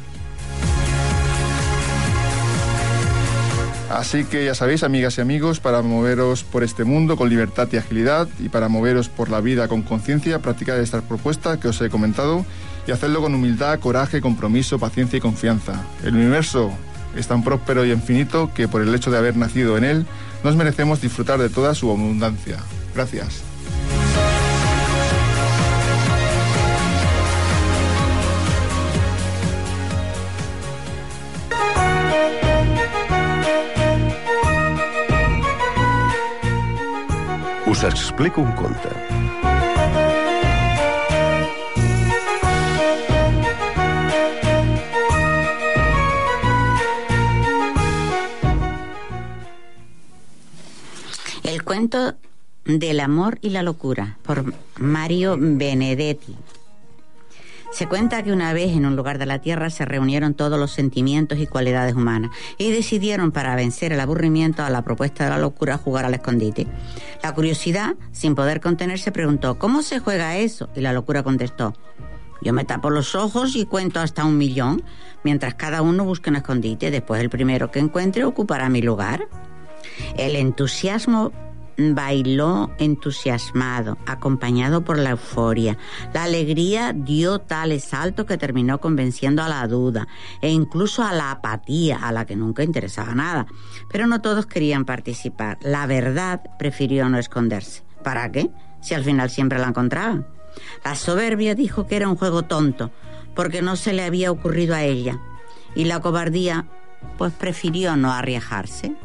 Así 3.90 4.24
que 4.24 4.44
ya 4.44 4.54
sabéis, 4.54 4.82
amigas 4.82 5.16
y 5.16 5.22
amigos, 5.22 5.60
para 5.60 5.80
moveros 5.80 6.44
por 6.44 6.62
este 6.62 6.84
mundo 6.84 7.16
con 7.16 7.30
libertad 7.30 7.68
y 7.72 7.78
agilidad 7.78 8.28
y 8.38 8.50
para 8.50 8.68
moveros 8.68 9.08
por 9.08 9.30
la 9.30 9.40
vida 9.40 9.66
con 9.66 9.82
conciencia, 9.82 10.40
practicad 10.40 10.78
esta 10.78 11.00
propuesta 11.00 11.58
que 11.58 11.68
os 11.68 11.80
he 11.80 11.88
comentado 11.88 12.44
y 12.86 12.90
hacedlo 12.90 13.22
con 13.22 13.34
humildad, 13.34 13.78
coraje, 13.80 14.20
compromiso, 14.20 14.78
paciencia 14.78 15.16
y 15.16 15.20
confianza. 15.20 15.82
El 16.04 16.16
universo 16.16 16.70
es 17.16 17.28
tan 17.28 17.42
próspero 17.42 17.86
y 17.86 17.92
infinito 17.92 18.50
que 18.54 18.68
por 18.68 18.82
el 18.82 18.94
hecho 18.94 19.10
de 19.10 19.18
haber 19.18 19.36
nacido 19.36 19.78
en 19.78 19.84
él, 19.84 20.06
nos 20.44 20.54
merecemos 20.54 21.00
disfrutar 21.00 21.38
de 21.38 21.48
toda 21.48 21.74
su 21.74 21.90
abundancia. 21.90 22.58
Gracias. 22.94 23.47
Us 37.78 37.84
explico 37.84 38.40
un 38.40 38.50
conte. 38.56 38.88
El 51.44 51.62
cuento 51.62 52.16
del 52.64 52.98
amor 52.98 53.38
y 53.42 53.50
la 53.50 53.62
locura 53.62 54.18
por 54.24 54.52
Mario 54.78 55.36
Benedetti. 55.38 56.34
Se 57.70 57.86
cuenta 57.86 58.22
que 58.22 58.32
una 58.32 58.52
vez 58.52 58.72
en 58.72 58.86
un 58.86 58.96
lugar 58.96 59.18
de 59.18 59.26
la 59.26 59.40
tierra 59.40 59.70
se 59.70 59.84
reunieron 59.84 60.34
todos 60.34 60.58
los 60.58 60.72
sentimientos 60.72 61.38
y 61.38 61.46
cualidades 61.46 61.94
humanas 61.94 62.30
y 62.56 62.70
decidieron 62.70 63.30
para 63.30 63.54
vencer 63.56 63.92
el 63.92 64.00
aburrimiento 64.00 64.62
a 64.62 64.70
la 64.70 64.82
propuesta 64.82 65.24
de 65.24 65.30
la 65.30 65.38
locura 65.38 65.78
jugar 65.78 66.04
al 66.04 66.14
escondite. 66.14 66.66
La 67.22 67.34
curiosidad, 67.34 67.94
sin 68.10 68.34
poder 68.34 68.60
contenerse, 68.60 69.12
preguntó 69.12 69.58
¿Cómo 69.58 69.82
se 69.82 69.98
juega 69.98 70.36
eso? 70.36 70.68
Y 70.74 70.80
la 70.80 70.92
locura 70.92 71.22
contestó 71.22 71.74
yo 72.40 72.52
me 72.52 72.64
tapo 72.64 72.90
los 72.90 73.14
ojos 73.14 73.56
y 73.56 73.64
cuento 73.64 74.00
hasta 74.00 74.24
un 74.24 74.38
millón, 74.38 74.82
mientras 75.24 75.54
cada 75.54 75.82
uno 75.82 76.04
busca 76.04 76.30
un 76.30 76.36
escondite. 76.36 76.90
Después 76.90 77.20
el 77.20 77.30
primero 77.30 77.70
que 77.70 77.80
encuentre 77.80 78.24
ocupará 78.24 78.68
mi 78.68 78.80
lugar. 78.80 79.28
El 80.16 80.36
entusiasmo 80.36 81.32
bailó 81.78 82.72
entusiasmado, 82.78 83.98
acompañado 84.06 84.84
por 84.84 84.98
la 84.98 85.10
euforia. 85.10 85.78
La 86.12 86.24
alegría 86.24 86.92
dio 86.92 87.38
tales 87.38 87.84
saltos 87.84 88.26
que 88.26 88.36
terminó 88.36 88.80
convenciendo 88.80 89.42
a 89.42 89.48
la 89.48 89.66
duda 89.66 90.08
e 90.42 90.50
incluso 90.50 91.04
a 91.04 91.12
la 91.12 91.30
apatía, 91.30 91.98
a 91.98 92.12
la 92.12 92.26
que 92.26 92.36
nunca 92.36 92.64
interesaba 92.64 93.14
nada. 93.14 93.46
Pero 93.90 94.06
no 94.06 94.20
todos 94.20 94.46
querían 94.46 94.84
participar. 94.84 95.58
La 95.62 95.86
verdad 95.86 96.42
prefirió 96.58 97.08
no 97.08 97.18
esconderse. 97.18 97.84
¿Para 98.02 98.30
qué? 98.32 98.50
Si 98.80 98.94
al 98.94 99.04
final 99.04 99.30
siempre 99.30 99.58
la 99.58 99.68
encontraban. 99.68 100.26
La 100.84 100.96
soberbia 100.96 101.54
dijo 101.54 101.86
que 101.86 101.96
era 101.96 102.08
un 102.08 102.16
juego 102.16 102.42
tonto, 102.42 102.90
porque 103.34 103.62
no 103.62 103.76
se 103.76 103.92
le 103.92 104.02
había 104.02 104.32
ocurrido 104.32 104.74
a 104.74 104.82
ella. 104.82 105.20
Y 105.76 105.84
la 105.84 106.00
cobardía, 106.00 106.66
pues 107.16 107.32
prefirió 107.32 107.96
no 107.96 108.12
arriesgarse. 108.12 108.96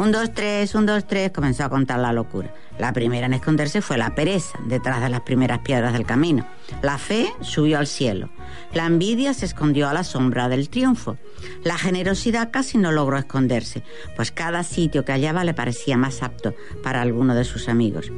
Un, 0.00 0.12
dos, 0.12 0.32
tres, 0.32 0.74
un, 0.74 0.86
dos, 0.86 1.06
tres, 1.06 1.30
comenzó 1.30 1.64
a 1.64 1.68
contar 1.68 1.98
la 1.98 2.14
locura. 2.14 2.54
La 2.78 2.90
primera 2.90 3.26
en 3.26 3.34
esconderse 3.34 3.82
fue 3.82 3.98
la 3.98 4.14
pereza, 4.14 4.58
detrás 4.64 5.02
de 5.02 5.10
las 5.10 5.20
primeras 5.20 5.58
piedras 5.58 5.92
del 5.92 6.06
camino. 6.06 6.46
La 6.80 6.96
fe 6.96 7.30
subió 7.42 7.78
al 7.78 7.86
cielo. 7.86 8.30
La 8.72 8.86
envidia 8.86 9.34
se 9.34 9.44
escondió 9.44 9.90
a 9.90 9.92
la 9.92 10.02
sombra 10.02 10.48
del 10.48 10.70
triunfo. 10.70 11.18
La 11.64 11.76
generosidad 11.76 12.50
casi 12.50 12.78
no 12.78 12.92
logró 12.92 13.18
esconderse, 13.18 13.82
pues 14.16 14.32
cada 14.32 14.62
sitio 14.62 15.04
que 15.04 15.12
hallaba 15.12 15.44
le 15.44 15.52
parecía 15.52 15.98
más 15.98 16.22
apto 16.22 16.54
para 16.82 17.02
alguno 17.02 17.34
de 17.34 17.44
sus 17.44 17.68
amigos. 17.68 18.10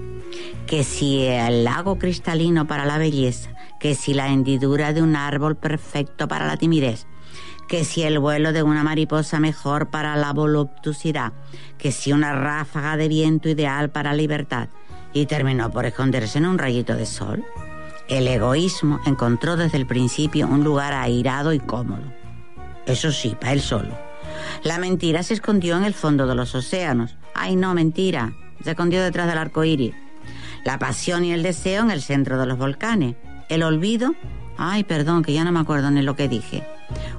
Que 0.69 0.85
si 0.85 1.25
el 1.25 1.65
lago 1.65 1.99
cristalino 1.99 2.69
para 2.69 2.87
la 2.87 2.99
belleza, 2.99 3.51
que 3.81 3.97
si 3.97 4.15
la 4.15 4.29
hendidura 4.29 4.93
de 4.93 5.03
un 5.03 5.17
árbol 5.17 5.57
perfecto 5.57 6.29
para 6.29 6.47
la 6.47 6.57
timidez, 6.57 7.09
que 7.73 7.87
si 7.87 8.03
el 8.03 8.19
vuelo 8.19 8.53
de 8.53 8.63
una 8.63 8.83
mariposa 8.83 9.41
mejor 9.41 9.89
para 9.89 10.15
la 10.17 10.35
voluptuosidad, 10.35 11.33
que 11.79 11.91
si 11.91 12.13
una 12.13 12.35
ráfaga 12.35 12.99
de 12.99 13.09
viento 13.09 13.49
ideal 13.49 13.89
para 13.89 14.13
libertad, 14.13 14.69
y 15.15 15.25
terminó 15.25 15.71
por 15.71 15.87
esconderse 15.87 16.37
en 16.37 16.45
un 16.45 16.59
rayito 16.59 16.95
de 16.97 17.07
sol. 17.07 17.43
El 18.11 18.29
egoísmo 18.29 19.01
encontró 19.07 19.57
desde 19.57 19.79
el 19.79 19.87
principio 19.87 20.49
un 20.49 20.65
lugar 20.65 20.93
airado 20.93 21.55
y 21.55 21.61
cómodo. 21.61 22.03
Eso 22.85 23.11
sí, 23.11 23.35
para 23.41 23.55
él 23.55 23.63
solo. 23.63 23.97
La 24.65 24.77
mentira 24.77 25.23
se 25.23 25.33
escondió 25.33 25.79
en 25.79 25.85
el 25.85 25.95
fondo 25.95 26.27
de 26.27 26.35
los 26.35 26.55
océanos. 26.55 27.17
Ay, 27.35 27.57
no, 27.57 27.73
mentira. 27.73 28.35
Se 28.63 28.73
escondió 28.73 29.03
detrás 29.03 29.29
del 29.29 29.39
arco 29.39 29.65
iris. 29.65 29.95
La 30.67 30.79
pasión 30.79 31.25
y 31.25 31.33
el 31.33 31.43
deseo 31.43 31.85
en 31.85 31.91
el 31.91 32.03
centro 32.03 32.39
de 32.39 32.45
los 32.45 32.59
volcanes. 32.59 33.17
El 33.49 33.63
olvido. 33.63 34.15
Ay, 34.59 34.85
perdón, 34.85 35.23
que 35.23 35.33
ya 35.33 35.45
no 35.45 35.53
me 35.53 35.61
acuerdo 35.61 35.91
ni 35.91 36.03
lo 36.03 36.17
que 36.17 36.29
dije. 36.29 36.63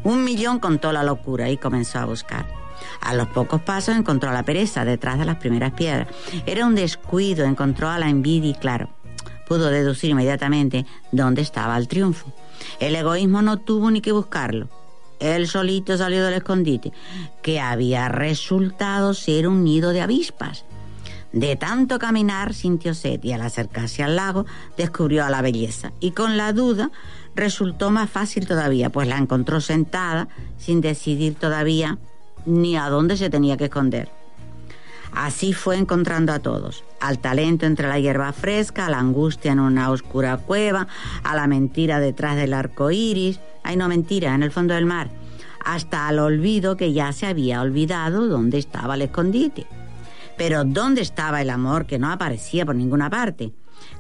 Un 0.04 0.24
millón 0.24 0.60
contó 0.60 0.92
la 0.92 1.04
locura 1.04 1.50
y 1.50 1.58
comenzó 1.58 2.00
a 2.00 2.06
buscar. 2.06 2.46
A 3.02 3.14
los 3.14 3.28
pocos 3.28 3.62
pasos 3.62 3.96
encontró 3.96 4.30
a 4.30 4.34
la 4.34 4.44
pereza 4.44 4.86
detrás 4.86 5.20
de 5.20 5.26
las 5.26 5.38
primeras 5.38 5.74
piedras. 5.74 6.08
Era 6.46 6.66
un 6.66 6.76
descuido, 6.76 7.46
encontró 7.46 7.90
a 7.90 8.00
la 8.00 8.10
envidia 8.10 8.52
y 8.52 8.56
claro, 8.56 8.90
pudo 9.48 9.70
deducir 9.70 10.10
inmediatamente 10.10 10.86
dónde 11.12 11.42
estaba 11.42 11.78
el 11.78 11.88
triunfo. 11.88 12.32
El 12.80 12.96
egoísmo 12.96 13.42
no 13.42 13.58
tuvo 13.58 13.92
ni 13.92 14.02
que 14.02 14.12
buscarlo. 14.12 14.70
Él 15.20 15.48
solito 15.48 15.98
salió 15.98 16.24
del 16.24 16.34
escondite, 16.34 16.92
que 17.42 17.60
había 17.60 18.10
resultado 18.10 19.14
ser 19.14 19.48
un 19.48 19.64
nido 19.64 19.92
de 19.92 20.02
avispas. 20.02 20.66
De 21.32 21.56
tanto 21.56 21.98
caminar 21.98 22.54
sintió 22.54 22.94
sed 22.94 23.24
y 23.24 23.32
al 23.32 23.42
acercarse 23.42 24.04
al 24.04 24.16
lago 24.16 24.46
descubrió 24.78 25.26
a 25.26 25.32
la 25.32 25.42
belleza 25.42 25.92
y 26.00 26.12
con 26.12 26.38
la 26.38 26.54
duda 26.54 26.92
resultó 27.36 27.92
más 27.92 28.10
fácil 28.10 28.48
todavía, 28.48 28.90
pues 28.90 29.08
la 29.08 29.18
encontró 29.18 29.62
sentada 29.62 30.28
sin 30.58 30.82
decidir 30.82 31.36
todavía 31.36 31.98
ni 32.46 32.76
a 32.78 32.90
dónde 32.90 33.18
se 33.18 33.30
tenía 33.30 33.58
que 33.58 33.66
esconder. 33.66 34.10
Así 35.16 35.54
fue 35.54 35.78
encontrando 35.78 36.34
a 36.34 36.40
todos, 36.40 36.84
al 37.00 37.20
talento 37.20 37.68
entre 37.68 37.88
la 37.88 38.00
hierba 38.00 38.34
fresca, 38.34 38.88
a 38.88 38.90
la 38.90 39.00
angustia 39.00 39.52
en 39.52 39.60
una 39.60 39.92
oscura 39.92 40.38
cueva, 40.38 40.88
a 41.24 41.36
la 41.36 41.46
mentira 41.46 42.00
detrás 42.00 42.36
del 42.36 42.54
arco 42.54 42.90
iris, 42.90 43.40
ay 43.64 43.78
no 43.78 43.88
mentira, 43.88 44.34
en 44.34 44.42
el 44.42 44.52
fondo 44.52 44.74
del 44.74 44.88
mar, 44.88 45.10
hasta 45.64 46.08
al 46.08 46.18
olvido 46.18 46.78
que 46.78 46.94
ya 46.94 47.12
se 47.14 47.28
había 47.28 47.62
olvidado 47.62 48.28
dónde 48.28 48.58
estaba 48.58 48.96
el 48.96 49.04
escondite. 49.04 49.68
Pero 50.36 50.64
¿dónde 50.64 51.02
estaba 51.02 51.42
el 51.42 51.52
amor 51.52 51.86
que 51.86 52.00
no 52.00 52.12
aparecía 52.12 52.66
por 52.66 52.76
ninguna 52.76 53.10
parte? 53.12 53.54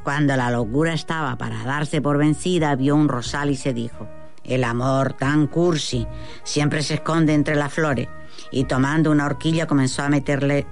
Cuando 0.04 0.36
la 0.36 0.52
locura 0.52 0.94
estaba 0.94 1.38
para 1.38 1.64
darse 1.64 2.02
por 2.02 2.18
vencida, 2.18 2.76
vio 2.76 2.96
un 2.96 3.08
rosal 3.08 3.50
y 3.50 3.56
se 3.56 3.74
dijo, 3.74 4.08
el 4.44 4.66
amor 4.66 5.14
tan 5.14 5.48
cursi 5.48 6.06
siempre 6.44 6.84
se 6.84 6.96
esconde 6.96 7.34
entre 7.34 7.56
las 7.56 7.74
flores. 7.74 8.10
Y 8.52 8.66
tomando 8.66 9.12
una 9.12 9.26
horquilla 9.26 9.68
comenzó 9.68 10.04
a 10.04 10.10
meterle 10.10 10.68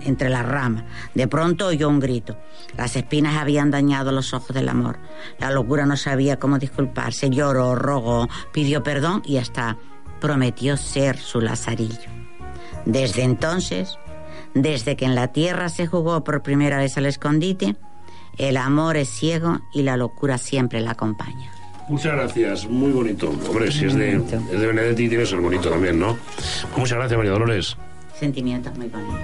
entre 0.00 0.28
las 0.28 0.44
ramas. 0.44 0.84
De 1.14 1.28
pronto 1.28 1.66
oyó 1.68 1.88
un 1.88 2.00
grito. 2.00 2.36
Las 2.76 2.96
espinas 2.96 3.36
habían 3.36 3.70
dañado 3.70 4.12
los 4.12 4.34
ojos 4.34 4.54
del 4.54 4.68
amor. 4.68 4.98
La 5.38 5.50
locura 5.50 5.86
no 5.86 5.96
sabía 5.96 6.38
cómo 6.38 6.58
disculparse. 6.58 7.30
Lloró, 7.30 7.74
rogó, 7.74 8.28
pidió 8.52 8.82
perdón 8.82 9.22
y 9.24 9.38
hasta 9.38 9.78
prometió 10.20 10.76
ser 10.76 11.16
su 11.16 11.40
lazarillo. 11.40 12.10
Desde 12.84 13.22
entonces, 13.22 13.98
desde 14.52 14.96
que 14.96 15.04
en 15.06 15.14
la 15.14 15.28
tierra 15.28 15.68
se 15.68 15.86
jugó 15.86 16.22
por 16.24 16.42
primera 16.42 16.78
vez 16.78 16.98
al 16.98 17.06
escondite, 17.06 17.76
el 18.38 18.56
amor 18.56 18.96
es 18.96 19.08
ciego 19.08 19.60
y 19.72 19.82
la 19.82 19.96
locura 19.96 20.38
siempre 20.38 20.80
la 20.80 20.92
acompaña. 20.92 21.50
Muchas 21.88 22.12
gracias, 22.14 22.66
muy 22.66 22.92
bonito. 22.92 23.28
Hombre, 23.48 23.70
si 23.70 23.84
es 23.84 23.94
de, 23.94 24.14
es 24.14 24.60
de 24.60 24.66
Benedetti, 24.66 25.08
tiene 25.08 25.24
que 25.24 25.30
ser 25.30 25.40
bonito 25.40 25.68
también, 25.68 25.98
¿no? 25.98 26.16
Muchas 26.76 26.98
gracias, 26.98 27.16
María 27.16 27.32
Dolores. 27.32 27.76
Sentimientos 28.18 28.76
muy 28.76 28.88
bonitos. 28.88 29.20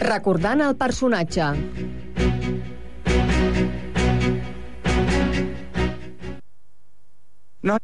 Recordant 0.00 0.62
el 0.62 0.74
personatge. 0.74 1.52
No, 7.62 7.74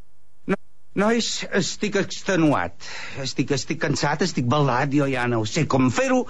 no, 0.46 0.56
nois, 0.94 1.28
estic 1.58 1.96
extenuat. 1.98 2.76
Estic, 3.18 3.50
estic 3.56 3.80
cansat, 3.82 4.20
estic 4.22 4.46
baldat, 4.46 4.92
jo 4.94 5.08
ja 5.10 5.24
no 5.26 5.40
sé 5.50 5.64
com 5.66 5.88
fer-ho 5.90 6.20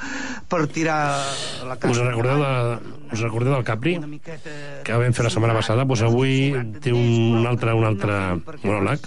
per 0.49 0.62
tirar 0.72 0.97
la 1.68 1.74
Us 1.76 1.99
recordeu, 2.01 2.40
de, 2.40 2.95
us 3.12 3.20
recordeu 3.20 3.53
del 3.53 3.66
Capri? 3.68 3.92
Que 4.86 4.97
vam 5.03 5.12
fer 5.12 5.26
la 5.26 5.32
setmana 5.34 5.57
passada? 5.59 5.84
Doncs 5.84 6.05
avui 6.09 6.55
té 6.80 6.95
un 6.97 7.45
altre, 7.51 7.74
un 7.76 7.84
altre 7.84 8.16
monòleg 8.62 9.05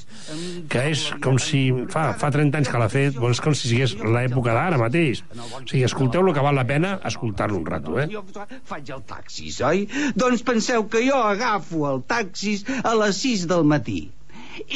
que 0.70 0.84
és 0.92 1.08
com 1.26 1.40
si... 1.42 1.64
Fa, 1.90 2.12
fa 2.22 2.30
30 2.36 2.62
anys 2.62 2.70
que 2.70 2.84
l'ha 2.84 2.90
fet, 2.94 3.18
doncs 3.18 3.40
és 3.40 3.44
com 3.48 3.58
si 3.58 3.72
sigués 3.72 3.96
l'època 3.98 4.54
d'ara 4.54 4.78
mateix. 4.78 5.24
O 5.34 5.64
sigui, 5.64 5.82
escolteu 5.88 6.22
lo 6.28 6.36
que 6.38 6.44
val 6.46 6.60
la 6.60 6.68
pena 6.70 7.00
escoltar-lo 7.10 7.58
un 7.64 7.66
rato, 7.66 7.98
eh? 7.98 8.06
Jo 8.14 8.22
faig 8.70 8.94
el 8.94 9.02
taxis, 9.10 9.58
oi? 9.66 9.88
Doncs 10.14 10.46
penseu 10.46 10.86
que 10.86 11.02
jo 11.08 11.18
agafo 11.32 11.88
el 11.90 12.06
taxis 12.06 12.62
a 12.84 12.94
les 13.02 13.26
6 13.26 13.50
del 13.50 13.66
matí 13.66 14.04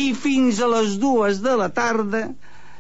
i 0.05 0.11
fins 0.13 0.61
a 0.61 0.71
les 0.71 0.97
dues 1.01 1.43
de 1.45 1.57
la 1.63 1.69
tarda 1.82 2.29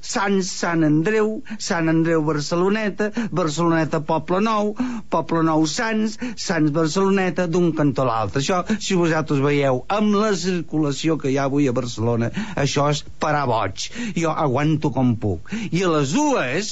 Sants 0.01 0.49
Sant 0.59 0.83
Andreu, 0.85 1.27
Sant 1.61 1.89
Andreu 1.91 2.23
Barceloneta, 2.25 3.11
Barceloneta 3.39 3.99
Poble 4.05 4.39
Nou, 4.47 4.71
Poble 5.13 5.43
Nou 5.45 5.67
Sants, 5.69 6.15
Sants 6.41 6.73
Barceloneta, 6.73 7.45
d'un 7.45 7.69
cantó 7.77 8.01
a 8.03 8.07
l'altre. 8.09 8.41
Això, 8.41 8.63
si 8.81 8.97
vosaltres 8.97 9.43
veieu, 9.45 9.83
amb 9.97 10.17
la 10.17 10.31
circulació 10.43 11.19
que 11.21 11.29
hi 11.29 11.37
ha 11.37 11.45
avui 11.51 11.69
a 11.69 11.75
Barcelona, 11.77 12.31
això 12.63 12.87
és 12.95 13.03
parar 13.25 13.45
boig. 13.51 13.89
Jo 14.17 14.33
aguanto 14.45 14.89
com 14.95 15.13
puc. 15.21 15.53
I 15.69 15.83
a 15.85 15.91
les 15.93 16.15
dues, 16.17 16.71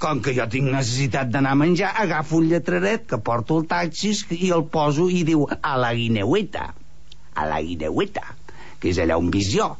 com 0.00 0.22
que 0.24 0.32
jo 0.38 0.46
tinc 0.54 0.72
necessitat 0.72 1.34
d'anar 1.34 1.52
a 1.52 1.60
menjar, 1.64 1.92
agafo 2.06 2.40
un 2.40 2.48
lletraret 2.48 3.04
que 3.12 3.20
porto 3.28 3.60
el 3.60 3.68
taxi 3.74 4.14
i 4.38 4.54
el 4.56 4.64
poso 4.72 5.10
i 5.12 5.20
diu 5.28 5.44
a 5.60 5.76
la 5.84 5.92
guineueta. 6.00 6.70
A 7.34 7.44
la 7.50 7.60
guineueta 7.60 8.24
que 8.84 8.92
és 8.92 9.00
allà 9.00 9.16
un 9.16 9.30
visió. 9.32 9.70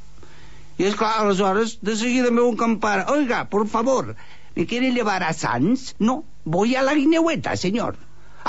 I 0.80 0.88
és 0.88 0.96
clar, 0.96 1.12
aleshores, 1.20 1.76
de 1.84 1.94
seguida 2.00 2.30
meu 2.32 2.48
un 2.48 2.56
campara. 2.56 3.04
Oiga, 3.12 3.44
por 3.52 3.68
favor, 3.68 4.16
¿me 4.56 4.64
quiere 4.66 4.92
llevar 4.96 5.22
a 5.22 5.34
Sants? 5.36 5.94
No, 5.98 6.24
voy 6.44 6.74
a 6.74 6.82
la 6.82 6.94
guineueta, 6.94 7.54
señor. 7.60 8.00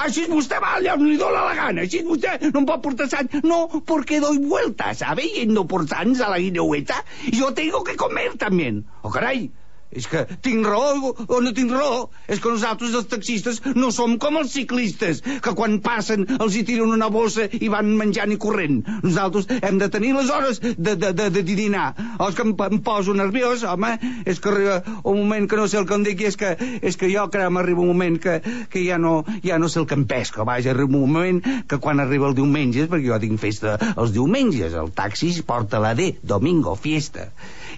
Així 0.03 0.26
vostè 0.28 0.58
va 0.60 0.74
allà 0.78 0.95
on 0.95 1.06
li 1.08 1.20
dóna 1.20 1.43
la 1.43 1.53
gana. 1.60 1.84
Així 1.84 2.01
vostè 2.08 2.38
no 2.53 2.64
pot 2.70 2.82
portar 2.88 3.10
Sants. 3.12 3.43
No, 3.43 3.60
porque 3.91 4.22
doy 4.24 4.39
vueltas, 4.39 5.03
¿sabe? 5.03 5.28
Yendo 5.36 5.68
por 5.68 5.86
Sants 5.91 6.24
a 6.24 6.32
la 6.32 6.39
guineueta. 6.39 7.03
Yo 7.32 7.53
tengo 7.53 7.84
que 7.84 7.99
comer 7.99 8.38
también. 8.38 8.86
Oh, 9.03 9.12
caray, 9.12 9.51
és 9.95 10.07
que 10.11 10.25
tinc 10.45 10.67
raó 10.67 11.13
o 11.15 11.41
no 11.41 11.53
tinc 11.55 11.71
raó. 11.71 12.09
És 12.27 12.41
que 12.43 12.51
nosaltres, 12.51 12.93
els 12.97 13.07
taxistes, 13.11 13.61
no 13.75 13.91
som 13.95 14.17
com 14.21 14.39
els 14.41 14.53
ciclistes, 14.55 15.21
que 15.23 15.55
quan 15.57 15.79
passen 15.85 16.25
els 16.37 16.57
hi 16.57 16.65
tiren 16.67 16.93
una 16.95 17.09
bossa 17.13 17.47
i 17.59 17.69
van 17.71 17.93
menjant 17.99 18.33
i 18.33 18.39
corrent. 18.41 18.81
Nosaltres 19.05 19.47
hem 19.61 19.79
de 19.81 19.89
tenir 19.93 20.13
les 20.17 20.31
hores 20.33 20.61
de, 20.61 20.95
de, 20.95 21.11
de, 21.15 21.29
de 21.31 21.43
dinar. 21.47 21.87
O 22.19 22.29
és 22.29 22.37
que 22.37 22.45
em, 22.45 22.53
em 22.67 22.81
poso 22.85 23.15
nerviós, 23.15 23.63
home, 23.63 23.93
és 24.25 24.41
que 24.41 24.51
arriba 24.51 24.79
un 25.03 25.21
moment 25.23 25.49
que 25.49 25.59
no 25.59 25.67
sé 25.71 25.79
el 25.79 25.87
que 25.89 25.97
em 25.97 26.05
dic, 26.07 26.23
i 26.23 26.29
és 26.31 26.39
que, 26.39 26.55
és 26.81 26.99
que 26.99 27.09
jo, 27.11 27.27
crec, 27.31 27.59
arriba 27.61 27.83
un 27.85 27.93
moment 27.93 28.19
que, 28.21 28.39
que 28.71 28.83
ja, 28.85 28.99
no, 29.01 29.17
ja 29.45 29.59
no 29.61 29.69
sé 29.71 29.81
el 29.81 29.87
que 29.89 29.97
em 29.99 30.07
pesca. 30.09 30.43
Vaja, 30.47 30.73
arriba 30.73 30.91
un 30.91 31.05
moment 31.07 31.41
que 31.69 31.79
quan 31.81 32.03
arriba 32.03 32.29
el 32.29 32.37
diumenge, 32.37 32.89
perquè 32.91 33.11
jo 33.13 33.21
tinc 33.23 33.41
festa 33.41 33.77
els 33.95 34.15
diumenges, 34.15 34.75
el 34.75 34.91
taxi 34.95 35.31
es 35.31 35.43
porta 35.45 35.81
la 35.83 35.95
D, 35.97 36.15
domingo, 36.23 36.75
fiesta. 36.75 37.29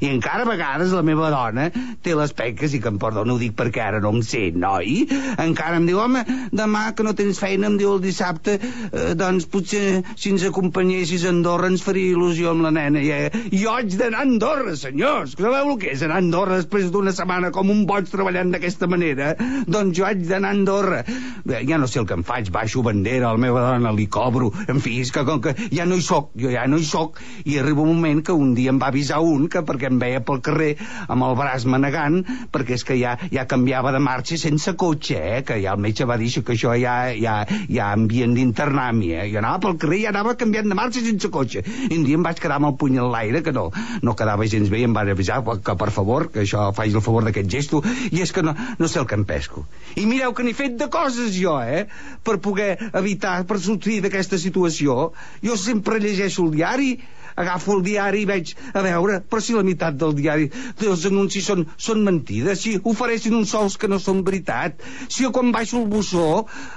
I 0.01 0.11
encara 0.11 0.45
a 0.45 0.49
vegades 0.49 0.93
la 0.95 1.03
meva 1.05 1.29
dona 1.33 1.69
té 2.03 2.15
les 2.17 2.33
peques 2.37 2.73
i 2.75 2.81
que 2.83 2.91
em 2.91 2.99
perdó, 3.01 3.23
no 3.25 3.35
ho 3.35 3.41
dic 3.41 3.55
perquè 3.57 3.83
ara 3.83 4.01
no 4.03 4.13
em 4.15 4.21
sé, 4.25 4.47
noi? 4.55 5.05
Encara 5.41 5.79
em 5.79 5.87
diu, 5.89 5.99
home, 6.01 6.23
demà 6.55 6.83
que 6.95 7.05
no 7.05 7.15
tens 7.17 7.39
feina, 7.41 7.69
em 7.71 7.77
diu 7.79 7.95
el 7.95 8.03
dissabte, 8.03 8.57
eh, 8.57 9.13
doncs 9.17 9.47
potser 9.51 10.03
si 10.15 10.33
ens 10.33 10.45
acompanyessis 10.47 11.25
a 11.25 11.33
Andorra 11.33 11.71
ens 11.71 11.83
faria 11.85 12.13
il·lusió 12.13 12.53
amb 12.53 12.67
la 12.67 12.73
nena. 12.75 13.01
I, 13.03 13.11
eh, 13.11 13.43
jo 13.53 13.73
haig 13.73 13.95
d'anar 13.99 14.23
a 14.23 14.27
Andorra, 14.27 14.75
senyors. 14.79 15.35
Sabeu 15.37 15.73
el 15.73 15.79
que 15.81 15.91
és 15.93 16.03
anar 16.05 16.19
a 16.19 16.23
Andorra 16.25 16.61
després 16.61 16.91
d'una 16.93 17.13
setmana 17.15 17.51
com 17.55 17.71
un 17.73 17.85
boig 17.89 18.09
treballant 18.11 18.53
d'aquesta 18.53 18.89
manera? 18.91 19.33
Doncs 19.67 19.97
jo 19.97 20.07
haig 20.07 20.23
d'anar 20.27 20.53
a 20.53 20.57
Andorra. 20.57 21.03
Bé, 21.47 21.61
ja 21.67 21.79
no 21.81 21.89
sé 21.89 22.01
el 22.01 22.07
que 22.09 22.17
em 22.17 22.25
faig, 22.27 22.51
baixo 22.53 22.83
bandera, 22.85 23.33
la 23.33 23.41
meva 23.41 23.63
dona 23.65 23.93
li 23.95 24.07
cobro, 24.11 24.51
en 24.67 24.81
fi, 24.83 24.99
és 25.03 25.11
que 25.13 25.25
com 25.27 25.41
que 25.43 25.55
ja 25.71 25.85
no 25.89 25.97
hi 25.97 26.05
soc, 26.05 26.31
jo 26.39 26.51
ja 26.53 26.65
no 26.69 26.79
hi 26.79 26.87
soc, 26.87 27.21
i 27.45 27.57
arriba 27.59 27.83
un 27.83 27.95
moment 27.95 28.23
que 28.25 28.35
un 28.35 28.53
dia 28.57 28.73
em 28.73 28.81
va 28.81 28.91
avisar 28.91 29.19
un 29.23 29.47
que 29.51 29.63
perquè 29.67 29.86
em 29.89 29.99
veia 30.01 30.21
pel 30.25 30.41
carrer 30.45 30.73
amb 31.07 31.25
el 31.27 31.35
braç 31.39 31.65
manegant 31.69 32.21
perquè 32.53 32.77
és 32.77 32.85
que 32.87 32.97
ja, 32.99 33.15
ja 33.33 33.47
canviava 33.49 33.91
de 33.95 34.01
marxa 34.03 34.37
sense 34.39 34.73
cotxe, 34.79 35.17
eh? 35.17 35.41
que 35.47 35.59
ja 35.63 35.73
el 35.75 35.81
metge 35.83 36.07
va 36.09 36.17
dir 36.19 36.29
que 36.37 36.53
això 36.53 36.73
ja, 36.77 36.95
ja, 37.17 37.37
ja 37.71 37.91
ambient 37.95 38.35
d'internar-m'hi, 38.37 39.11
eh? 39.15 39.27
jo 39.31 39.41
anava 39.41 39.61
pel 39.63 39.77
carrer 39.81 40.01
i 40.01 40.03
ja 40.05 40.13
anava 40.13 40.35
canviant 40.39 40.69
de 40.69 40.77
marxa 40.77 41.03
sense 41.05 41.31
cotxe 41.33 41.63
i 41.65 41.97
un 41.97 42.05
dia 42.05 42.19
em 42.19 42.25
vaig 42.25 42.41
quedar 42.43 42.59
amb 42.59 42.71
el 42.71 42.77
puny 42.81 42.99
en 42.99 43.09
l'aire 43.13 43.41
que 43.45 43.53
no, 43.55 43.67
no 44.03 44.15
quedava 44.19 44.47
gens 44.51 44.71
bé 44.73 44.83
i 44.83 44.87
em 44.87 44.95
van 44.97 45.11
avisar 45.13 45.41
que 45.43 45.77
per 45.79 45.89
favor, 45.95 46.29
que 46.33 46.43
això 46.43 46.69
faci 46.77 46.95
el 46.95 47.05
favor 47.05 47.25
d'aquest 47.27 47.51
gesto 47.51 47.81
i 48.11 48.21
és 48.23 48.33
que 48.35 48.43
no, 48.45 48.55
no 48.79 48.91
sé 48.91 49.01
el 49.01 49.09
que 49.09 49.17
em 49.19 49.25
pesco 49.27 49.65
i 49.95 50.05
mireu 50.09 50.35
que 50.37 50.45
n'he 50.45 50.55
fet 50.57 50.77
de 50.79 50.89
coses 50.93 51.35
jo 51.37 51.57
eh? 51.61 51.85
per 52.23 52.37
poder 52.43 52.75
evitar, 52.93 53.39
per 53.49 53.59
sortir 53.63 54.01
d'aquesta 54.03 54.39
situació 54.41 55.11
jo 55.43 55.59
sempre 55.59 56.01
llegeixo 56.03 56.45
el 56.47 56.55
diari 56.57 56.91
agafo 57.37 57.77
el 57.77 57.83
diari 57.85 58.23
i 58.23 58.27
veig 58.29 58.53
a 58.73 58.83
veure, 58.85 59.19
però 59.21 59.41
si 59.43 59.55
la 59.55 59.63
meitat 59.67 59.97
del 60.01 60.15
diari 60.17 60.49
dels 60.81 61.05
anuncis 61.09 61.47
són, 61.51 61.65
són 61.87 62.03
mentides, 62.07 62.63
si 62.63 62.75
ofereixen 62.91 63.37
uns 63.37 63.53
sols 63.55 63.77
que 63.77 63.89
no 63.91 64.01
són 64.03 64.23
veritat, 64.27 64.81
si 65.07 65.25
jo 65.25 65.31
quan 65.35 65.53
baixo 65.55 65.79
el 65.81 65.87
bussó, 65.91 66.27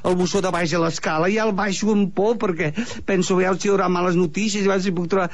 el 0.04 0.18
bussó 0.20 0.44
de 0.44 0.52
baix 0.54 0.76
a 0.76 0.82
l'escala, 0.84 1.32
ja 1.32 1.48
el 1.48 1.56
baixo 1.56 1.90
amb 1.94 2.14
por 2.14 2.36
perquè 2.42 2.72
penso, 3.08 3.38
veure 3.40 3.58
si 3.58 3.68
hi 3.68 3.74
haurà 3.74 3.88
males 3.92 4.18
notícies, 4.20 4.68
veure 4.68 4.84
si 4.84 4.94
puc 4.96 5.10
trobar... 5.10 5.30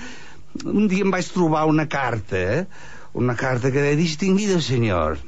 Un 0.57 0.87
dia 0.89 1.05
em 1.05 1.11
vaig 1.13 1.27
trobar 1.35 1.67
una 1.69 1.85
carta, 1.85 2.39
eh? 2.41 2.93
una 3.13 3.35
carta 3.37 3.69
que 3.73 3.83
deia, 3.83 3.99
distinguido 3.99 4.57
senyor, 4.65 5.19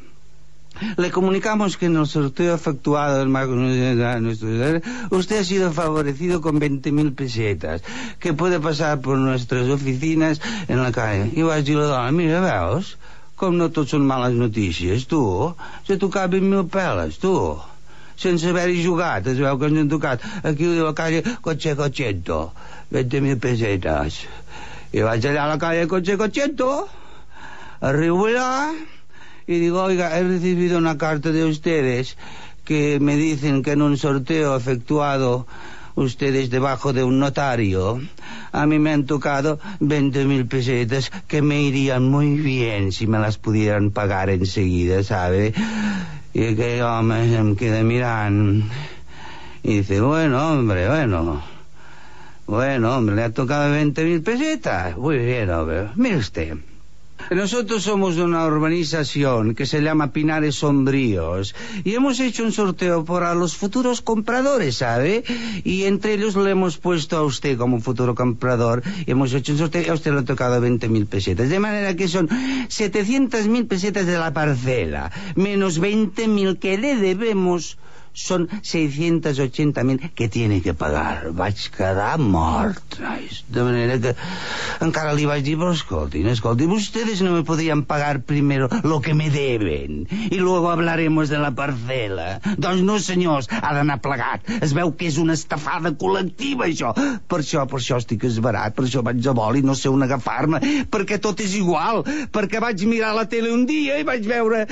Le 0.96 1.10
comunicamos 1.10 1.76
que 1.76 1.86
en 1.86 1.96
el 1.96 2.06
sorteo 2.06 2.54
efectuado 2.54 3.18
del 3.18 3.28
Mago 3.28 3.54
usted 5.10 5.38
ha 5.38 5.44
sido 5.44 5.72
favorecido 5.72 6.40
con 6.40 6.60
20.000 6.60 7.14
pesetas, 7.14 7.82
que 8.18 8.32
puede 8.32 8.60
pasar 8.60 9.00
por 9.00 9.18
nuestras 9.18 9.68
oficinas 9.68 10.40
en 10.68 10.82
la 10.82 10.92
calle. 10.92 11.30
I 11.34 11.42
vaig 11.42 11.64
dir 11.64 11.76
a 11.76 11.80
la 11.80 11.86
dona, 11.86 12.12
mira, 12.12 12.40
veus, 12.40 12.96
com 13.38 13.56
no 13.56 13.70
tot 13.70 13.90
són 13.90 14.06
males 14.06 14.34
notícies, 14.34 15.06
tu, 15.06 15.22
s'ha 15.86 15.98
tocat 15.98 16.30
20.000 16.30 16.68
peles, 16.72 17.18
tu, 17.22 17.34
sense 18.18 18.50
haver-hi 18.50 18.82
jugat, 18.82 19.26
es 19.30 19.38
veu 19.38 19.58
que 19.58 19.70
ens 19.70 19.82
han 19.82 19.90
tocat. 19.92 20.24
Aquí 20.42 20.66
ho 20.66 20.74
diu 20.74 20.86
la 20.88 20.94
calle 20.98 21.22
Coche 21.42 21.74
Cochento, 21.78 22.40
20.000 22.94 23.38
pesetas. 23.42 24.22
I 24.92 25.04
vaig 25.06 25.26
allà 25.30 25.46
a 25.46 25.50
la 25.54 25.58
calle 25.62 25.86
Coche 25.90 26.18
Cochento, 26.18 26.88
arribo 27.80 28.26
allà, 28.26 28.48
y 29.48 29.58
digo, 29.58 29.82
oiga, 29.82 30.16
he 30.18 30.22
recibido 30.22 30.76
una 30.76 30.98
carta 30.98 31.32
de 31.32 31.44
ustedes 31.44 32.18
que 32.64 33.00
me 33.00 33.16
dicen 33.16 33.62
que 33.62 33.72
en 33.72 33.80
un 33.80 33.96
sorteo 33.96 34.54
efectuado 34.54 35.46
ustedes 35.94 36.50
debajo 36.50 36.92
de 36.92 37.02
un 37.02 37.18
notario, 37.18 37.98
a 38.52 38.66
mí 38.66 38.78
me 38.78 38.92
han 38.92 39.06
tocado 39.06 39.58
20 39.80 40.26
mil 40.26 40.46
pesetas 40.46 41.10
que 41.26 41.40
me 41.40 41.62
irían 41.62 42.04
muy 42.04 42.36
bien 42.36 42.92
si 42.92 43.06
me 43.06 43.18
las 43.18 43.38
pudieran 43.38 43.90
pagar 43.90 44.28
enseguida, 44.28 45.02
¿sabe? 45.02 45.54
Y 46.34 46.54
que 46.54 46.78
se 46.78 47.42
me 47.42 47.56
queda 47.56 47.82
mirando 47.82 48.66
y 49.62 49.78
dice, 49.78 50.00
bueno, 50.00 50.52
hombre, 50.52 50.88
bueno. 50.88 51.42
Bueno, 52.46 52.96
hombre, 52.96 53.16
le 53.16 53.24
ha 53.24 53.32
tocado 53.32 53.70
20 53.70 54.04
mil 54.04 54.22
pesetas. 54.22 54.96
Muy 54.96 55.18
bien, 55.18 55.50
hombre. 55.50 55.88
Mire 55.96 56.16
usted. 56.16 56.56
Nosotros 57.30 57.82
somos 57.82 58.16
de 58.16 58.22
una 58.22 58.46
urbanización 58.46 59.54
que 59.54 59.66
se 59.66 59.82
llama 59.82 60.12
Pinares 60.12 60.56
Sombríos 60.56 61.54
y 61.84 61.94
hemos 61.94 62.20
hecho 62.20 62.44
un 62.44 62.52
sorteo 62.52 63.04
para 63.04 63.34
los 63.34 63.56
futuros 63.56 64.00
compradores, 64.00 64.76
¿sabe? 64.76 65.24
Y 65.62 65.84
entre 65.84 66.14
ellos 66.14 66.36
le 66.36 66.50
hemos 66.50 66.78
puesto 66.78 67.16
a 67.16 67.22
usted 67.22 67.58
como 67.58 67.80
futuro 67.80 68.14
comprador 68.14 68.82
hemos 69.06 69.34
hecho 69.34 69.52
un 69.52 69.58
sorteo 69.58 69.82
y 69.82 69.88
a 69.88 69.94
usted 69.94 70.12
le 70.12 70.20
ha 70.20 70.24
tocado 70.24 70.60
20.000 70.60 71.06
pesetas. 71.06 71.48
De 71.48 71.58
manera 71.58 71.94
que 71.96 72.08
son 72.08 72.28
700.000 72.28 73.68
pesetas 73.68 74.06
de 74.06 74.18
la 74.18 74.32
parcela, 74.32 75.10
menos 75.34 75.80
20.000 75.80 76.58
que 76.58 76.78
le 76.78 76.96
debemos 76.96 77.78
son 78.18 78.48
680.000 78.48 80.12
que 80.14 80.28
tiene 80.28 80.60
que 80.62 80.74
pagar. 80.74 81.32
Vaig 81.32 81.70
quedar 81.70 82.18
mort. 82.18 82.98
nois. 82.98 83.44
De 83.48 83.62
manera 83.62 83.98
que 83.98 84.14
encara 84.84 85.14
li 85.16 85.26
vaig 85.28 85.44
dir, 85.46 85.56
però 85.58 85.72
escoltin, 85.74 86.28
escoltin, 86.32 86.72
ustedes 86.74 87.22
no 87.24 87.32
me 87.34 87.44
podrían 87.46 87.84
pagar 87.88 88.22
primero 88.22 88.68
lo 88.82 89.00
que 89.00 89.14
me 89.14 89.30
deben 89.30 90.06
y 90.10 90.36
luego 90.36 90.70
hablaremos 90.70 91.28
de 91.28 91.38
la 91.38 91.54
parcela. 91.54 92.40
Doncs 92.56 92.82
no, 92.82 92.98
senyors, 92.98 93.48
ha 93.50 93.72
d'anar 93.74 94.00
plegat. 94.04 94.48
Es 94.60 94.74
veu 94.76 94.92
que 94.98 95.08
és 95.08 95.18
una 95.18 95.36
estafada 95.38 95.94
col·lectiva, 95.98 96.68
això. 96.68 96.92
Per 97.28 97.40
això, 97.42 97.64
per 97.70 97.80
això 97.80 97.98
estic 98.02 98.26
esbarat, 98.28 98.74
per 98.76 98.86
això 98.86 99.02
vaig 99.06 99.26
a 99.26 99.36
vol 99.36 99.60
i 99.60 99.64
no 99.66 99.76
sé 99.78 99.90
on 99.92 100.04
agafar-me, 100.06 100.60
perquè 100.90 101.20
tot 101.22 101.40
és 101.44 101.54
igual, 101.58 102.04
perquè 102.34 102.62
vaig 102.62 102.84
mirar 102.88 103.14
la 103.16 103.26
tele 103.30 103.52
un 103.54 103.66
dia 103.68 103.98
i 103.98 104.06
vaig 104.06 104.26
veure 104.28 104.64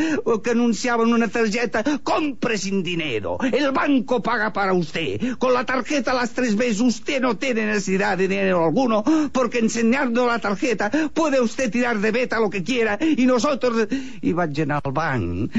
que 0.43 0.53
anunciaven 0.53 1.13
una 1.15 1.29
targeta 1.33 1.83
compre 2.07 2.59
sin 2.59 2.83
dinero, 2.87 3.36
el 3.53 3.73
banco 3.73 4.23
paga 4.23 4.53
para 4.53 4.73
usted, 4.73 5.37
con 5.39 5.53
la 5.53 5.65
tarjeta 5.65 6.15
las 6.15 6.33
tres 6.33 6.57
veces 6.57 6.81
usted 6.81 7.21
no 7.21 7.37
tiene 7.37 7.67
necesidad 7.67 8.19
de 8.19 8.29
dinero 8.29 8.65
alguno, 8.65 9.05
porque 9.33 9.59
enseñando 9.59 10.27
la 10.27 10.39
tarjeta 10.39 10.91
puede 11.13 11.41
usted 11.41 11.71
tirar 11.71 11.99
de 11.99 12.11
beta 12.11 12.41
lo 12.41 12.51
que 12.51 12.63
quiera 12.63 12.99
y 13.01 13.27
nosotros... 13.27 13.89
I 14.23 14.33
vaig 14.33 14.61
al 14.67 14.93
banc 14.93 15.53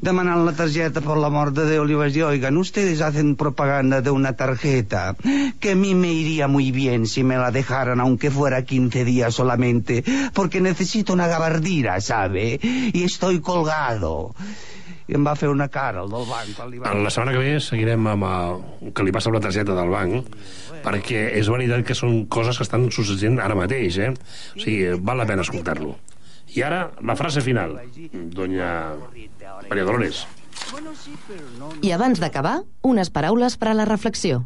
demanant 0.00 0.44
la 0.44 0.52
targeta 0.52 1.00
por 1.00 1.18
la 1.18 1.30
mort 1.30 1.54
de 1.56 1.64
Déu, 1.68 1.84
li 1.84 1.96
vaig 1.98 2.12
dir, 2.12 2.24
oigan, 2.24 2.56
ustedes 2.60 3.00
hacen 3.00 3.34
propaganda 3.36 4.00
de 4.00 4.10
una 4.10 4.34
tarjeta 4.36 5.16
que 5.60 5.72
a 5.72 5.74
mí 5.74 5.94
me 5.94 6.12
iría 6.12 6.48
muy 6.48 6.70
bien 6.70 7.06
si 7.06 7.24
me 7.24 7.36
la 7.36 7.50
dejaran, 7.50 8.00
aunque 8.00 8.30
fuera 8.30 8.64
15 8.64 9.04
días 9.04 9.34
solamente, 9.34 10.04
porque 10.32 10.60
necesito 10.60 11.12
una 11.12 11.26
gabardina, 11.26 12.00
¿sabe? 12.00 12.60
Y 12.62 13.04
estoy 13.04 13.40
colgado. 13.40 14.34
I 15.04 15.18
em 15.18 15.26
va 15.26 15.34
fer 15.36 15.50
una 15.52 15.66
cara, 15.68 16.00
el 16.04 16.12
del 16.12 16.24
banc. 16.28 16.54
Quan 16.56 16.70
li 16.72 16.80
va... 16.80 16.94
La 16.96 17.12
setmana 17.12 17.34
que 17.34 17.42
ve 17.42 17.58
seguirem 17.60 18.06
amb 18.14 18.24
el 18.28 18.94
que 18.96 19.04
li 19.04 19.12
passa 19.12 19.28
amb 19.28 19.36
la 19.36 19.42
targeta 19.44 19.76
del 19.76 19.92
banc, 19.92 20.30
perquè 20.84 21.26
és 21.36 21.50
veritat 21.52 21.84
que 21.84 21.96
són 21.98 22.24
coses 22.32 22.56
que 22.56 22.64
estan 22.64 22.88
succeint 22.94 23.36
ara 23.44 23.56
mateix, 23.58 24.00
eh? 24.00 24.10
O 24.14 24.62
sigui, 24.64 24.94
val 25.04 25.20
la 25.20 25.28
pena 25.28 25.44
escoltar-lo. 25.44 25.98
I 26.54 26.62
ara, 26.64 26.86
la 27.02 27.16
frase 27.18 27.42
final, 27.44 27.76
doña 28.32 28.70
Maria 29.68 29.84
Dolores. 29.84 30.24
I 31.82 31.92
abans 31.92 32.20
d'acabar, 32.22 32.62
unes 32.82 33.10
paraules 33.12 33.58
per 33.60 33.72
a 33.72 33.76
la 33.76 33.88
reflexió. 33.88 34.44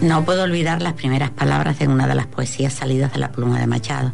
No 0.00 0.24
puedo 0.24 0.44
olvidar 0.44 0.80
las 0.80 0.94
primeras 0.94 1.30
palabras 1.30 1.78
de 1.78 1.86
una 1.86 2.06
de 2.06 2.14
las 2.14 2.26
poesías 2.26 2.72
salidas 2.72 3.12
de 3.12 3.18
la 3.18 3.32
pluma 3.32 3.60
de 3.60 3.66
Machado, 3.66 4.12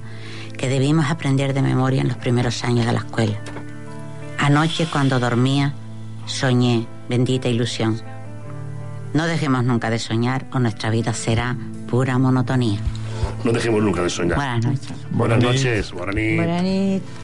que 0.59 0.68
debimos 0.68 1.09
aprender 1.11 1.55
de 1.55 1.62
memoria 1.62 2.03
en 2.03 2.09
los 2.09 2.16
primeros 2.16 2.64
años 2.64 2.87
de 2.87 2.93
la 2.93 2.99
escuela. 2.99 3.37
Anoche 4.39 4.89
cuando 4.91 5.20
dormía, 5.20 5.74
soñé, 6.26 6.89
bendita 7.09 7.49
ilusión. 7.49 8.01
No 9.14 9.26
dejemos 9.26 9.62
nunca 9.62 9.89
de 9.89 10.01
soñar 10.01 10.47
o 10.53 10.59
nuestra 10.59 10.91
vida 10.91 11.14
será 11.14 11.57
pura 11.89 12.18
monotonía. 12.18 12.80
No 13.45 13.53
dejemos 13.53 13.80
nunca 13.80 14.03
de 14.03 14.11
soñar. 14.11 14.37
Buenas 14.37 14.64
noches. 14.64 14.93
Buenas 15.12 15.43
noches. 15.43 15.93
Buenas 15.93 16.16
noches. 16.16 16.37
Bona 16.37 16.62
nit. 16.62 17.03